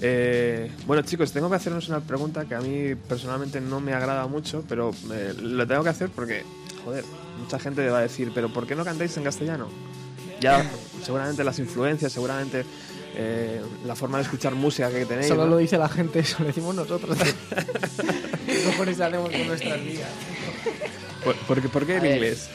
Eh, 0.01 0.71
bueno, 0.87 1.03
chicos, 1.03 1.33
tengo 1.33 1.49
que 1.49 1.57
hacernos 1.57 1.89
una 1.89 2.01
pregunta 2.01 2.45
que 2.47 2.55
a 2.55 2.61
mí 2.61 2.95
personalmente 3.09 3.61
no 3.61 3.81
me 3.81 3.95
agrada 3.95 4.27
mucho, 4.27 4.65
pero 4.69 4.91
eh, 5.13 5.35
lo 5.41 5.67
tengo 5.67 5.83
que 5.85 5.89
hacer 5.91 6.11
porque, 6.11 6.43
joder, 6.85 7.05
mucha 7.39 7.59
gente 7.59 7.89
va 7.89 7.99
a 7.99 8.03
decir, 8.03 8.33
pero 8.35 8.53
¿por 8.53 8.67
qué 8.67 8.75
no 8.75 8.85
cantáis 8.85 9.17
en 9.17 9.25
castellano? 9.25 9.69
Ya, 10.41 10.69
seguramente 11.03 11.43
las 11.45 11.59
influencias, 11.59 12.13
seguramente 12.13 12.65
eh, 13.17 13.61
la 13.85 13.95
forma 13.95 14.19
de 14.19 14.25
escuchar 14.25 14.55
música 14.55 14.91
que 14.91 15.07
tenéis. 15.07 15.29
solo 15.29 15.45
¿no? 15.45 15.51
lo 15.51 15.57
dice 15.59 15.79
la 15.79 15.89
gente, 15.89 16.19
eso 16.21 16.37
lo 16.41 16.47
decimos 16.47 16.75
nosotros. 16.75 17.17
¿Qué 18.47 18.63
cojones 18.65 19.01
hacemos 19.01 19.31
con 19.31 19.47
nuestras 19.47 19.85
vidas? 19.85 20.11
¿Por, 21.25 21.35
por 21.47 21.63
qué- 21.63 21.69
por 21.69 21.87
qué 21.87 21.93
A 21.95 21.97
el 21.97 22.03
ver. 22.03 22.13
inglés? 22.17 22.49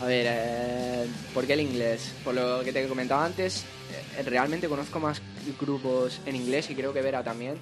A 0.00 0.04
ver, 0.06 0.26
eh, 0.28 1.06
¿por 1.32 1.46
qué 1.46 1.54
el 1.54 1.60
inglés? 1.62 2.12
Por 2.22 2.34
lo 2.34 2.62
que 2.62 2.72
te 2.72 2.86
comentaba 2.86 3.24
antes, 3.24 3.64
eh, 4.18 4.22
realmente 4.24 4.68
conozco 4.68 5.00
más 5.00 5.22
grupos 5.58 6.20
en 6.26 6.36
inglés 6.36 6.68
y 6.70 6.74
creo 6.74 6.92
que 6.92 7.00
Vera 7.00 7.22
también 7.24 7.54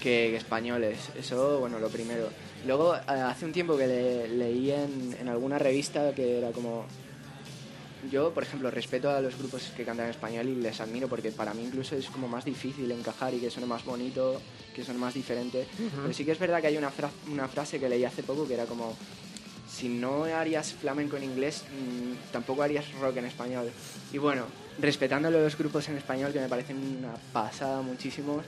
que, 0.00 0.28
que 0.30 0.36
españoles. 0.36 0.98
Eso, 1.18 1.58
bueno, 1.60 1.78
lo 1.78 1.88
primero. 1.90 2.28
Luego, 2.66 2.96
eh, 2.96 3.00
hace 3.06 3.44
un 3.44 3.52
tiempo 3.52 3.76
que 3.76 3.86
le- 3.86 4.28
leí 4.28 4.70
en, 4.70 5.14
en 5.20 5.28
alguna 5.28 5.58
revista 5.58 6.12
que 6.14 6.38
era 6.38 6.50
como... 6.52 6.86
Yo, 8.10 8.32
por 8.32 8.42
ejemplo, 8.42 8.70
respeto 8.70 9.10
a 9.10 9.20
los 9.20 9.36
grupos 9.38 9.62
que 9.76 9.84
cantan 9.84 10.06
en 10.06 10.10
español 10.10 10.48
y 10.48 10.54
les 10.56 10.80
admiro 10.80 11.08
porque 11.08 11.30
para 11.32 11.52
mí 11.54 11.62
incluso 11.64 11.96
es 11.96 12.06
como 12.08 12.28
más 12.28 12.44
difícil 12.44 12.90
encajar 12.90 13.34
y 13.34 13.38
que 13.38 13.50
suene 13.50 13.66
más 13.66 13.84
bonito, 13.84 14.40
que 14.74 14.84
suene 14.84 15.00
más 15.00 15.14
diferente. 15.14 15.66
Pero 16.02 16.12
sí 16.14 16.24
que 16.24 16.32
es 16.32 16.38
verdad 16.38 16.60
que 16.60 16.68
hay 16.68 16.76
una, 16.76 16.90
fra- 16.90 17.10
una 17.30 17.48
frase 17.48 17.78
que 17.80 17.88
leí 17.88 18.04
hace 18.04 18.22
poco 18.22 18.46
que 18.46 18.54
era 18.54 18.64
como 18.66 18.94
si 19.68 19.88
no 19.88 20.24
harías 20.24 20.72
flamenco 20.72 21.16
en 21.16 21.24
inglés, 21.24 21.64
mm, 21.70 22.32
tampoco 22.32 22.62
harías 22.62 22.90
rock 23.00 23.16
en 23.18 23.26
español. 23.26 23.70
Y 24.12 24.18
bueno, 24.18 24.46
respetando 24.78 25.30
los 25.30 25.56
grupos 25.58 25.88
en 25.88 25.96
español, 25.96 26.32
que 26.32 26.40
me 26.40 26.48
parecen 26.48 26.76
una 26.98 27.14
pasada 27.32 27.82
muchísimos, 27.82 28.44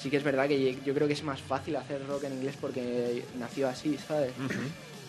sí 0.00 0.08
que 0.10 0.16
es 0.16 0.24
verdad 0.24 0.48
que 0.48 0.74
yo 0.84 0.94
creo 0.94 1.06
que 1.06 1.12
es 1.12 1.22
más 1.22 1.40
fácil 1.42 1.76
hacer 1.76 2.04
rock 2.06 2.24
en 2.24 2.32
inglés 2.34 2.54
porque 2.60 3.24
nació 3.38 3.68
así, 3.68 3.98
¿sabes? 3.98 4.32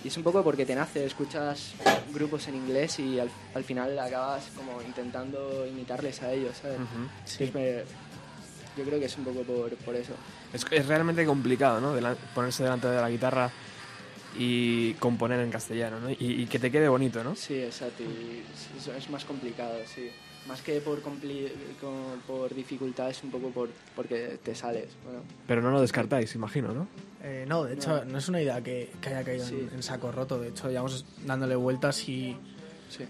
Y 0.04 0.08
es 0.08 0.18
un 0.18 0.24
poco 0.24 0.44
porque 0.44 0.66
te 0.66 0.76
nace, 0.76 1.06
escuchas 1.06 1.74
grupos 2.14 2.48
en 2.48 2.56
inglés 2.56 3.00
y 3.00 3.20
al, 3.20 3.30
al 3.54 3.64
final 3.64 3.98
acabas 4.00 4.50
como 4.56 4.82
intentando 4.82 5.66
imitarles 5.68 6.22
a 6.22 6.32
ellos, 6.32 6.56
¿sabes? 6.62 6.78
Ujú. 6.80 7.44
Es 7.44 7.54
me- 7.54 7.84
yo 8.78 8.86
creo 8.86 9.00
que 9.00 9.06
es 9.08 9.18
un 9.18 9.26
poco 9.26 9.42
por, 9.44 9.76
por 9.78 9.96
eso. 9.96 10.14
Es, 10.54 10.66
es 10.72 10.86
realmente 10.88 11.26
complicado, 11.26 11.82
¿no? 11.82 11.94
Delan- 12.00 12.16
ponerse 12.34 12.64
delante 12.64 12.88
de 12.88 13.02
la 13.02 13.10
guitarra 13.10 13.50
y 14.38 14.94
componer 14.94 15.42
en 15.42 15.52
castellano, 15.52 16.00
¿no? 16.00 16.10
Y, 16.12 16.16
y 16.20 16.46
que 16.46 16.60
te 16.60 16.72
quede 16.72 16.88
bonito, 16.88 17.22
¿no? 17.24 17.36
Sí, 17.36 17.56
exacto. 17.62 18.04
y 18.04 18.44
es, 18.78 18.88
es 18.88 19.10
más 19.10 19.26
complicado, 19.26 19.76
sí. 19.94 20.10
Más 20.48 20.62
que 20.62 20.80
por, 20.82 21.00
por 22.28 22.54
dificultad, 22.56 23.10
es 23.10 23.24
un 23.24 23.32
poco 23.32 23.50
por, 23.50 23.70
porque 23.96 24.40
te 24.44 24.56
sales. 24.56 24.88
Bueno, 25.04 25.20
Pero 25.48 25.62
no 25.62 25.70
lo 25.72 25.82
descartáis, 25.82 26.34
imagino, 26.36 26.74
¿no? 26.74 26.88
Eh, 27.24 27.46
no, 27.48 27.66
de 27.66 27.76
hecho, 27.76 28.04
no. 28.06 28.18
es 28.18 28.28
una 28.30 28.42
idea 28.42 28.62
que, 28.64 28.92
que 29.02 29.10
haya 29.10 29.24
caído 29.24 29.44
en- 29.44 29.50
Sí. 29.50 29.68
en, 29.74 29.84
saco 29.84 30.12
roto. 30.12 30.40
De 30.40 30.50
hecho, 30.50 30.70
llevamos 30.70 31.06
dándole 31.26 31.56
vueltas 31.56 32.08
y, 32.10 32.36
sí. 32.90 33.04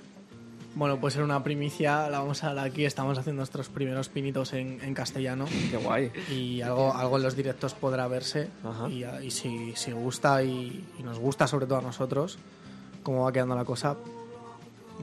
bueno, 0.76 1.00
puede 1.00 1.14
ser 1.14 1.24
una 1.24 1.42
primicia. 1.44 2.10
La 2.10 2.20
vamos 2.20 2.44
a 2.44 2.54
dar 2.54 2.66
aquí. 2.68 2.84
Estamos 2.84 3.18
haciendo 3.18 3.40
nuestros 3.40 3.70
primeros 3.70 4.10
pinitos 4.10 4.52
en, 4.54 4.80
en 4.82 4.94
castellano. 4.94 5.46
Qué 5.72 5.78
guay. 5.78 6.12
Y 6.30 6.62
algo, 6.62 6.94
algo 6.94 7.18
en 7.18 7.24
los 7.24 7.36
directos 7.38 7.74
podrá 7.74 8.08
verse. 8.10 8.50
Ajá. 8.66 8.90
Y, 8.90 9.06
y 9.26 9.32
si, 9.32 9.74
si 9.76 9.92
gusta 9.94 10.44
y, 10.44 10.84
y 11.00 11.04
nos 11.04 11.20
gusta, 11.20 11.48
sobre 11.48 11.68
todo 11.68 11.78
a 11.78 11.82
nosotros, 11.84 12.38
cómo 13.04 13.24
va 13.24 13.32
quedando 13.32 13.56
la 13.56 13.64
cosa, 13.64 13.96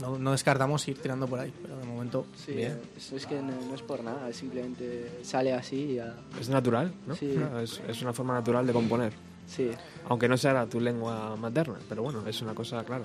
no, 0.01 0.19
no 0.19 0.33
descartamos 0.33 0.87
ir 0.89 0.99
tirando 1.01 1.27
por 1.27 1.41
ahí. 1.41 1.53
Pero 1.63 1.77
de 1.79 1.85
momento, 1.85 2.27
Sí, 2.45 2.53
Bien. 2.53 2.79
eso 2.97 3.17
es 3.17 3.27
que 3.27 3.37
no, 3.41 3.53
no 3.69 3.75
es 3.75 3.83
por 3.83 4.03
nada, 4.05 4.33
simplemente 4.33 5.11
sale 5.23 5.53
así 5.53 5.77
y 5.77 5.95
ya. 5.97 6.15
Es 6.41 6.49
natural, 6.49 6.93
¿no? 7.07 7.15
Sí. 7.15 7.35
Es, 7.63 7.81
es 7.89 8.03
una 8.03 8.13
forma 8.13 8.35
natural 8.35 8.67
de 8.67 8.73
componer. 8.73 9.13
Sí, 9.47 9.71
Aunque 10.09 10.29
no 10.29 10.37
sea 10.37 10.67
tu 10.67 10.81
lengua 10.81 11.37
materna, 11.37 11.77
pero 11.89 12.03
bueno, 12.03 12.27
es 12.27 12.43
una 12.43 12.53
cosa, 12.55 12.83
claro. 12.85 13.05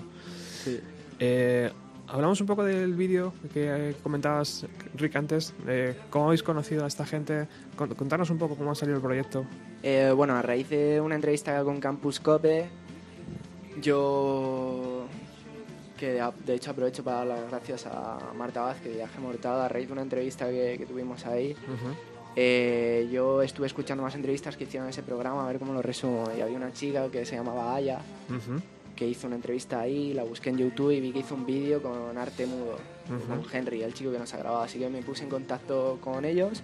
sí. 0.63 0.79
Eh, 1.19 1.71
hablamos 2.07 2.41
un 2.41 2.47
poco 2.47 2.63
del 2.63 2.95
vídeo 2.95 3.31
que 3.53 3.89
eh, 3.91 3.95
comentabas, 4.01 4.65
Rick, 4.95 5.15
antes. 5.17 5.53
Eh, 5.67 5.95
¿Cómo 6.09 6.25
habéis 6.25 6.41
conocido 6.41 6.83
a 6.83 6.87
esta 6.87 7.05
gente? 7.05 7.47
Con- 7.75 7.93
Contarnos 7.93 8.31
un 8.31 8.39
poco 8.39 8.55
cómo 8.55 8.71
ha 8.71 8.75
salido 8.75 8.97
el 8.97 9.03
proyecto. 9.03 9.45
Eh, 9.83 10.11
bueno, 10.15 10.35
a 10.35 10.41
raíz 10.41 10.67
de 10.69 10.99
una 10.99 11.13
entrevista 11.13 11.63
con 11.63 11.79
Campus 11.79 12.19
Cope, 12.19 12.69
yo 13.81 14.90
que 16.01 16.19
de 16.47 16.55
hecho 16.55 16.71
aprovecho 16.71 17.03
para 17.03 17.17
dar 17.17 17.27
las 17.27 17.49
gracias 17.51 17.85
a 17.85 18.17
Marta 18.35 18.61
Vázquez 18.61 18.95
y 18.97 19.01
a 19.01 19.05
G. 19.07 19.19
Mortada 19.19 19.65
a 19.65 19.69
raíz 19.69 19.85
de 19.85 19.93
una 19.93 20.01
entrevista 20.01 20.49
que, 20.49 20.75
que 20.79 20.85
tuvimos 20.87 21.27
ahí. 21.27 21.55
Eh, 22.35 23.07
yo 23.11 23.41
estuve 23.43 23.67
escuchando 23.67 24.01
más 24.03 24.15
entrevistas 24.15 24.57
que 24.57 24.63
hicieron 24.63 24.87
en 24.87 24.91
ese 24.91 25.03
programa, 25.03 25.43
a 25.43 25.47
ver 25.47 25.59
cómo 25.59 25.73
lo 25.73 25.81
resumo. 25.83 26.23
Y 26.35 26.41
había 26.41 26.57
una 26.57 26.73
chica 26.73 27.07
que 27.11 27.23
se 27.25 27.35
llamaba 27.35 27.75
Aya, 27.75 27.99
Ujú. 28.29 28.59
que 28.95 29.07
hizo 29.07 29.27
una 29.27 29.35
entrevista 29.35 29.79
ahí, 29.79 30.13
la 30.13 30.23
busqué 30.23 30.49
en 30.49 30.57
YouTube 30.57 30.91
y 30.91 31.01
vi 31.01 31.11
que 31.11 31.19
hizo 31.19 31.35
un 31.35 31.45
vídeo 31.45 31.83
con 31.83 32.17
arte 32.17 32.47
mudo, 32.47 32.77
Ujú. 33.07 33.27
con 33.27 33.43
Henry, 33.53 33.83
el 33.83 33.93
chico 33.93 34.11
que 34.11 34.17
nos 34.17 34.33
ha 34.33 34.37
grabado. 34.37 34.63
Así 34.63 34.79
que 34.79 34.89
me 34.89 35.03
puse 35.03 35.23
en 35.23 35.29
contacto 35.29 35.99
con 36.01 36.25
ellos, 36.25 36.63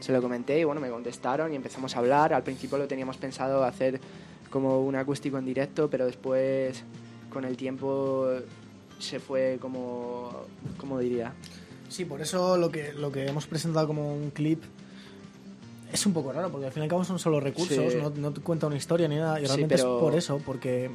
se 0.00 0.12
lo 0.12 0.20
comenté 0.20 0.58
y 0.60 0.64
bueno, 0.64 0.80
me 0.80 0.90
contestaron 0.90 1.52
y 1.52 1.56
empezamos 1.56 1.96
a 1.96 2.00
hablar. 2.00 2.34
Al 2.34 2.42
principio 2.42 2.76
lo 2.76 2.86
teníamos 2.86 3.16
pensado 3.16 3.64
hacer 3.64 3.98
como 4.50 4.82
un 4.82 4.94
acústico 4.96 5.38
en 5.38 5.44
directo, 5.46 5.88
pero 5.88 6.04
después 6.06 6.82
con 7.38 7.44
el 7.44 7.56
tiempo 7.56 8.28
se 8.98 9.20
fue 9.20 9.58
como, 9.60 10.32
¿cómo 10.76 10.98
diría? 10.98 11.32
Sí, 11.88 12.04
por 12.04 12.20
eso 12.20 12.56
lo 12.56 12.68
que, 12.68 12.92
lo 12.92 13.12
que 13.12 13.28
hemos 13.28 13.46
presentado 13.46 13.86
como 13.86 14.12
un 14.12 14.30
clip 14.30 14.60
es 15.92 16.04
un 16.04 16.12
poco 16.12 16.32
raro, 16.32 16.50
porque 16.50 16.66
al 16.66 16.72
fin 16.72 16.82
y 16.82 16.86
al 16.86 16.90
cabo 16.90 17.04
son 17.04 17.20
solo 17.20 17.38
recursos, 17.38 17.92
Sí. 17.92 17.98
no, 18.02 18.10
no 18.10 18.32
te 18.32 18.40
cuenta 18.40 18.66
una 18.66 18.74
historia 18.74 19.06
ni 19.06 19.14
nada, 19.14 19.38
y 19.38 19.42
Sí, 19.42 19.46
realmente 19.46 19.76
pero- 19.76 19.98
es 19.98 20.02
por 20.02 20.14
eso, 20.16 20.42
porque, 20.44 20.90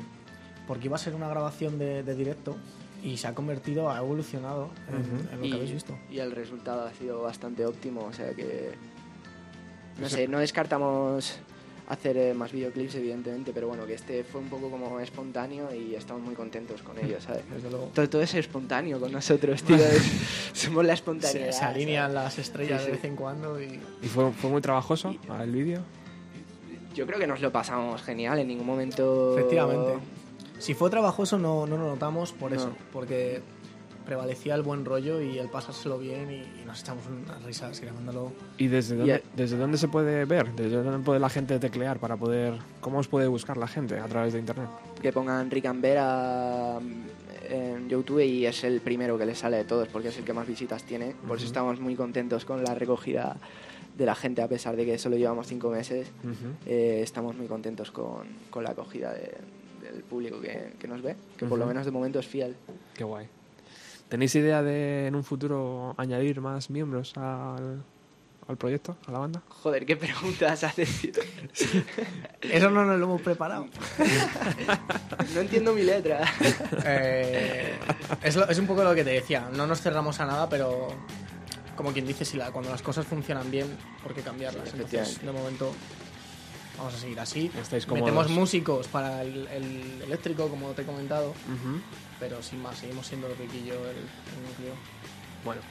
porque 0.68 0.88
iba 0.88 0.98
a 0.98 1.00
ser 1.00 1.16
una 1.16 1.30
grabación 1.30 1.80
de, 1.80 2.04
de 2.04 2.14
directo 2.14 2.58
y 3.02 3.16
se 3.16 3.28
ha 3.28 3.34
convertido, 3.34 3.89
ha 3.89 4.00
evolucionado 4.00 4.68
en, 4.89 5.30
en 5.34 5.39
lo 5.39 5.46
y, 5.46 5.50
que 5.50 5.56
habéis 5.56 5.72
visto. 5.72 5.98
y 6.12 6.20
el 6.20 6.34
resultado 6.34 6.86
ha 6.86 6.94
sido 6.94 7.22
bastante 7.22 7.66
óptimo, 7.66 8.04
o 8.04 8.12
sea 8.12 8.34
que 8.34 8.72
no 9.98 10.10
sé, 10.10 10.28
no 10.28 10.39
descartamos 10.39 11.38
hacer 11.89 12.15
eh, 12.17 12.34
más 12.34 12.51
videoclips, 12.51 12.95
evidentemente, 12.95 13.51
pero 13.53 13.67
bueno, 13.67 13.86
que 13.86 13.93
este 13.95 14.23
fue 14.23 14.39
un 14.41 14.47
poco 14.47 14.69
como 14.71 14.99
espontáneo 14.99 15.73
y 15.73 15.95
estamos 15.95 16.23
muy 16.23 16.34
contentos 16.34 16.81
con 16.81 16.97
ello, 16.97 17.19
¿sabes? 17.19 17.43
Desde 17.53 17.69
luego. 17.69 17.89
Todo, 17.93 18.09
todo 18.09 18.21
es 18.21 18.34
espontáneo 18.36 18.99
con 18.99 19.11
nosotros, 19.11 19.61
tío. 19.63 19.75
es- 19.75 20.11
somos 20.53 20.86
la 20.86 20.93
espontaneidad. 20.93 21.51
Se, 21.51 21.59
se 21.59 21.65
alinean 21.65 22.11
¿sabes? 22.13 22.23
las 22.23 22.38
estrellas 22.39 22.81
Sí, 22.81 22.86
de 22.88 22.91
vez 22.93 23.03
en 23.03 23.15
cuando 23.15 23.61
y 23.61 23.79
¿Y 24.01 24.07
fue, 24.07 24.31
fue 24.31 24.49
muy 24.49 24.61
trabajoso 24.61 25.13
el 25.41 25.51
vídeo? 25.51 25.81
Yo 26.95 27.05
creo 27.07 27.19
que 27.19 27.27
nos 27.27 27.41
lo 27.41 27.51
pasamos 27.51 28.01
genial, 28.03 28.39
en 28.39 28.47
ningún 28.47 28.67
momento... 28.67 29.38
efectivamente. 29.38 29.93
Si 30.59 30.73
fue 30.75 30.89
trabajoso 30.89 31.38
no, 31.38 31.65
no 31.65 31.75
lo 31.77 31.88
notamos 31.88 32.31
por 32.31 32.51
No. 32.51 32.57
eso, 32.57 32.71
porque 32.93 33.41
prevalecía 34.04 34.56
el 34.56 34.62
buen 34.62 34.86
rollo 34.86 35.22
y 35.22 35.38
el 35.39 35.49
pasárselo 35.49 35.97
bien 35.99 36.30
y, 36.32 36.36
y 36.62 36.64
nos 36.66 36.82
echamos 36.82 37.04
unas 37.08 37.41
risas 37.43 37.80
grabándolo. 37.82 38.32
¿Y 38.58 38.68
desde 38.68 38.95
Y 38.95 38.97
dónde, 38.99 39.14
el- 39.16 39.24
desde 39.36 39.58
dónde 39.58 39.78
se 39.78 39.88
puede 39.88 40.26
ver? 40.26 40.51
¿Desde 40.56 40.82
dónde 40.84 41.04
puede 41.06 41.20
la 41.20 41.30
gente 41.30 41.60
teclear 41.60 41.99
para 41.99 42.18
poder... 42.18 42.54
¿Cómo 42.82 42.99
os 42.99 43.08
puede 43.08 43.28
buscar 43.28 43.58
la 43.58 43.68
gente 43.68 43.99
a 43.99 44.06
través 44.08 44.34
de 44.34 44.39
internet? 44.39 44.70
que 45.01 45.12
pongan 45.12 45.51
Rick 45.51 45.66
and 45.66 45.82
Vera 45.82 46.80
mm, 46.80 47.51
en 47.54 47.89
YouTube 47.89 48.22
y 48.22 48.45
es 48.45 48.64
el 48.64 48.80
primero 48.80 49.18
que 49.18 49.26
les 49.26 49.38
sale 49.39 49.58
de 49.58 49.66
todos 49.66 49.88
porque 49.89 50.08
es 50.08 50.18
el 50.18 50.24
que 50.24 50.32
más 50.34 50.47
visitas 50.47 50.84
tiene. 50.84 51.08
Por 51.28 51.38
eso 51.38 51.43
Ujú. 51.43 51.45
estamos 51.47 51.80
muy 51.82 51.95
contentos 51.95 52.45
con 52.45 52.64
la 52.64 52.74
recogida 52.74 53.36
de 53.97 54.06
la 54.06 54.16
gente 54.16 54.41
a 54.41 54.47
pesar 54.47 54.76
de 54.78 54.86
que 54.86 54.97
solo 54.97 55.18
llevamos 55.18 55.45
cinco 55.47 55.70
meses. 55.70 56.08
Eh, 56.66 57.01
estamos 57.04 57.36
muy 57.36 57.47
contentos 57.47 57.91
con, 57.91 58.28
con 58.49 58.64
la 58.64 58.72
acogida 58.72 59.12
de- 59.14 59.36
del 59.84 60.01
público 60.04 60.39
que, 60.39 60.74
que 60.80 60.88
nos 60.88 61.01
ve, 61.01 61.16
que 61.38 61.45
por 61.45 61.60
lo 61.60 61.66
menos 61.66 61.84
de 61.86 61.91
momento 61.91 62.18
es 62.20 62.26
fiel. 62.26 62.56
Qué 62.95 63.04
guay. 63.04 63.28
¿Tenéis 64.10 64.36
idea 64.36 64.62
de 64.62 65.08
en 65.08 65.16
un 65.16 65.24
futuro 65.24 65.95
añadir 65.97 66.39
más 66.39 66.70
miembros 66.70 67.14
al, 67.18 67.84
al 68.47 68.58
proyecto, 68.58 68.95
a 69.08 69.12
la 69.12 69.20
banda? 69.20 69.41
Joder, 69.49 69.86
qué 69.86 69.95
preguntas 69.97 70.64
haces. 70.64 71.01
tío? 71.01 71.24
Eso 72.41 72.70
no 72.70 72.86
nos 72.86 72.99
lo 72.99 73.06
hemos 73.06 73.22
preparado. 73.22 73.66
no 75.34 75.41
entiendo 75.41 75.74
mi 75.74 75.82
letra. 75.84 76.22
Eh, 76.86 77.74
es, 78.22 78.36
lo- 78.36 78.47
es 78.47 78.60
un 78.60 78.68
poco 78.68 78.84
lo 78.84 78.93
que 78.93 79.04
te 79.04 79.12
decía, 79.12 79.49
no 79.51 79.65
nos 79.65 79.82
cerramos 79.82 80.19
a 80.19 80.26
nada, 80.27 80.48
pero 80.48 80.90
como 81.76 81.91
quien 81.91 82.06
dice, 82.06 82.23
si 82.23 82.38
la, 82.38 82.52
cuando 82.52 82.69
las 82.69 82.84
cosas 82.84 83.07
funcionan 83.07 83.49
bien, 83.49 83.65
¿por 84.03 84.14
qué 84.14 84.22
cambiarlas? 84.22 84.65
Sí, 84.69 84.76
Entonces, 84.76 85.22
de 85.23 85.32
momento, 85.32 85.72
vamos 86.78 86.94
a 86.94 86.98
seguir 86.98 87.20
así. 87.20 87.52
Estáis 87.60 87.88
Metemos 87.88 88.30
músicos 88.30 88.88
para 88.88 89.22
el, 89.22 89.48
el 89.48 90.02
eléctrico, 90.04 90.48
como 90.50 90.72
te 90.72 90.82
he 90.84 90.86
comentado, 90.86 91.34
pero 92.20 92.41
sin 92.41 92.62
más, 92.62 92.78
seguimos 92.78 93.08
siendo 93.08 93.28
yo 93.30 93.36
el, 93.36 93.98
el 93.98 94.44
núcleo. 94.48 94.74
Bueno, 95.45 95.62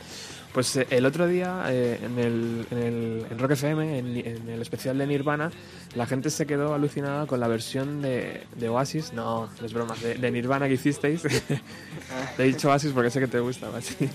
pues 0.53 0.77
eh, 0.77 0.87
el 0.91 1.07
otro 1.07 1.27
día 1.27 1.65
eh, 1.69 1.99
en, 2.03 2.19
el, 2.19 2.67
en, 2.71 2.79
el, 2.79 3.27
en 3.31 3.39
Rock 3.39 3.53
FM, 3.53 3.99
en, 3.99 4.17
en 4.17 4.49
el 4.49 4.61
especial 4.61 4.99
de 4.99 5.07
Nirvana, 5.07 5.51
la 5.95 6.07
gente 6.07 6.31
se 6.31 6.47
quedó 6.47 6.75
alucinada 6.75 7.27
con 7.27 7.41
la 7.41 7.49
versión 7.49 8.03
de, 8.03 8.43
de 8.57 8.69
Oasis, 8.69 9.13
no, 9.13 9.49
es 9.65 9.73
broma, 9.73 9.95
de, 10.03 10.15
de 10.15 10.31
Nirvana 10.31 10.69
que 10.69 10.75
hicisteis. 10.75 11.23
Te 12.37 12.43
he 12.43 12.47
dicho 12.47 12.69
Oasis 12.69 12.93
porque 12.93 13.11
sé 13.11 13.21
que 13.21 13.29
te 13.29 13.41
gusta 13.41 13.71
Oasis. 13.71 13.97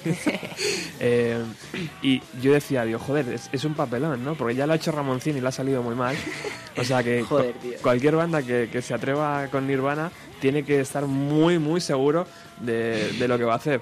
Eh, 0.99 1.37
y 2.01 2.21
yo 2.41 2.51
decía, 2.53 2.83
digo, 2.83 2.97
joder, 2.97 3.27
es, 3.29 3.49
es 3.51 3.63
un 3.65 3.75
papelón, 3.75 4.23
¿no? 4.23 4.33
Porque 4.33 4.55
ya 4.55 4.65
lo 4.65 4.73
ha 4.73 4.77
hecho 4.77 4.91
Ramoncín 4.91 5.37
y 5.37 5.41
le 5.41 5.47
ha 5.47 5.51
salido 5.51 5.83
muy 5.83 5.93
mal. 5.93 6.15
O 6.75 6.83
sea 6.83 7.03
que 7.03 7.23
Joder, 7.29 7.53
cualquier 7.83 8.15
banda 8.15 8.41
que, 8.41 8.67
que 8.71 8.81
se 8.81 8.95
atreva 8.95 9.47
con 9.51 9.67
Nirvana 9.67 10.11
tiene 10.39 10.63
que 10.63 10.79
estar 10.79 11.05
muy, 11.05 11.59
muy 11.59 11.81
seguro 11.81 12.25
de, 12.61 13.11
de 13.13 13.27
lo 13.27 13.37
que 13.37 13.43
va 13.43 13.53
a 13.53 13.57
hacer. 13.57 13.79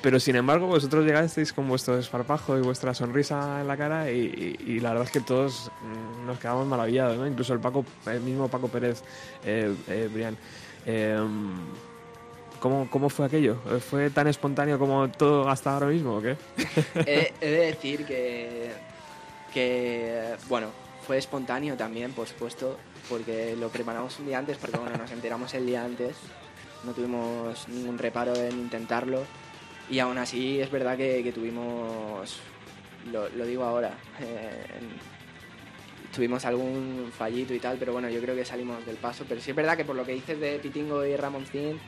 Pero 0.00 0.20
sin 0.20 0.36
embargo, 0.36 0.66
vosotros 0.66 1.04
llegasteis 1.04 1.52
con 1.52 1.68
vuestro 1.68 1.96
desparpajo 1.96 2.56
y 2.56 2.60
vuestra 2.60 2.94
sonrisa 2.94 3.60
en 3.60 3.68
la 3.68 3.76
cara 3.76 4.10
y, 4.10 4.80
la 4.80 4.90
verdad 4.90 5.06
es 5.06 5.12
que 5.12 5.20
todos 5.20 5.70
mm, 5.82 6.26
nos 6.26 6.38
quedamos 6.38 6.66
maravillados, 6.66 7.16
¿no? 7.18 7.26
Incluso 7.26 7.52
el 7.52 7.60
Paco, 7.60 7.84
el 8.06 8.20
mismo 8.20 8.48
Paco 8.48 8.68
Pérez, 8.68 9.02
eh, 9.44 9.74
eh, 9.88 10.08
Brian. 10.12 10.36
Eh, 10.86 11.18
¿cómo, 12.60 12.88
¿Cómo 12.90 13.08
fue 13.08 13.26
aquello? 13.26 13.56
¿Fue 13.90 14.10
tan 14.10 14.28
espontáneo 14.28 14.78
como 14.78 15.10
todo 15.10 15.48
hasta 15.48 15.74
ahora 15.74 15.86
mismo 15.86 16.16
o 16.16 16.22
qué? 16.22 16.36
he, 17.06 17.32
he 17.40 17.50
de 17.50 17.66
decir 17.66 18.04
que, 18.06 18.70
que, 19.52 20.34
bueno, 20.48 20.68
fue 21.06 21.18
espontáneo 21.18 21.76
también, 21.76 22.12
por 22.12 22.26
supuesto, 22.28 22.78
porque 23.08 23.56
lo 23.56 23.68
preparamos 23.68 24.18
un 24.20 24.26
día 24.26 24.38
antes, 24.38 24.56
porque 24.56 24.78
bueno, 24.78 24.96
nos 24.96 25.10
enteramos 25.10 25.52
el 25.54 25.66
día 25.66 25.84
antes, 25.84 26.16
no 26.84 26.92
tuvimos 26.92 27.68
ningún 27.68 27.98
reparo 27.98 28.34
en 28.34 28.58
intentarlo, 28.58 29.24
y 29.90 29.98
aún 29.98 30.18
así 30.18 30.60
es 30.60 30.70
verdad 30.70 30.96
que, 30.96 31.22
que 31.22 31.32
tuvimos, 31.32 32.38
lo, 33.12 33.28
lo 33.30 33.44
digo 33.46 33.64
ahora, 33.64 33.92
eh, 34.20 34.64
tuvimos 36.14 36.44
algún 36.44 37.10
fallito 37.16 37.54
y 37.54 37.58
tal, 37.58 37.78
pero 37.78 37.92
bueno, 37.92 38.08
yo 38.10 38.20
creo 38.20 38.34
que 38.34 38.44
salimos 38.44 38.84
del 38.84 38.96
paso, 38.96 39.24
pero 39.28 39.40
sí 39.40 39.50
es 39.50 39.56
verdad 39.56 39.76
que 39.76 39.84
por 39.84 39.96
lo 39.96 40.04
que 40.04 40.12
dices 40.12 40.38
de 40.38 40.58
Pitingo 40.58 41.04
y 41.06 41.16
Ramoncín, 41.16 41.80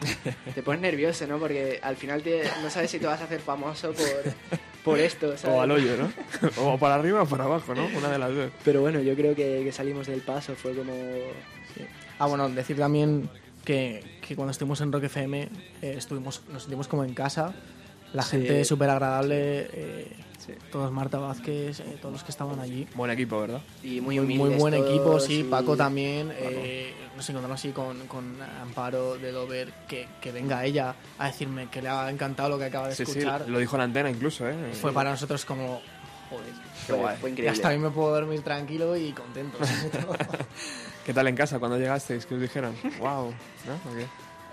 te 0.54 0.62
pones 0.62 0.80
nervioso, 0.80 1.26
¿no? 1.26 1.38
Porque 1.38 1.78
al 1.82 1.96
final 1.96 2.22
te- 2.22 2.42
no 2.62 2.70
sabes 2.70 2.90
si 2.90 2.98
te 2.98 3.06
vas 3.06 3.20
a 3.20 3.24
hacer 3.24 3.40
famoso 3.40 3.92
por, 3.92 4.58
por 4.82 4.98
esto, 4.98 5.36
¿sabes? 5.36 5.56
O 5.58 5.60
al 5.60 5.70
hoyo, 5.70 5.92
¿no? 5.98 6.10
o 6.56 6.78
para 6.78 6.94
arriba 6.94 7.22
o 7.22 7.26
para 7.26 7.44
abajo, 7.44 7.74
¿no? 7.74 7.86
Una 7.98 8.10
de 8.10 8.18
las 8.18 8.34
dos. 8.34 8.50
Pero 8.64 8.80
bueno, 8.80 9.00
yo 9.00 9.14
creo 9.14 9.34
que, 9.34 9.60
que 9.62 9.72
salimos 9.72 10.06
del 10.06 10.22
paso, 10.22 10.54
fue 10.54 10.72
como... 10.74 10.94
Ah, 12.18 12.26
bueno, 12.26 12.48
decir 12.48 12.76
también 12.78 13.28
que, 13.64 14.02
que 14.26 14.36
cuando 14.36 14.52
estuvimos 14.52 14.80
en 14.80 14.90
Rock 14.92 15.04
FM 15.04 15.42
eh, 15.82 15.94
estuvimos, 15.98 16.42
nos 16.50 16.62
sentimos 16.62 16.88
como 16.88 17.04
en 17.04 17.12
casa. 17.12 17.52
La 18.14 18.22
Sí. 18.22 18.30
gente 18.32 18.64
súper 18.64 18.88
agradable, 18.90 19.68
eh, 19.72 20.16
Sí. 20.38 20.52
todos 20.70 20.90
Marta 20.92 21.18
Vázquez, 21.18 21.80
eh, 21.80 21.98
todos 22.00 22.12
los 22.12 22.22
que 22.24 22.30
estaban 22.30 22.60
allí. 22.60 22.86
Buen 22.94 23.10
equipo, 23.10 23.40
¿verdad? 23.40 23.60
Y 23.82 24.00
muy 24.00 24.16
Muy, 24.20 24.38
humildes 24.38 24.58
buen 24.60 24.74
todos, 24.74 24.88
equipo, 24.90 25.20
sí. 25.20 25.40
y- 25.40 25.44
Paco 25.44 25.76
también. 25.76 26.32
eh, 26.36 26.94
nos 27.16 27.28
encontramos 27.28 27.58
así 27.60 27.70
con, 27.70 28.06
con 28.06 28.36
Amparo 28.62 29.16
de 29.18 29.30
Dover, 29.32 29.72
que, 29.88 30.06
que 30.20 30.32
venga 30.32 30.64
ella 30.64 30.94
a 31.18 31.26
decirme 31.26 31.68
que 31.70 31.80
le 31.82 31.88
ha 31.88 32.08
encantado 32.10 32.48
lo 32.50 32.58
que 32.58 32.64
acaba 32.64 32.88
de 32.88 32.94
Sí, 32.94 33.04
sí, 33.04 33.12
escuchar. 33.18 33.48
lo 33.48 33.58
dijo 33.58 33.76
en 33.76 33.78
la 33.78 33.84
antena 33.84 34.10
incluso, 34.10 34.48
¿eh? 34.48 34.54
Fue 34.80 34.92
para 34.92 35.10
nosotros 35.10 35.44
como, 35.44 35.80
joder, 36.30 36.44
Qué 36.86 36.92
Fue, 36.92 36.96
guay. 36.98 37.16
fue 37.18 37.30
y 37.30 37.32
increíble. 37.32 37.50
hasta 37.56 37.68
a 37.68 37.72
mí 37.72 37.78
me 37.78 37.90
puedo 37.90 38.12
dormir 38.14 38.42
tranquilo 38.42 38.96
y 38.96 39.12
contento. 39.12 39.58
¿Qué 41.06 41.14
tal 41.14 41.26
en 41.28 41.36
casa 41.36 41.58
cuando 41.58 41.78
llegasteis? 41.78 42.26
¿Qué 42.26 42.34
os 42.34 42.40
dijeron? 42.40 42.74
¡Wow! 43.00 43.32
¿No? 43.66 43.90
¿O 43.90 43.94
qué? 43.94 44.06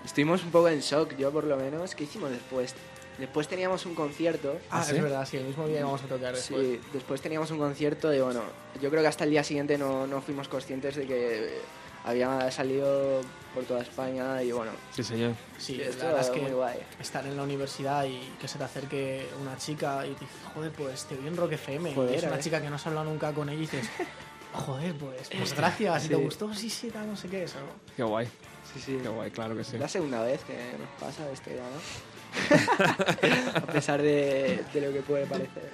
Estuvimos 0.05 0.43
un 0.43 0.51
poco 0.51 0.67
en 0.69 0.79
shock, 0.79 1.15
yo 1.17 1.31
por 1.31 1.43
lo 1.43 1.57
menos. 1.57 1.93
¿Qué 1.95 2.05
hicimos 2.05 2.31
después? 2.31 2.73
Después 3.17 3.47
teníamos 3.47 3.85
un 3.85 3.93
concierto. 3.95 4.57
ah, 4.71 4.83
sí? 4.83 4.95
es 4.95 5.01
verdad, 5.03 5.25
sí, 5.29 5.37
el 5.37 5.45
mismo 5.45 5.67
día 5.67 5.79
íbamos 5.81 6.01
a 6.03 6.07
tocar 6.07 6.33
después. 6.35 6.61
Sí, 6.61 6.81
después 6.93 7.21
teníamos 7.21 7.51
un 7.51 7.57
concierto 7.59 8.13
y 8.13 8.19
bueno, 8.19 8.41
yo 8.81 8.89
creo 8.89 9.01
que 9.01 9.07
hasta 9.07 9.23
el 9.25 9.29
día 9.31 9.43
siguiente 9.43 9.77
no, 9.77 10.07
no 10.07 10.21
fuimos 10.21 10.47
conscientes 10.47 10.95
de 10.95 11.05
que 11.05 11.59
había 12.03 12.49
salido 12.49 13.21
por 13.53 13.63
toda 13.65 13.81
España 13.81 14.41
y 14.41 14.51
bueno, 14.51 14.71
Sí, 14.91 15.03
señor. 15.03 15.33
Sí, 15.59 15.75
Sí, 15.75 15.97
la 15.99 16.05
verdad 16.05 16.21
es 16.21 16.29
muy 16.31 16.39
que 16.39 16.53
guay. 16.53 16.79
estar 16.99 17.23
en 17.27 17.37
la 17.37 17.43
universidad 17.43 18.05
y 18.05 18.19
que 18.39 18.47
se 18.47 18.57
te 18.57 18.63
acerque 18.63 19.27
una 19.39 19.55
chica 19.57 20.05
y 20.07 20.13
te 20.13 20.21
dice, 20.21 20.35
joder, 20.55 20.71
pues 20.71 21.05
te 21.05 21.15
vi 21.15 21.27
en 21.27 21.37
Rock 21.37 21.51
FM. 21.51 21.93
Joder, 21.93 22.11
y 22.13 22.17
es 22.17 22.23
una 22.23 22.37
eh. 22.37 22.39
chica 22.39 22.59
que 22.61 22.69
no 22.69 22.77
has 22.77 22.87
hablado 22.87 23.05
nunca 23.07 23.31
con 23.33 23.49
ella 23.49 23.57
y 23.57 23.61
dices, 23.61 23.87
joder, 24.53 24.95
pues, 24.95 25.29
pues 25.29 25.53
gracias, 25.53 26.05
¿y 26.05 26.07
te 26.07 26.15
Sí. 26.15 26.21
gustó? 26.23 26.53
Sí, 26.55 26.69
sí, 26.71 26.89
tal, 26.89 27.05
no 27.07 27.15
sé 27.15 27.27
qué, 27.27 27.43
eso. 27.43 27.57
Qué 27.95 28.01
guay. 28.03 28.25
sí, 28.73 28.79
sí. 28.79 28.97
Qué 29.03 29.09
guay, 29.09 29.29
claro 29.29 29.55
que 29.55 29.63
sí. 29.63 29.75
Es 29.75 29.81
la 29.81 29.87
segunda 29.89 30.23
vez 30.23 30.43
que 30.45 30.53
nos 30.79 30.89
pasa 30.99 31.29
esto 31.31 31.49
ya, 31.51 31.57
¿no? 31.57 32.10
a 33.55 33.61
pesar 33.61 34.01
de, 34.01 34.63
de 34.73 34.81
lo 34.81 34.93
que 34.93 35.01
puede 35.01 35.25
parecer. 35.25 35.69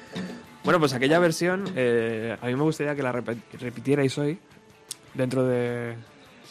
Bueno, 0.64 0.80
pues 0.80 0.94
aquella 0.94 1.20
versión, 1.20 1.72
eh, 1.76 2.36
a 2.42 2.46
mí 2.48 2.56
me 2.56 2.64
gustaría 2.64 2.96
que 2.96 3.04
la 3.04 3.12
repitierais 3.12 4.18
hoy, 4.18 4.38
dentro 5.14 5.46
de... 5.46 5.96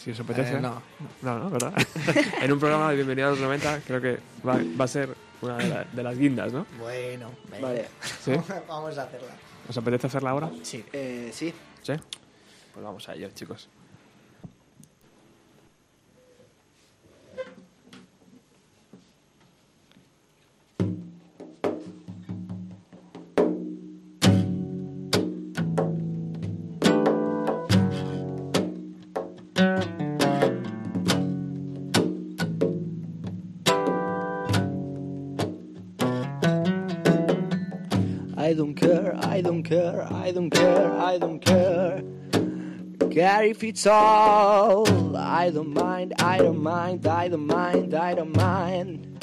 Si 0.02 0.10
os 0.12 0.20
apetece. 0.20 0.54
Eh, 0.56 0.60
no. 0.60 0.80
No, 1.22 1.38
no, 1.38 1.50
¿verdad? 1.50 1.72
en 2.42 2.52
un 2.52 2.60
programa 2.60 2.90
de 2.90 2.96
Bienvenido 2.96 3.28
a 3.28 3.30
los 3.32 3.40
90 3.40 3.80
creo 3.86 4.00
que 4.00 4.18
va, 4.46 4.58
va 4.78 4.84
a 4.84 4.88
ser 4.88 5.14
una 5.42 5.56
de, 5.56 5.68
la- 5.68 5.84
de 5.84 6.02
las 6.02 6.16
guindas, 6.16 6.52
¿no? 6.52 6.64
Bueno. 6.78 7.30
Vale, 7.60 7.86
¿Sí? 8.22 8.32
vamos 8.68 8.96
a 8.96 9.02
hacerla. 9.02 9.32
¿Os 9.68 9.76
apetece 9.76 10.06
hacerla 10.06 10.30
ahora? 10.30 10.50
Sí. 10.62 10.84
eh, 10.92 11.30
sí. 11.32 11.52
¿Sí? 11.82 11.92
Pues 12.72 12.84
vamos 12.84 13.08
a 13.08 13.14
ello, 13.14 13.28
chicos. 13.34 13.68
I 38.46 38.52
don't 38.52 38.74
care, 38.74 39.12
I 39.24 39.40
don't 39.40 39.64
care, 39.64 40.06
I 40.12 40.30
don't 40.30 40.50
care, 40.50 40.92
I 41.00 41.18
don't 41.18 41.40
care. 41.40 42.00
Care 43.10 43.42
if 43.42 43.64
it's 43.64 43.88
all. 43.88 45.16
I 45.16 45.50
don't 45.50 45.74
mind, 45.74 46.14
I 46.20 46.38
don't 46.38 46.62
mind, 46.62 47.08
I 47.08 47.26
don't 47.26 47.48
mind, 47.48 47.92
I 47.92 48.14
don't 48.14 48.36
mind. 48.36 49.18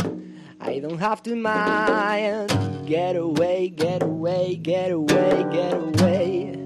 I 0.59 0.79
don't 0.79 0.97
have 0.97 1.23
to 1.23 1.37
mind. 1.37 2.51
Get 2.85 3.15
away, 3.15 3.69
get 3.69 4.03
away, 4.03 4.57
get 4.57 4.91
away, 4.91 5.45
get 5.53 5.73
away. 5.73 6.59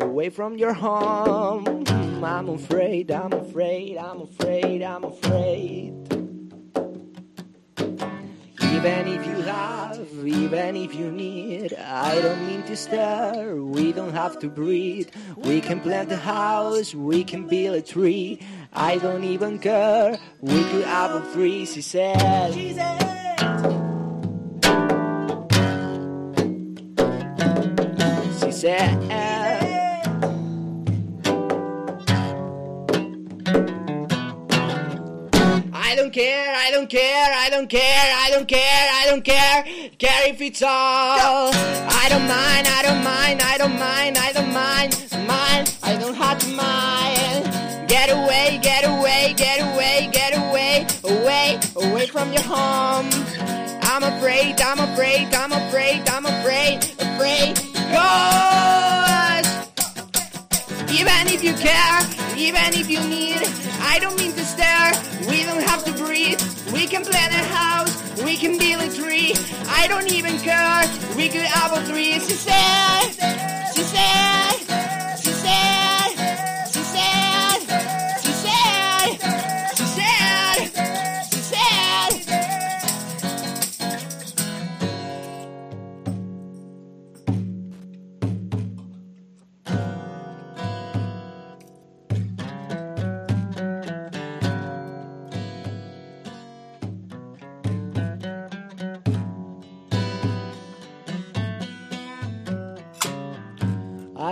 Away 0.00 0.30
from 0.30 0.58
your 0.58 0.72
home. 0.72 1.84
I'm, 1.86 2.24
I'm 2.24 2.48
afraid, 2.48 3.12
I'm 3.12 3.32
afraid, 3.32 3.98
I'm 3.98 4.22
afraid, 4.22 4.82
I'm 4.82 5.04
afraid. 5.04 6.07
Even 8.78 9.08
if 9.08 9.26
you 9.26 9.42
have, 9.42 9.98
even 10.24 10.76
if 10.76 10.94
you 10.94 11.10
need, 11.10 11.74
I 11.74 12.22
don't 12.22 12.46
mean 12.46 12.62
to 12.62 12.76
stare, 12.76 13.56
we 13.56 13.90
don't 13.90 14.12
have 14.12 14.38
to 14.38 14.48
breathe. 14.48 15.08
We 15.36 15.60
can 15.60 15.80
plant 15.80 16.12
a 16.12 16.16
house, 16.16 16.94
we 16.94 17.24
can 17.24 17.48
build 17.48 17.74
a 17.74 17.82
tree. 17.82 18.38
I 18.72 18.98
don't 18.98 19.24
even 19.24 19.58
care, 19.58 20.16
we 20.40 20.62
could 20.70 20.84
have 20.84 21.10
a 21.10 21.22
three, 21.32 21.66
she 21.66 21.82
said. 21.82 22.54
She 22.54 22.74
said. 28.52 28.96
I 35.72 35.94
don't 35.96 36.12
care, 36.12 36.47
don't 36.88 37.00
care, 37.00 37.34
I 37.34 37.50
don't 37.50 37.68
care, 37.68 38.14
I 38.16 38.30
don't 38.30 38.48
care, 38.48 38.88
I 38.90 39.06
don't 39.10 39.22
care, 39.22 39.62
care 39.98 40.30
if 40.30 40.40
it's 40.40 40.62
all. 40.62 41.50
I 41.52 42.06
don't 42.08 42.26
mind, 42.26 42.66
I 42.66 42.82
don't 42.82 43.04
mind, 43.04 43.42
I 43.42 43.58
don't 43.58 43.78
mind, 43.78 44.16
I 44.16 44.32
don't 44.32 44.52
mind, 44.54 44.96
mind, 45.28 45.76
I 45.82 45.96
don't 45.98 46.14
have 46.14 46.38
to 46.38 46.48
mind. 46.48 47.88
Get 47.88 48.08
away, 48.08 48.58
get 48.62 48.84
away, 48.86 49.34
get 49.36 49.60
away, 49.60 50.08
get 50.12 50.32
away, 50.38 50.86
away, 51.04 51.60
away 51.76 52.06
from 52.06 52.32
your 52.32 52.44
home. 52.44 53.10
I'm 53.82 54.04
afraid, 54.04 54.58
I'm 54.58 54.78
afraid, 54.78 55.34
I'm 55.34 55.52
afraid, 55.52 56.08
I'm 56.08 56.24
afraid, 56.24 56.84
afraid. 56.98 57.54
Ghost! 57.92 59.50
Even 60.90 61.28
if 61.34 61.44
you 61.44 61.52
care, 61.52 62.00
even 62.34 62.72
if 62.72 62.88
you 62.88 63.00
need, 63.00 63.42
I 63.82 63.98
don't 64.00 64.16
mean. 64.18 64.37
We 65.78 65.92
to 65.92 66.04
breathe. 66.04 66.40
We 66.72 66.86
can 66.86 67.04
plant 67.04 67.32
a 67.32 67.44
house, 67.54 68.22
we 68.22 68.36
can 68.36 68.58
build 68.58 68.82
a 68.82 68.92
tree. 68.92 69.34
I 69.68 69.86
don't 69.86 70.10
even 70.10 70.38
care. 70.38 70.82
We 71.16 71.28
could 71.28 71.42
have 71.42 71.72
a 71.72 71.84
three. 71.84 72.14
She 72.14 72.32
said, 72.32 73.10
she 73.74 73.82
said, 73.82 74.57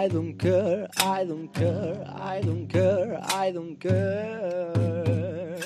I 0.07 0.09
don't 0.09 0.39
care, 0.39 0.87
I 0.99 1.25
don't 1.25 1.49
care, 1.53 2.05
I 2.07 2.41
don't 2.41 2.69
care, 2.69 3.19
I 3.25 3.51
don't 3.51 3.75
care. 3.75 5.61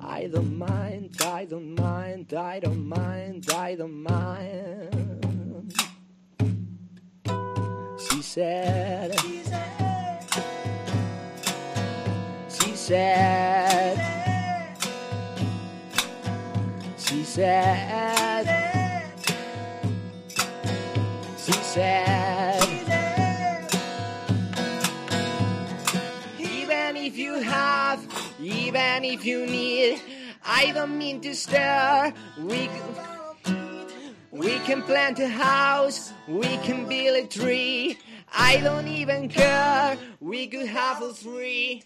I 0.00 0.26
don't 0.32 0.56
mind, 0.56 1.14
I 1.20 1.44
don't 1.44 1.74
mind, 1.74 2.32
I 2.32 2.58
don't 2.58 2.88
mind, 2.88 3.50
I 3.52 3.74
don't 3.74 4.02
mind. 4.02 5.74
She 7.98 8.22
said, 8.22 9.20
she 9.20 9.42
said, 9.42 10.30
she 12.48 12.74
said, 12.74 13.98
she 16.96 17.24
said, 17.24 18.73
even 26.38 26.96
if 26.96 27.16
you 27.16 27.40
have, 27.40 28.06
even 28.40 29.04
if 29.04 29.24
you 29.24 29.44
need, 29.44 30.00
I 30.44 30.70
don't 30.72 30.96
mean 30.96 31.20
to 31.22 31.34
stare. 31.34 32.14
We 32.38 32.70
we 34.30 34.58
can 34.60 34.82
plant 34.82 35.18
a 35.18 35.26
house, 35.26 36.12
we 36.28 36.58
can 36.58 36.86
build 36.88 37.24
a 37.24 37.26
tree. 37.26 37.98
I 38.32 38.58
don't 38.58 38.86
even 38.86 39.28
care. 39.28 39.98
We 40.20 40.46
could 40.46 40.66
have 40.66 41.02
a 41.02 41.12
three. 41.12 41.82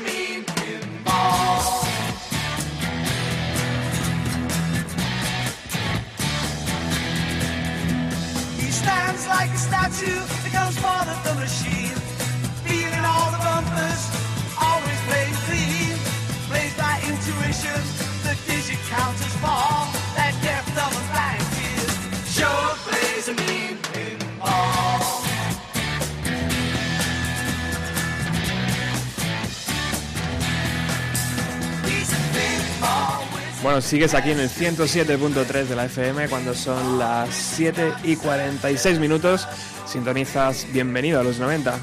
Pinball. 0.00 1.84
He 8.56 8.70
stands 8.70 9.26
like 9.26 9.50
a 9.50 9.58
statue, 9.58 10.20
becomes 10.44 10.78
part 10.80 11.08
of 11.08 11.24
the 11.24 11.34
machine. 11.34 11.91
Sigues 33.80 34.14
aquí 34.14 34.30
en 34.32 34.40
el 34.40 34.50
107.3 34.50 35.64
de 35.64 35.76
la 35.76 35.86
FM 35.86 36.28
cuando 36.28 36.52
son 36.52 36.98
las 36.98 37.34
7 37.34 37.92
y 38.04 38.16
46 38.16 38.98
minutos. 38.98 39.48
Sintonizas 39.86 40.66
Bienvenido 40.72 41.20
a 41.20 41.24
los 41.24 41.38
90. 41.38 41.78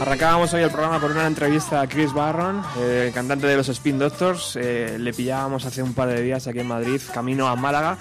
Arrancábamos 0.00 0.52
hoy 0.54 0.62
el 0.62 0.70
programa 0.70 1.00
con 1.00 1.12
una 1.12 1.26
entrevista 1.26 1.80
a 1.80 1.86
Chris 1.86 2.12
Barron, 2.12 2.62
eh, 2.78 3.12
cantante 3.14 3.46
de 3.46 3.56
los 3.56 3.68
Spin 3.68 3.98
Doctors. 3.98 4.56
Eh, 4.60 4.96
le 4.98 5.12
pillábamos 5.12 5.64
hace 5.64 5.82
un 5.82 5.94
par 5.94 6.08
de 6.08 6.20
días 6.20 6.46
aquí 6.48 6.58
en 6.58 6.68
Madrid, 6.68 7.00
camino 7.14 7.46
a 7.46 7.54
Málaga, 7.54 7.96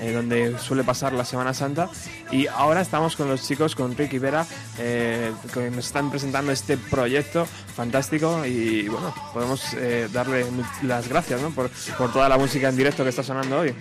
eh, 0.00 0.12
donde 0.12 0.58
suele 0.58 0.84
pasar 0.84 1.12
la 1.12 1.24
Semana 1.24 1.54
Santa. 1.54 1.90
Y 2.30 2.46
ahora 2.46 2.80
estamos 2.80 3.16
con 3.16 3.28
los 3.28 3.46
chicos, 3.46 3.74
con 3.74 3.96
Ricky 3.96 4.18
Vera, 4.18 4.46
eh, 4.78 5.32
que 5.52 5.70
nos 5.70 5.86
están 5.86 6.10
presentando 6.10 6.52
este 6.52 6.76
proyecto 6.76 7.46
fantástico. 7.74 8.44
Y 8.44 8.88
bueno, 8.88 9.14
podemos 9.32 9.62
eh, 9.74 10.08
darle 10.12 10.46
las 10.82 11.08
gracias 11.08 11.40
¿no? 11.40 11.50
por, 11.50 11.70
por 11.96 12.12
toda 12.12 12.28
la 12.28 12.38
música 12.38 12.68
en 12.68 12.76
directo 12.76 13.02
que 13.02 13.10
está 13.10 13.22
sonando 13.22 13.60
hoy. 13.60 13.74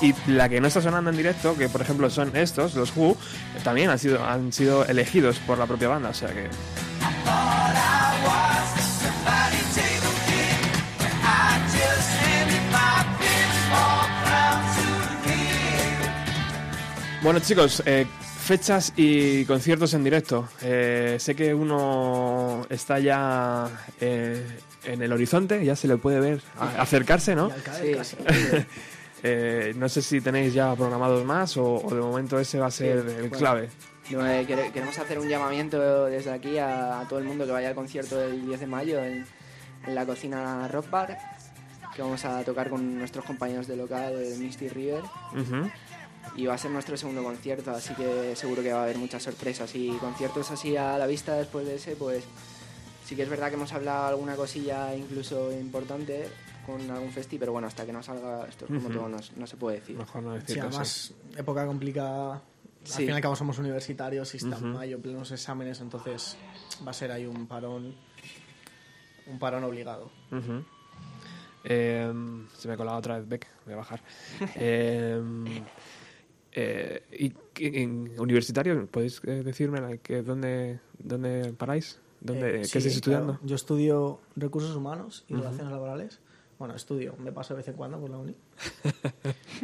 Y 0.00 0.14
la 0.26 0.48
que 0.48 0.60
no 0.60 0.68
está 0.68 0.80
sonando 0.80 1.10
en 1.10 1.16
directo, 1.16 1.56
que 1.56 1.68
por 1.68 1.80
ejemplo 1.80 2.10
son 2.10 2.34
estos, 2.36 2.74
los 2.74 2.96
Who, 2.96 3.16
también 3.62 3.90
han 3.90 3.98
sido, 3.98 4.24
han 4.24 4.52
sido 4.52 4.84
elegidos 4.84 5.38
por 5.38 5.58
la 5.58 5.66
propia 5.66 5.88
banda. 5.88 6.10
O 6.10 6.14
sea 6.14 6.28
que 6.28 6.48
Bueno 17.24 17.40
chicos, 17.40 17.82
eh, 17.86 18.06
Fechas 18.44 18.92
y 18.96 19.46
conciertos 19.46 19.94
en 19.94 20.04
directo. 20.04 20.46
Eh, 20.60 21.16
sé 21.18 21.34
que 21.34 21.54
uno 21.54 22.66
está 22.68 22.98
ya 22.98 23.66
eh, 23.98 24.46
en 24.84 25.00
el 25.00 25.10
horizonte, 25.12 25.64
ya 25.64 25.74
se 25.74 25.88
le 25.88 25.96
puede 25.96 26.20
ver 26.20 26.42
acercarse, 26.78 27.34
¿no? 27.34 27.50
Sí. 27.80 27.96
Eh, 29.26 29.72
no 29.78 29.88
sé 29.88 30.02
si 30.02 30.20
tenéis 30.20 30.52
ya 30.52 30.74
programados 30.76 31.24
más 31.24 31.56
o, 31.56 31.76
o 31.76 31.94
de 31.94 31.98
momento 32.02 32.38
ese 32.38 32.58
va 32.58 32.66
a 32.66 32.70
ser 32.70 33.00
Sí, 33.00 33.08
el 33.08 33.14
bueno. 33.30 33.38
clave. 33.38 33.68
Eh, 34.10 34.44
quere- 34.46 34.70
queremos 34.70 34.98
hacer 34.98 35.18
un 35.18 35.26
llamamiento 35.30 36.04
desde 36.04 36.30
aquí 36.30 36.58
a, 36.58 37.00
a 37.00 37.08
todo 37.08 37.20
el 37.20 37.24
mundo 37.24 37.46
que 37.46 37.52
vaya 37.52 37.68
al 37.70 37.74
concierto 37.74 38.18
del 38.18 38.44
10 38.44 38.60
de 38.60 38.66
mayo 38.66 39.02
en, 39.02 39.24
en 39.86 39.94
la 39.94 40.04
cocina 40.04 40.68
Rock 40.68 40.90
Bar, 40.90 41.16
que 41.96 42.02
vamos 42.02 42.22
a 42.26 42.42
tocar 42.44 42.68
con 42.68 42.98
nuestros 42.98 43.24
compañeros 43.24 43.66
de 43.66 43.76
local, 43.76 44.14
Misty 44.38 44.68
River, 44.68 45.00
Ujú. 45.32 45.70
Y 46.36 46.46
va 46.46 46.54
a 46.54 46.58
ser 46.58 46.70
nuestro 46.70 46.96
segundo 46.96 47.22
concierto, 47.22 47.70
así 47.70 47.94
que 47.94 48.34
seguro 48.36 48.62
que 48.62 48.72
va 48.72 48.80
a 48.80 48.82
haber 48.84 48.98
muchas 48.98 49.22
sorpresas. 49.22 49.74
Y 49.74 49.88
conciertos 49.98 50.50
así 50.50 50.76
a 50.76 50.98
la 50.98 51.06
vista 51.06 51.34
después 51.34 51.66
de 51.66 51.76
ese, 51.76 51.96
pues 51.96 52.24
sí 53.04 53.14
que 53.16 53.22
es 53.22 53.28
verdad 53.28 53.48
que 53.48 53.54
hemos 53.54 53.72
hablado 53.72 54.06
alguna 54.06 54.34
cosilla 54.36 54.94
incluso 54.94 55.52
importante 55.52 56.28
con 56.66 56.90
algún 56.90 57.12
festi, 57.12 57.38
pero 57.38 57.52
bueno, 57.52 57.68
hasta 57.68 57.84
que 57.84 57.92
no 57.92 58.02
salga 58.02 58.46
esto 58.48 58.64
es 58.64 58.70
como 58.70 58.88
todo, 58.88 59.08
no, 59.08 59.18
no 59.36 59.46
se 59.46 59.56
puede 59.56 59.80
decir. 59.80 59.96
Mejor 59.96 60.22
no 60.22 60.32
Sí, 60.34 60.38
decirlo. 60.40 60.62
sí. 60.62 60.68
además, 60.68 61.14
época 61.36 61.66
complicada. 61.66 62.42
Sí. 62.84 62.92
Al 62.92 62.98
fin 62.98 63.08
y 63.08 63.12
al 63.12 63.20
cabo 63.20 63.36
somos 63.36 63.58
universitarios 63.58 64.34
y 64.34 64.38
está 64.38 64.56
en 64.58 64.72
mayo, 64.72 64.98
plenos 65.00 65.30
exámenes, 65.30 65.80
entonces 65.80 66.36
va 66.86 66.90
a 66.90 66.94
ser 66.94 67.12
ahí 67.12 67.24
un 67.26 67.46
parón, 67.46 67.94
un 69.26 69.38
parón 69.38 69.64
obligado. 69.64 70.10
Eh, 71.64 72.12
se 72.58 72.68
me 72.68 72.74
ha 72.74 72.76
colado 72.76 72.98
otra 72.98 73.18
vez 73.18 73.28
Beck, 73.28 73.46
voy 73.64 73.74
a 73.74 73.76
bajar. 73.78 74.02
Eh, 74.56 75.22
eh, 76.54 77.02
¿Y 77.12 77.32
en 77.78 78.18
universitario? 78.18 78.86
¿Podéis 78.86 79.20
eh, 79.24 79.42
decirme 79.44 79.98
que 79.98 80.22
dónde, 80.22 80.80
dónde 80.98 81.52
paráis? 81.52 81.98
¿Dónde, 82.20 82.48
Eh, 82.48 82.58
¿Qué 82.60 82.64
sí, 82.66 82.78
estáis 82.78 82.96
estudiando? 82.96 83.32
claro. 83.34 83.46
Yo 83.46 83.56
estudio 83.56 84.20
recursos 84.36 84.74
humanos 84.76 85.24
y 85.28 85.34
Ujú. 85.34 85.42
relaciones 85.42 85.72
laborales. 85.72 86.20
Bueno, 86.58 86.74
estudio, 86.74 87.16
me 87.18 87.32
paso 87.32 87.52
de 87.54 87.58
vez 87.58 87.68
en 87.68 87.74
cuando 87.74 88.00
por 88.00 88.08
la 88.10 88.18
uni. 88.18 88.34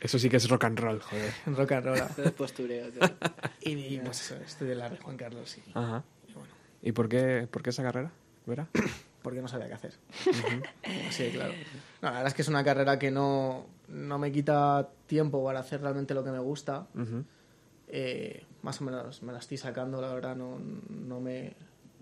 Eso 0.00 0.18
sí 0.18 0.28
que 0.28 0.36
es 0.36 0.48
rock 0.48 0.64
and 0.64 0.78
roll, 0.78 1.00
joder. 1.00 1.32
En 1.46 1.56
rock 1.56 1.72
and 1.72 1.86
roll. 1.86 1.98
Todo 2.16 2.26
es 2.26 2.32
postureo. 2.32 2.90
todo. 2.90 3.08
Y, 3.60 3.70
y, 3.94 3.98
pues 4.04 4.30
eso, 4.30 4.64
la 4.66 4.88
red 4.90 5.00
Juan 5.00 5.16
Carlos. 5.16 5.56
Y, 5.56 5.62
Ajá. 5.72 6.04
y 6.28 6.32
bueno, 6.34 6.48
¿Y 6.82 6.92
por 6.92 7.08
qué, 7.08 7.48
por 7.50 7.62
qué 7.62 7.70
esa 7.70 7.82
carrera? 7.82 8.12
¿Vera? 8.44 8.68
porque 9.22 9.40
no 9.40 9.48
sabía 9.48 9.68
qué 9.68 9.72
hacer. 9.74 9.94
Sí, 11.10 11.30
claro. 11.32 11.54
No, 12.02 12.08
la 12.08 12.10
verdad 12.10 12.26
es 12.26 12.34
que 12.34 12.42
es 12.42 12.48
una 12.48 12.62
carrera 12.62 12.98
que 12.98 13.10
no, 13.10 13.66
no 13.88 14.18
me 14.18 14.30
quita 14.30 14.90
tiempo 15.06 15.44
para 15.44 15.60
hacer 15.60 15.80
realmente 15.80 16.14
lo 16.14 16.24
que 16.24 16.30
me 16.30 16.38
gusta. 16.38 16.86
Ujú. 16.94 17.24
Eh, 17.88 18.44
más 18.62 18.80
o 18.80 18.84
menos 18.84 19.22
me 19.22 19.32
la 19.32 19.38
estoy 19.38 19.56
sacando, 19.58 20.00
la 20.00 20.12
verdad, 20.14 20.34
no, 20.36 20.58
no, 20.58 21.20
me, 21.20 21.54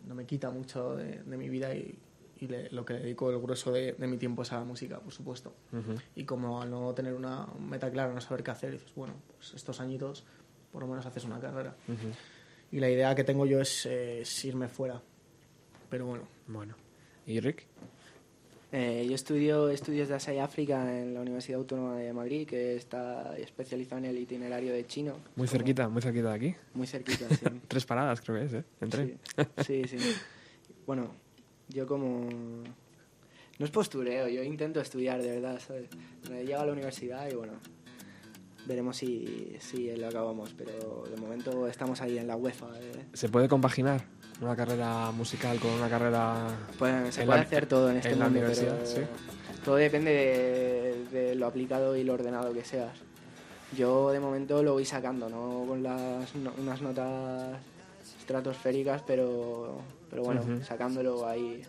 no 0.06 0.14
me 0.14 0.24
quita 0.26 0.50
mucho 0.50 0.94
de, 0.96 1.22
de 1.22 1.36
mi 1.36 1.48
vida 1.48 1.74
y, 1.74 1.98
y 2.38 2.46
le- 2.46 2.70
lo 2.70 2.84
que 2.84 2.94
dedico 2.94 3.30
el 3.30 3.38
grueso 3.40 3.72
de, 3.72 3.92
de 3.92 4.06
mi 4.06 4.16
tiempo 4.16 4.42
es 4.42 4.52
a 4.52 4.58
la 4.58 4.64
música, 4.64 5.00
por 5.00 5.12
supuesto. 5.12 5.52
Ujú. 5.72 5.94
Y 6.14 6.24
como 6.24 6.62
al 6.62 6.70
no 6.70 6.94
tener 6.94 7.14
una 7.14 7.46
meta 7.58 7.90
clara, 7.90 8.12
no 8.14 8.20
saber 8.20 8.42
qué 8.44 8.52
hacer, 8.52 8.72
dices, 8.72 8.92
bueno, 8.94 9.14
pues 9.36 9.54
estos 9.54 9.80
añitos 9.80 10.24
por 10.72 10.82
lo 10.82 10.88
menos 10.88 11.04
haces 11.04 11.24
una 11.24 11.38
carrera. 11.40 11.74
Ujú. 11.88 12.08
Y 12.70 12.80
la 12.80 12.88
idea 12.88 13.14
que 13.14 13.24
tengo 13.24 13.44
yo 13.44 13.60
es, 13.60 13.84
eh, 13.86 14.20
es 14.22 14.44
irme 14.44 14.68
fuera. 14.68 15.02
Pero 15.90 16.06
bueno, 16.06 16.24
Bueno. 16.46 16.74
¿Y 17.26 17.38
Rick? 17.40 17.66
Eh, 18.74 19.06
yo 19.06 19.14
estudio 19.14 19.68
estudios 19.68 20.08
de 20.08 20.14
Asia 20.14 20.32
y 20.32 20.38
África 20.38 20.98
en 20.98 21.12
la 21.12 21.20
Universidad 21.20 21.58
Autónoma 21.58 21.96
de 21.96 22.10
Madrid, 22.14 22.48
que 22.48 22.74
está 22.74 23.36
especializado 23.36 23.98
en 23.98 24.06
el 24.06 24.18
itinerario 24.18 24.72
de 24.72 24.86
chino. 24.86 25.18
Muy 25.36 25.46
cerquita, 25.46 25.90
muy 25.90 26.00
cerquita 26.00 26.30
de 26.30 26.34
aquí. 26.34 26.54
Muy 26.72 26.86
cerquita, 26.86 27.28
sí. 27.28 27.44
Tres 27.68 27.84
paradas 27.84 28.22
creo 28.22 28.38
que 28.38 28.46
es, 28.46 28.54
¿eh? 28.54 28.64
En 28.80 28.88
tren. 28.88 29.18
Sí, 29.66 29.82
sí, 29.86 29.98
sí. 29.98 30.14
Bueno, 30.86 31.10
yo 31.68 31.86
como... 31.86 32.30
No 33.58 33.66
es 33.66 33.70
postureo, 33.70 34.26
yo 34.28 34.42
intento 34.42 34.80
estudiar 34.80 35.20
de 35.20 35.32
verdad, 35.32 35.60
¿sabes? 35.60 35.90
Me 36.30 36.42
llego 36.44 36.60
a 36.60 36.66
la 36.66 36.72
universidad 36.72 37.30
y 37.30 37.34
bueno, 37.34 37.52
veremos 38.66 38.96
si, 38.96 39.56
si 39.60 39.94
lo 39.96 40.08
acabamos, 40.08 40.50
pero 40.56 41.04
de 41.10 41.16
momento 41.16 41.66
estamos 41.66 42.00
ahí 42.00 42.18
en 42.18 42.26
la 42.26 42.36
UEFA. 42.36 42.66
¿eh? 42.80 43.04
¿Se 43.12 43.28
puede 43.28 43.48
compaginar 43.48 44.02
una 44.40 44.56
carrera 44.56 45.10
musical 45.12 45.58
con 45.60 45.70
una 45.72 45.88
carrera 45.88 46.46
Pues 46.78 47.14
se 47.14 47.24
puede 47.24 47.38
la- 47.38 47.44
hacer 47.44 47.66
todo 47.66 47.90
en 47.90 47.96
este 47.98 48.10
en 48.10 48.18
la 48.18 48.24
mundo, 48.26 48.40
universidad? 48.40 48.76
pero 48.78 48.86
Sí. 48.86 49.00
todo 49.64 49.76
depende 49.76 50.10
de, 50.10 51.18
de 51.20 51.34
lo 51.34 51.46
aplicado 51.46 51.96
y 51.96 52.04
lo 52.04 52.14
ordenado 52.14 52.52
que 52.52 52.64
seas. 52.64 52.92
Yo 53.76 54.10
de 54.10 54.20
momento 54.20 54.62
lo 54.62 54.74
voy 54.74 54.84
sacando, 54.84 55.28
no 55.28 55.64
con 55.66 55.82
las 55.82 56.34
no- 56.34 56.52
unas 56.58 56.80
notas 56.82 57.56
estratosféricas, 58.20 59.02
pero, 59.06 59.80
pero 60.10 60.22
bueno, 60.22 60.42
sacándolo 60.62 61.26
ahí 61.26 61.62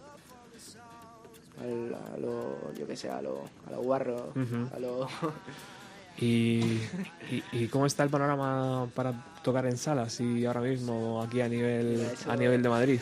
al- 1.62 1.96
a 2.14 2.18
lo, 2.18 2.74
yo 2.78 2.86
que 2.88 2.96
sé, 2.96 3.10
a 3.10 3.22
lo, 3.22 3.42
a 3.68 3.72
lo 3.72 3.82
guarro, 3.82 4.34
a 4.76 4.80
lo... 4.80 5.08
¿Y, 6.20 6.80
y, 7.32 7.44
y 7.52 7.68
cómo 7.68 7.86
está 7.86 8.04
el 8.04 8.10
panorama 8.10 8.88
para 8.94 9.14
tocar 9.44 9.66
en 9.66 9.78
salas 9.78 10.20
y 10.20 10.46
ahora 10.46 10.62
mismo 10.62 11.22
aquí 11.22 11.42
a 11.42 11.50
nivel, 11.50 12.02
eso- 12.14 12.32
a 12.32 12.36
nivel 12.36 12.62
de 12.62 12.70
Madrid? 12.70 13.00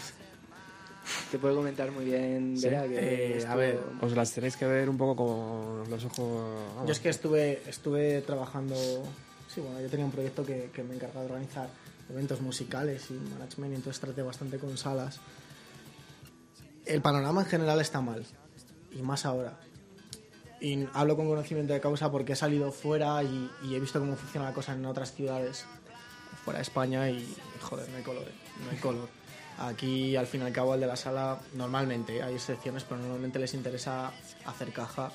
Te 1.31 1.37
puedo 1.39 1.55
comentar 1.55 1.91
muy 1.91 2.05
bien, 2.05 2.55
Sí. 2.57 2.65
Vera, 2.69 2.83
que 2.87 3.39
Eh, 3.39 3.45
a 3.47 3.55
ver, 3.55 3.79
Os 4.01 4.15
las 4.15 4.31
tenéis 4.31 4.55
que 4.55 4.65
ver 4.65 4.89
un 4.89 4.97
poco 4.97 5.15
con 5.25 5.89
los 5.89 6.05
ojos... 6.05 6.45
vamos. 6.75 6.85
yo 6.87 6.91
es 6.91 6.99
que 6.99 7.09
estuve, 7.09 7.61
estuve 7.67 8.21
trabajando. 8.21 8.75
Sí, 9.53 9.59
bueno, 9.61 9.81
yo 9.81 9.89
tenía 9.89 10.05
un 10.05 10.11
proyecto 10.11 10.45
que, 10.45 10.69
que 10.73 10.83
me 10.83 10.95
encargaba 10.95 11.25
de 11.25 11.31
organizar 11.31 11.67
eventos 12.09 12.39
musicales 12.39 13.07
y 13.09 13.13
management, 13.33 13.73
y 13.73 13.75
entonces 13.75 13.99
traté 13.99 14.21
bastante 14.21 14.57
con 14.57 14.77
salas. 14.77 15.19
El 16.85 17.01
panorama 17.01 17.41
en 17.41 17.47
general 17.47 17.81
está 17.81 17.99
mal, 18.01 18.25
y 18.91 19.01
más 19.01 19.25
ahora. 19.25 19.57
Y 20.61 20.87
hablo 20.93 21.17
con 21.17 21.27
conocimiento 21.27 21.73
de 21.73 21.81
causa 21.81 22.11
porque 22.11 22.33
he 22.33 22.35
salido 22.35 22.71
fuera 22.71 23.21
y, 23.23 23.49
y 23.63 23.75
he 23.75 23.79
visto 23.79 23.99
cómo 23.99 24.15
funciona 24.15 24.47
la 24.47 24.53
cosa 24.53 24.73
en 24.73 24.85
otras 24.85 25.13
ciudades 25.13 25.65
fuera 26.43 26.59
de 26.59 26.63
España 26.63 27.09
y, 27.09 27.35
joder, 27.61 27.89
no 27.89 27.97
hay 27.97 28.03
color, 28.03 28.23
¿eh? 28.23 28.33
no 28.63 28.71
hay 28.71 28.77
color. 28.77 29.09
Aquí, 29.57 30.15
al 30.15 30.27
fin 30.27 30.41
y 30.41 30.45
al 30.45 30.53
cabo, 30.53 30.73
al 30.73 30.79
de 30.79 30.87
la 30.87 30.95
sala, 30.95 31.39
normalmente, 31.53 32.23
hay 32.23 32.33
excepciones, 32.33 32.83
pero 32.83 32.99
normalmente 32.99 33.37
les 33.37 33.53
interesa 33.53 34.11
hacer 34.45 34.71
caja 34.71 35.11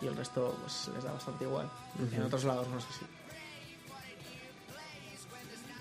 y 0.00 0.06
el 0.06 0.16
resto 0.16 0.56
pues, 0.60 0.90
les 0.94 1.04
da 1.04 1.12
bastante 1.12 1.44
igual. 1.44 1.70
En 2.12 2.22
otros 2.22 2.44
lados 2.44 2.66
no 2.68 2.78
es 2.78 2.84
así. 2.84 3.06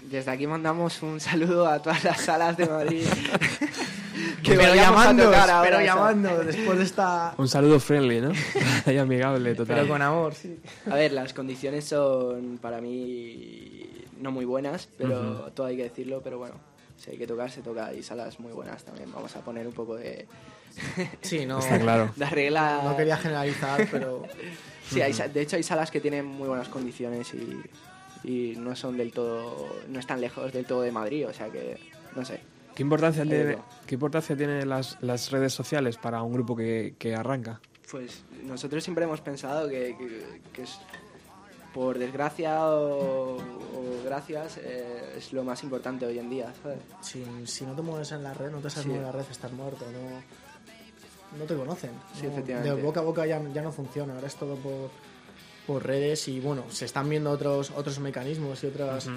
Desde 0.03 0.31
aquí 0.31 0.47
mandamos 0.47 1.01
un 1.01 1.19
saludo 1.19 1.67
a 1.67 1.81
todas 1.81 2.03
las 2.03 2.21
salas 2.21 2.55
de 2.55 2.67
Madrid. 2.67 3.07
pero 4.45 4.59
vayamos 4.59 4.77
a 4.77 5.03
llamando, 5.03 5.23
tocar 5.25 5.49
ahora, 5.49 5.61
pero 5.61 5.75
¿sabes? 5.75 5.87
llamando, 5.87 6.43
después 6.43 6.77
de 6.77 6.83
esta... 6.83 7.33
Un 7.37 7.47
saludo 7.47 7.79
friendly, 7.79 8.21
¿no? 8.21 8.31
Ahí 8.85 8.97
amigable, 8.97 9.55
total. 9.55 9.75
Pero 9.75 9.87
con 9.87 10.01
amor, 10.01 10.33
sí. 10.33 10.59
A 10.89 10.95
ver, 10.95 11.11
las 11.11 11.33
condiciones 11.33 11.85
son 11.85 12.59
para 12.61 12.81
mí 12.81 13.89
no 14.19 14.31
muy 14.31 14.45
buenas, 14.45 14.89
pero 14.97 15.51
todo 15.53 15.67
hay 15.67 15.77
que 15.77 15.83
decirlo, 15.83 16.21
pero 16.23 16.37
bueno, 16.39 16.55
si 16.97 17.11
hay 17.11 17.17
que 17.17 17.27
tocar, 17.27 17.51
se 17.51 17.61
toca. 17.61 17.93
Y 17.93 18.01
salas 18.01 18.39
muy 18.39 18.51
buenas 18.51 18.83
también. 18.83 19.11
Vamos 19.11 19.35
a 19.35 19.41
poner 19.41 19.67
un 19.67 19.73
poco 19.73 19.95
de, 19.95 20.27
Sí, 21.21 21.45
no, 21.45 21.59
Está 21.59 21.79
claro. 21.79 22.11
de 22.15 22.25
arregla. 22.25 22.81
no 22.83 22.95
quería 22.95 23.17
generalizar, 23.17 23.87
pero 23.91 24.23
Sí, 24.89 25.01
hay 25.01 25.13
de 25.13 25.41
hecho 25.41 25.57
hay 25.57 25.63
salas 25.63 25.91
que 25.91 25.99
tienen 25.99 26.25
muy 26.25 26.47
buenas 26.47 26.69
condiciones 26.69 27.33
y, 27.33 27.61
y 28.27 28.55
no 28.57 28.75
son 28.75 28.97
del 28.97 29.11
todo, 29.11 29.67
no 29.89 29.99
están 29.99 30.21
lejos 30.21 30.53
del 30.53 30.65
todo 30.65 30.81
de 30.81 30.91
Madrid, 30.91 31.27
o 31.27 31.33
sea 31.33 31.49
que, 31.49 31.77
no 32.15 32.23
sé. 32.23 32.39
¿Qué 32.77 32.83
importancia, 32.83 33.23
tiene. 33.23 33.57
¿qué 33.87 33.95
importancia 33.95 34.37
tienen 34.37 34.69
las, 34.69 34.97
las 35.01 35.31
redes 35.31 35.51
sociales 35.51 35.97
para 35.97 36.21
un 36.21 36.31
grupo 36.31 36.55
que, 36.55 36.93
que 36.99 37.15
arranca? 37.15 37.59
Pues 37.89 38.21
nosotros 38.43 38.83
siempre 38.83 39.05
hemos 39.05 39.19
pensado 39.19 39.67
que, 39.67 39.95
que- 39.97 40.41
que 40.53 40.61
es, 40.61 40.77
por 41.73 41.97
desgracia 41.97 42.67
o, 42.69 43.37
o 43.37 44.03
gracias, 44.05 44.57
eh, 44.61 45.15
es 45.17 45.33
lo 45.33 45.43
más 45.43 45.63
importante 45.63 46.05
hoy 46.05 46.19
en 46.19 46.29
día, 46.29 46.53
¿sabes? 46.61 46.77
si, 47.01 47.25
si 47.45 47.65
no 47.65 47.73
te 47.73 47.81
mueves 47.81 48.11
en 48.11 48.21
la 48.21 48.33
red, 48.35 48.51
no 48.51 48.59
te 48.59 48.69
sabes 48.69 48.85
Sí. 48.89 48.93
en 48.95 49.01
la 49.01 49.11
red, 49.11 49.25
estás 49.31 49.51
muerto, 49.53 49.83
no, 49.91 51.37
no 51.39 51.45
te 51.45 51.55
conocen. 51.55 51.91
Sí, 52.13 52.27
No, 52.27 52.31
efectivamente. 52.33 52.75
De 52.75 52.81
boca 52.81 52.99
a 52.99 53.03
boca 53.03 53.25
ya, 53.25 53.41
ya 53.53 53.61
no 53.63 53.71
funciona, 53.71 54.13
ahora 54.13 54.27
es 54.27 54.35
todo 54.35 54.55
por, 54.55 54.91
por 55.65 55.83
redes 55.85 56.27
y 56.27 56.39
bueno, 56.39 56.63
se 56.69 56.85
están 56.85 57.09
viendo 57.09 57.31
otros, 57.31 57.71
otros 57.75 57.99
mecanismos 57.99 58.63
y 58.63 58.67
otras 58.67 59.07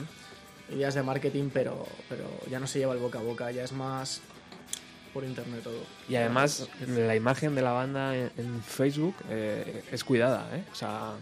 ideas 0.73 0.95
de 0.95 1.03
marketing, 1.03 1.51
pero, 1.53 1.87
pero 2.09 2.25
ya 2.51 2.59
no 2.61 2.67
se 2.67 2.79
lleva 2.79 2.93
el 2.95 3.01
boca 3.01 3.19
a 3.19 3.23
boca, 3.23 3.51
ya 3.51 3.65
es 3.65 3.73
más 3.73 4.21
por 5.13 5.25
internet 5.25 5.63
todo. 5.65 5.81
Y 6.09 6.15
además, 6.17 6.69
la 6.87 7.17
imagen 7.17 7.55
de 7.55 7.63
la 7.63 7.73
banda 7.73 8.17
en, 8.17 8.31
en 8.37 8.63
Facebook 8.63 9.15
eh, 9.29 9.83
es 9.91 10.05
cuidada, 10.05 10.49
¿eh? 10.57 10.63
O 10.73 10.75
sea, 10.75 11.13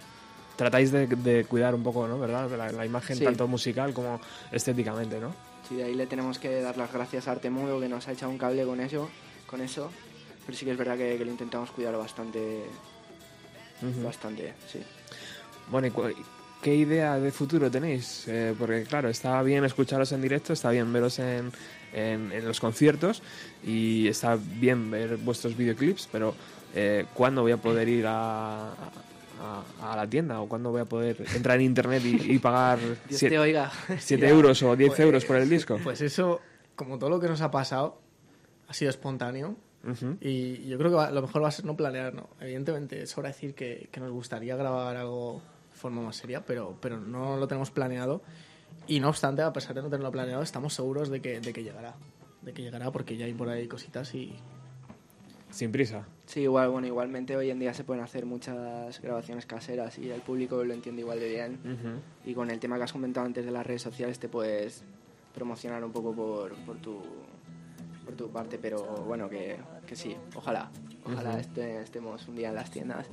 tratáis 0.57 0.93
de, 0.93 1.07
de 1.07 1.45
cuidar 1.47 1.75
un 1.75 1.83
poco, 1.83 2.07
¿no? 2.07 2.19
¿Verdad? 2.19 2.51
La, 2.51 2.71
la 2.71 2.85
imagen 2.85 3.17
Sí. 3.17 3.25
tanto 3.25 3.47
musical 3.49 3.95
como 3.95 4.21
estéticamente, 4.53 5.19
¿no? 5.21 5.35
Sí, 5.69 5.77
de 5.77 5.85
ahí 5.85 5.95
le 5.95 6.07
tenemos 6.07 6.39
que 6.39 6.61
dar 6.61 6.77
las 6.77 6.93
gracias 6.93 7.29
a 7.29 7.33
Artemudo 7.33 7.81
que 7.81 7.89
nos 7.89 8.07
ha 8.09 8.13
echado 8.13 8.31
un 8.31 8.39
cable 8.39 8.65
con 8.65 8.81
eso, 8.81 9.09
con 9.47 9.61
eso. 9.61 9.91
Pero 10.45 10.57
sí 10.59 10.65
que 10.65 10.73
es 10.73 10.79
verdad 10.79 10.97
que, 10.97 11.17
que 11.19 11.25
lo 11.25 11.31
intentamos 11.31 11.71
cuidar 11.71 11.95
bastante, 11.97 12.65
bastante, 14.03 14.55
sí. 14.71 14.81
Bueno, 15.71 15.87
y, 15.89 15.91
cu- 15.91 16.09
¿qué 16.63 16.75
idea 16.75 17.19
de 17.19 17.31
futuro 17.31 17.71
tenéis? 17.71 18.27
Eh, 18.29 18.55
porque 18.59 18.83
claro, 18.85 19.09
está 19.09 19.43
bien 19.43 19.65
escucharos 19.65 20.13
en 20.13 20.23
directo, 20.23 20.53
está 20.53 20.71
bien 20.71 20.93
veros 20.93 21.19
en, 21.19 21.51
en- 21.93 22.33
en 22.33 22.45
los 22.47 22.61
conciertos 22.61 23.23
y 23.65 24.09
está 24.09 24.37
bien 24.37 24.91
ver 24.91 25.17
vuestros 25.19 25.57
videoclips, 25.57 26.09
pero 26.11 26.35
eh, 26.75 27.07
¿cuándo 27.15 27.43
voy 27.43 27.53
a 27.53 27.57
poder 27.57 27.89
ir 27.89 28.07
a, 28.07 28.71
a- 28.71 29.65
a 29.81 29.97
la 29.97 30.07
tienda 30.09 30.41
o 30.41 30.49
cuándo 30.49 30.71
voy 30.71 30.81
a 30.81 30.85
poder 30.85 31.25
entrar 31.35 31.57
en 31.57 31.63
internet 31.67 32.03
y, 32.05 32.33
y 32.33 32.39
pagar 32.39 32.79
Dios 33.09 33.19
siete- 33.21 33.31
te 33.37 33.39
oiga. 33.39 33.71
7 33.99 34.23
Ya. 34.23 34.29
euros 34.29 34.63
o 34.63 34.75
10 34.77 34.89
Pues- 34.91 35.01
euros 35.01 35.25
por 35.25 35.37
el 35.37 35.49
disco? 35.49 35.79
Pues 35.83 36.01
eso, 36.01 36.41
como 36.75 36.99
todo 36.99 37.11
lo 37.11 37.21
que 37.21 37.29
nos 37.29 37.41
ha 37.41 37.51
pasado, 37.51 38.01
ha 38.69 38.75
sido 38.75 38.91
espontáneo. 38.91 39.57
Y 40.21 40.69
yo 40.69 40.77
creo 40.77 40.91
que 40.91 40.97
va- 40.97 41.11
lo 41.11 41.23
mejor 41.23 41.43
va 41.43 41.49
a 41.49 41.53
ser 41.53 41.65
no 41.65 41.75
planear, 41.77 42.13
¿no? 42.13 42.29
Evidentemente, 42.41 43.07
sobra 43.07 43.29
decir 43.29 43.55
que, 43.55 43.89
que 43.91 44.01
nos 44.01 44.11
gustaría 44.11 44.55
grabar 44.57 44.97
algo 44.97 45.41
forma 45.79 46.03
más 46.03 46.17
seria, 46.17 46.45
pero, 46.45 46.77
pero 46.81 46.99
no 47.01 47.37
lo 47.39 47.49
tenemos 47.49 47.71
planeado. 47.71 48.23
Y 48.87 49.01
no 49.01 49.09
obstante, 49.09 49.43
a 49.43 49.53
pesar 49.53 49.75
de 49.75 49.83
no 49.83 49.89
tenerlo 49.89 50.11
planeado, 50.13 50.43
estamos 50.43 50.75
seguros 50.75 51.09
de 51.09 51.21
que, 51.21 51.41
de 51.41 51.53
que 51.53 51.63
llegará. 51.63 51.95
De 52.43 52.53
que 52.53 52.63
llegará 52.63 52.91
porque 52.91 53.17
ya 53.17 53.25
hay 53.27 53.35
por 53.35 53.49
ahí 53.49 53.67
cositas 53.69 54.15
y... 54.15 54.35
Sin 55.51 55.73
prisa. 55.73 56.07
Sí, 56.27 56.41
igual, 56.41 56.69
bueno, 56.69 56.87
igualmente 56.87 57.35
hoy 57.35 57.51
en 57.51 57.59
día 57.59 57.73
se 57.73 57.83
pueden 57.83 58.03
hacer 58.05 58.27
muchas 58.27 59.01
grabaciones 59.01 59.47
caseras 59.47 59.99
y 59.99 60.11
el 60.11 60.21
público 60.21 60.63
lo 60.63 60.75
entiende 60.75 61.01
igual 61.01 61.19
de 61.21 61.29
bien. 61.31 61.59
Ujú. 61.65 62.31
Y 62.31 62.35
con 62.35 62.51
el 62.51 62.61
tema 62.61 62.77
que 62.77 62.83
has 62.83 62.93
comentado 62.93 63.25
antes 63.25 63.47
de 63.47 63.51
las 63.51 63.67
redes 63.67 63.81
sociales 63.81 64.19
te 64.19 64.29
puedes 64.29 64.85
promocionar 65.35 65.83
un 65.85 65.91
poco 65.93 66.13
por, 66.15 66.55
por, 66.67 66.77
tu, 66.77 67.01
por 68.05 68.15
tu 68.15 68.29
parte, 68.31 68.59
pero 68.59 68.85
bueno, 69.07 69.29
que, 69.31 69.57
que 69.87 69.97
sí, 69.97 70.15
ojalá. 70.35 70.71
Ojalá 71.07 71.31
Ujú. 71.31 71.39
este- 71.39 71.81
estemos 71.81 72.29
un 72.29 72.37
día 72.37 72.51
en 72.51 72.55
las 72.55 72.71
tiendas. 72.71 73.07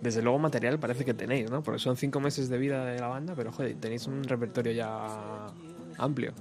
Desde 0.00 0.22
luego 0.22 0.38
material 0.38 0.78
parece 0.78 1.04
que 1.04 1.14
tenéis, 1.14 1.50
¿no? 1.50 1.62
Porque 1.62 1.78
son 1.80 1.96
cinco 1.96 2.20
meses 2.20 2.48
de 2.48 2.58
vida 2.58 2.84
de 2.84 2.98
la 3.00 3.08
banda, 3.08 3.34
pero 3.36 3.50
joder, 3.52 3.74
tenéis 3.76 4.06
un 4.06 4.22
repertorio 4.24 4.72
ya 4.72 5.46
amplio. 5.98 6.32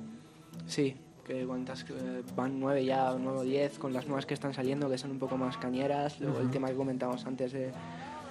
Sí, 0.67 0.95
que 1.25 1.45
cuántas 1.45 1.83
eh, 1.89 2.21
van 2.35 2.59
nueve 2.59 2.85
ya, 2.85 3.15
nueve 3.19 3.39
o 3.39 3.43
diez, 3.43 3.79
con 3.79 3.93
las 3.93 4.05
nuevas 4.05 4.25
que 4.25 4.33
están 4.33 4.53
saliendo, 4.53 4.89
que 4.89 4.97
son 4.97 5.11
un 5.11 5.19
poco 5.19 5.37
más 5.37 5.57
cañeras. 5.57 6.19
Luego 6.19 6.39
el 6.39 6.49
tema 6.51 6.67
que 6.67 6.75
comentamos 6.75 7.25
antes 7.25 7.51
de, 7.51 7.71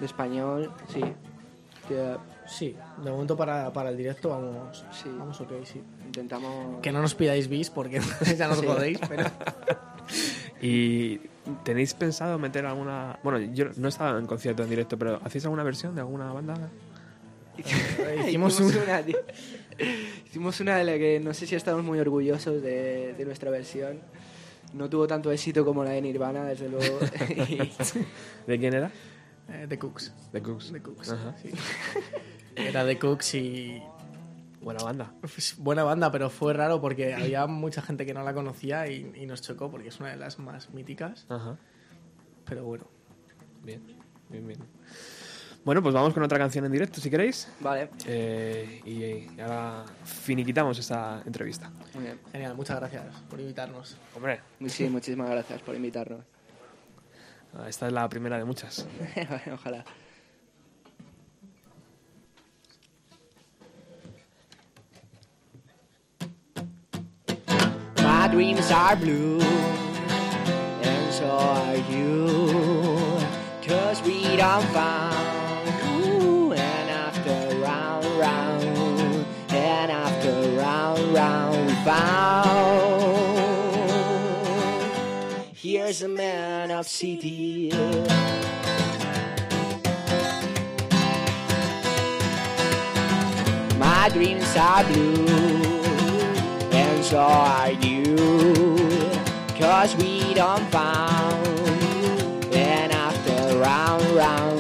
de 0.00 0.06
español, 0.06 0.70
sí. 0.88 1.00
Que 1.88 2.16
Sí, 2.48 2.76
de 3.02 3.10
momento 3.10 3.36
para, 3.36 3.72
para 3.72 3.90
el 3.90 3.96
directo 3.96 4.28
vamos, 4.30 4.84
Sí. 4.92 5.08
vamos 5.18 5.40
ok, 5.40 5.50
sí. 5.64 5.80
intentamos... 6.04 6.80
Que 6.80 6.92
no 6.92 7.00
nos 7.02 7.14
pidáis 7.14 7.48
bis 7.48 7.70
porque 7.70 8.00
ya 8.38 8.46
nos 8.48 8.58
Sí. 8.60 8.66
jodéis, 8.66 9.00
pero... 9.08 9.24
¿Y 10.62 11.20
tenéis 11.64 11.94
pensado 11.94 12.38
meter 12.38 12.66
alguna...? 12.66 13.18
Bueno, 13.22 13.38
yo 13.54 13.66
no 13.76 13.86
he 13.86 13.88
estado 13.88 14.18
en 14.18 14.26
concierto 14.26 14.62
en 14.62 14.70
directo, 14.70 14.98
pero 14.98 15.20
¿hacéis 15.24 15.44
alguna 15.44 15.62
versión 15.62 15.94
de 15.94 16.00
alguna 16.00 16.32
banda? 16.32 16.54
Hicimos 18.26 18.60
un- 18.60 18.74
una, 18.76 19.02
tío. 19.02 19.16
Hicimos 20.26 20.60
una 20.60 20.76
de 20.76 20.84
la 20.84 20.92
que 20.98 21.20
no 21.20 21.32
sé 21.34 21.46
si 21.46 21.54
estamos 21.54 21.82
muy 21.84 21.98
orgullosos 21.98 22.62
de, 22.62 23.14
de 23.16 23.24
nuestra 23.24 23.50
versión. 23.50 24.00
No 24.74 24.90
tuvo 24.90 25.06
tanto 25.06 25.30
éxito 25.30 25.64
como 25.64 25.84
la 25.84 25.90
de 25.90 26.02
Nirvana, 26.02 26.44
desde 26.44 26.68
luego. 26.68 26.98
¿De 28.46 28.58
quién 28.58 28.74
era? 28.74 28.90
Eh, 29.48 29.66
The 29.68 29.78
Cooks. 29.78 30.12
De 30.32 30.42
Cooks. 30.42 30.72
The 30.72 30.82
Cooks, 30.82 31.10
Ajá. 31.12 31.34
sí. 31.40 31.50
Era 32.56 32.84
The 32.84 32.98
Cooks 32.98 33.34
y... 33.36 33.82
Buena 34.66 34.82
banda. 34.82 35.12
pues, 35.20 35.54
buena 35.58 35.84
banda, 35.84 36.10
pero 36.10 36.28
fue 36.28 36.52
raro 36.52 36.80
porque 36.80 37.14
había 37.14 37.46
mucha 37.46 37.80
gente 37.82 38.04
que 38.04 38.12
no 38.12 38.24
la 38.24 38.34
conocía 38.34 38.88
y, 38.88 39.12
y 39.14 39.24
nos 39.24 39.40
chocó 39.40 39.70
porque 39.70 39.88
es 39.88 40.00
una 40.00 40.08
de 40.10 40.16
las 40.16 40.40
más 40.40 40.70
míticas. 40.70 41.24
Ajá. 41.28 41.56
Pero 42.44 42.64
bueno. 42.64 42.84
Bien, 43.62 43.80
bien, 44.28 44.44
bien. 44.46 44.58
Bueno, 45.64 45.82
pues 45.82 45.94
vamos 45.94 46.12
con 46.14 46.22
otra 46.24 46.36
canción 46.38 46.64
en 46.64 46.72
directo, 46.72 47.00
si 47.00 47.08
queréis. 47.10 47.48
vale, 47.60 47.90
Eh, 48.06 48.80
y 48.84 49.40
ahora 49.40 49.84
finiquitamos 50.04 50.78
esta 50.80 51.22
entrevista. 51.24 51.70
muy 51.94 52.02
bien. 52.04 52.18
Genial, 52.32 52.56
muchas 52.56 52.76
gracias 52.80 53.04
por 53.30 53.38
invitarnos. 53.40 53.96
Hombre, 54.16 54.40
Sí, 54.66 54.88
muchísimas 54.88 55.30
gracias 55.30 55.62
por 55.62 55.76
invitarnos. 55.76 56.24
esta 57.68 57.86
es 57.86 57.92
la 57.92 58.08
primera 58.08 58.36
de 58.38 58.44
muchas. 58.44 58.84
Ojalá. 59.52 59.84
Dreams 68.36 68.70
are 68.70 68.96
blue, 68.96 69.40
and 69.40 71.10
so 71.10 71.26
are 71.26 71.76
you. 71.90 72.36
Cause 73.66 74.02
we 74.02 74.36
don't 74.36 74.66
found, 74.76 75.68
ooh, 76.04 76.52
and 76.52 76.90
after 76.90 77.58
round, 77.60 78.04
round, 78.20 79.24
and 79.48 79.90
after 79.90 80.34
round, 80.60 81.14
round, 81.14 81.66
we 81.66 81.72
found. 81.76 82.66
Here's 85.54 86.02
a 86.02 86.08
man 86.08 86.70
of 86.72 86.86
city. 86.86 87.72
My 93.78 94.10
dreams 94.12 94.54
are 94.58 94.84
blue, 94.84 95.26
and 96.70 97.02
so 97.02 97.16
are 97.18 97.72
you. 97.72 97.95
Cause 99.58 99.94
we 99.96 100.34
don't 100.34 100.64
found, 100.70 101.46
and 102.54 102.92
after 102.92 103.58
round, 103.58 104.04
round, 104.14 104.55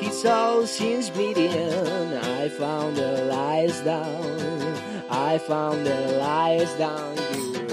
his 0.00 0.22
soul 0.22 0.66
seems 0.66 1.08
bleeding. 1.10 1.50
I 1.50 2.48
found 2.48 2.96
the 2.96 3.24
lies 3.24 3.80
down. 3.80 4.76
I 5.10 5.38
found 5.38 5.86
the 5.86 6.18
lies 6.18 6.72
down 6.74 7.16
you. 7.16 7.66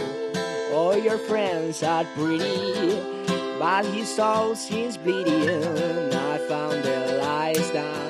All 0.73 0.97
your 0.97 1.17
friends 1.17 1.83
are 1.83 2.05
pretty, 2.15 3.01
but 3.59 3.85
his 3.85 4.15
soul 4.15 4.55
seems 4.55 4.97
bleeding. 4.97 6.13
I 6.13 6.37
found 6.47 6.83
the 6.83 7.19
lies 7.21 7.69
down. 7.71 8.08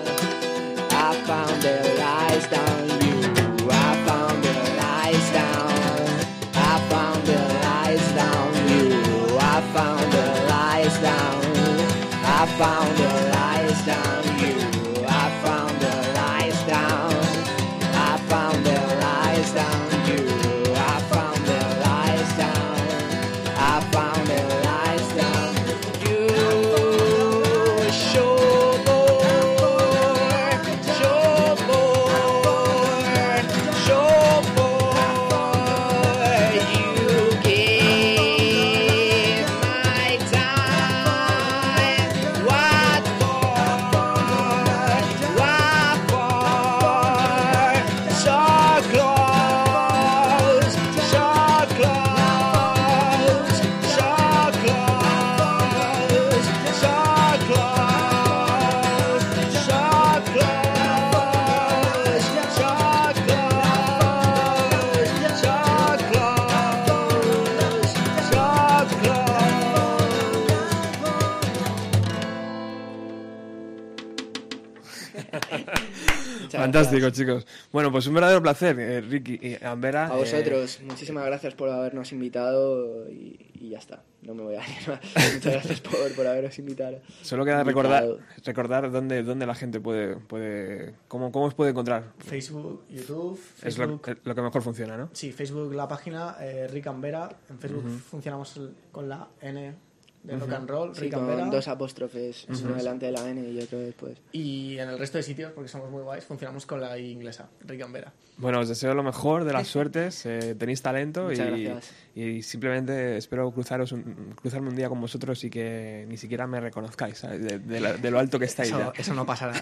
Fantástico, 76.71 77.01
gracias. 77.01 77.27
chicos. 77.27 77.47
Bueno, 77.71 77.91
pues 77.91 78.07
un 78.07 78.13
verdadero 78.13 78.41
placer, 78.41 78.79
eh, 78.79 79.01
Ricky 79.01 79.39
y 79.41 79.63
Ambera. 79.63 80.07
A 80.07 80.15
eh, 80.15 80.17
vosotros, 80.17 80.79
muchísimas 80.83 81.25
gracias 81.25 81.53
por 81.55 81.69
habernos 81.69 82.11
invitado 82.11 83.09
y, 83.09 83.51
y 83.55 83.69
ya 83.69 83.79
está. 83.79 84.03
No 84.21 84.35
me 84.35 84.43
voy 84.43 84.55
a 84.55 84.59
ir 84.59 84.87
más. 84.87 84.99
Muchas 85.33 85.53
gracias 85.53 85.81
por, 85.81 86.15
por 86.15 86.27
habernos 86.27 86.57
invitado. 86.59 86.99
solo 87.21 87.45
queda 87.45 87.63
recordar, 87.63 88.03
invitado. 88.03 88.27
recordar 88.45 88.91
dónde, 88.91 89.23
dónde 89.23 89.45
la 89.45 89.55
gente 89.55 89.79
puede, 89.79 90.15
puede 90.17 90.93
cómo, 91.07 91.31
cómo 91.31 91.45
os 91.45 91.53
puede 91.53 91.71
encontrar. 91.71 92.03
Facebook, 92.19 92.83
YouTube, 92.89 93.39
Es 93.63 93.77
lo, 93.77 93.99
Facebook. 93.99 94.19
lo 94.25 94.35
que 94.35 94.41
mejor 94.41 94.61
funciona, 94.61 94.97
¿no? 94.97 95.09
Sí, 95.13 95.31
Facebook 95.31 95.73
la 95.73 95.87
página 95.87 96.35
eh, 96.41 96.67
Rick 96.67 96.87
and 96.87 97.01
Vera. 97.01 97.29
En 97.49 97.59
Facebook 97.59 97.87
funcionamos 98.09 98.59
con 98.91 99.07
la 99.07 99.27
N 99.41 99.88
de 100.23 100.35
rock 100.37 100.51
and 100.51 100.69
roll, 100.69 100.95
Sí, 100.95 101.09
con 101.09 101.49
dos 101.49 101.67
apóstrofes, 101.67 102.45
uno 102.49 102.75
delante 102.75 103.05
de 103.07 103.11
la 103.13 103.29
N 103.29 103.49
y 103.49 103.59
otro 103.61 103.79
después. 103.79 104.17
Y 104.33 104.77
en 104.77 104.89
el 104.89 104.99
resto 104.99 105.17
de 105.17 105.23
sitios, 105.23 105.51
porque 105.53 105.69
somos 105.69 105.89
muy 105.89 106.01
guays, 106.03 106.25
funcionamos 106.25 106.65
con 106.65 106.81
la 106.81 106.97
I 106.97 107.11
inglesa, 107.11 107.49
Rick 107.65 107.81
and 107.83 107.93
Vera. 107.93 108.11
Bueno, 108.37 108.59
os 108.59 108.67
deseo 108.69 108.93
lo 108.93 109.03
mejor 109.03 109.43
de 109.45 109.53
las 109.53 109.67
suertes, 109.69 110.25
eh, 110.25 110.55
tenéis 110.57 110.81
talento 110.81 111.31
y, 111.31 111.71
y 112.15 112.41
simplemente 112.43 113.17
espero 113.17 113.49
cruzaros 113.51 113.91
un- 113.91 114.33
cruzarme 114.35 114.69
un 114.69 114.75
día 114.75 114.89
con 114.89 114.99
vosotros 115.01 115.43
y 115.43 115.49
que 115.49 116.05
ni 116.07 116.17
siquiera 116.17 116.47
me 116.47 116.59
reconozcáis 116.59 117.17
¿sabes? 117.19 117.41
De, 117.41 117.59
de 117.59 117.79
la- 117.79 117.93
de 117.93 118.11
lo 118.11 118.19
alto 118.19 118.37
que 118.39 118.45
estáis 118.45 118.69
Eso, 118.69 118.79
ya. 118.79 118.93
eso 118.95 119.13
no 119.15 119.25
pasará. 119.25 119.53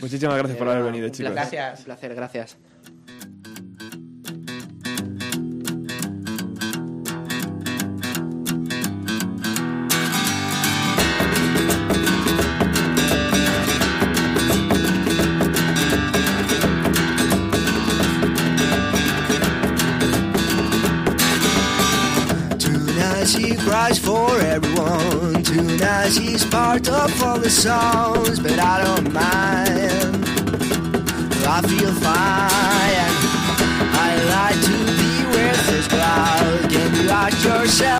Muchísimas 0.00 0.36
gracias 0.36 0.58
por 0.58 0.68
haber 0.68 0.82
venido, 0.84 1.06
un 1.06 1.12
chicos. 1.12 1.32
placer, 1.32 1.58
Gracias. 1.58 1.78
Un 1.80 1.84
placer, 1.84 2.14
gracias. 2.14 2.56
for 24.32 24.40
everyone. 24.40 25.42
Tonight 25.42 26.12
he's 26.12 26.44
part 26.44 26.88
of 26.88 27.22
all 27.22 27.38
the 27.38 27.50
songs, 27.50 28.40
but 28.40 28.58
I 28.58 28.82
don't 28.84 29.12
mind. 29.12 30.24
I 31.54 31.60
feel 31.70 31.92
fine. 32.06 33.12
I 34.04 34.10
like 34.36 34.60
to 34.68 34.76
be 34.98 35.12
with 35.32 35.66
there's 35.66 35.88
cloud. 35.88 36.70
Can 36.70 36.94
you 36.96 37.10
ask 37.10 37.44
yourself? 37.44 37.82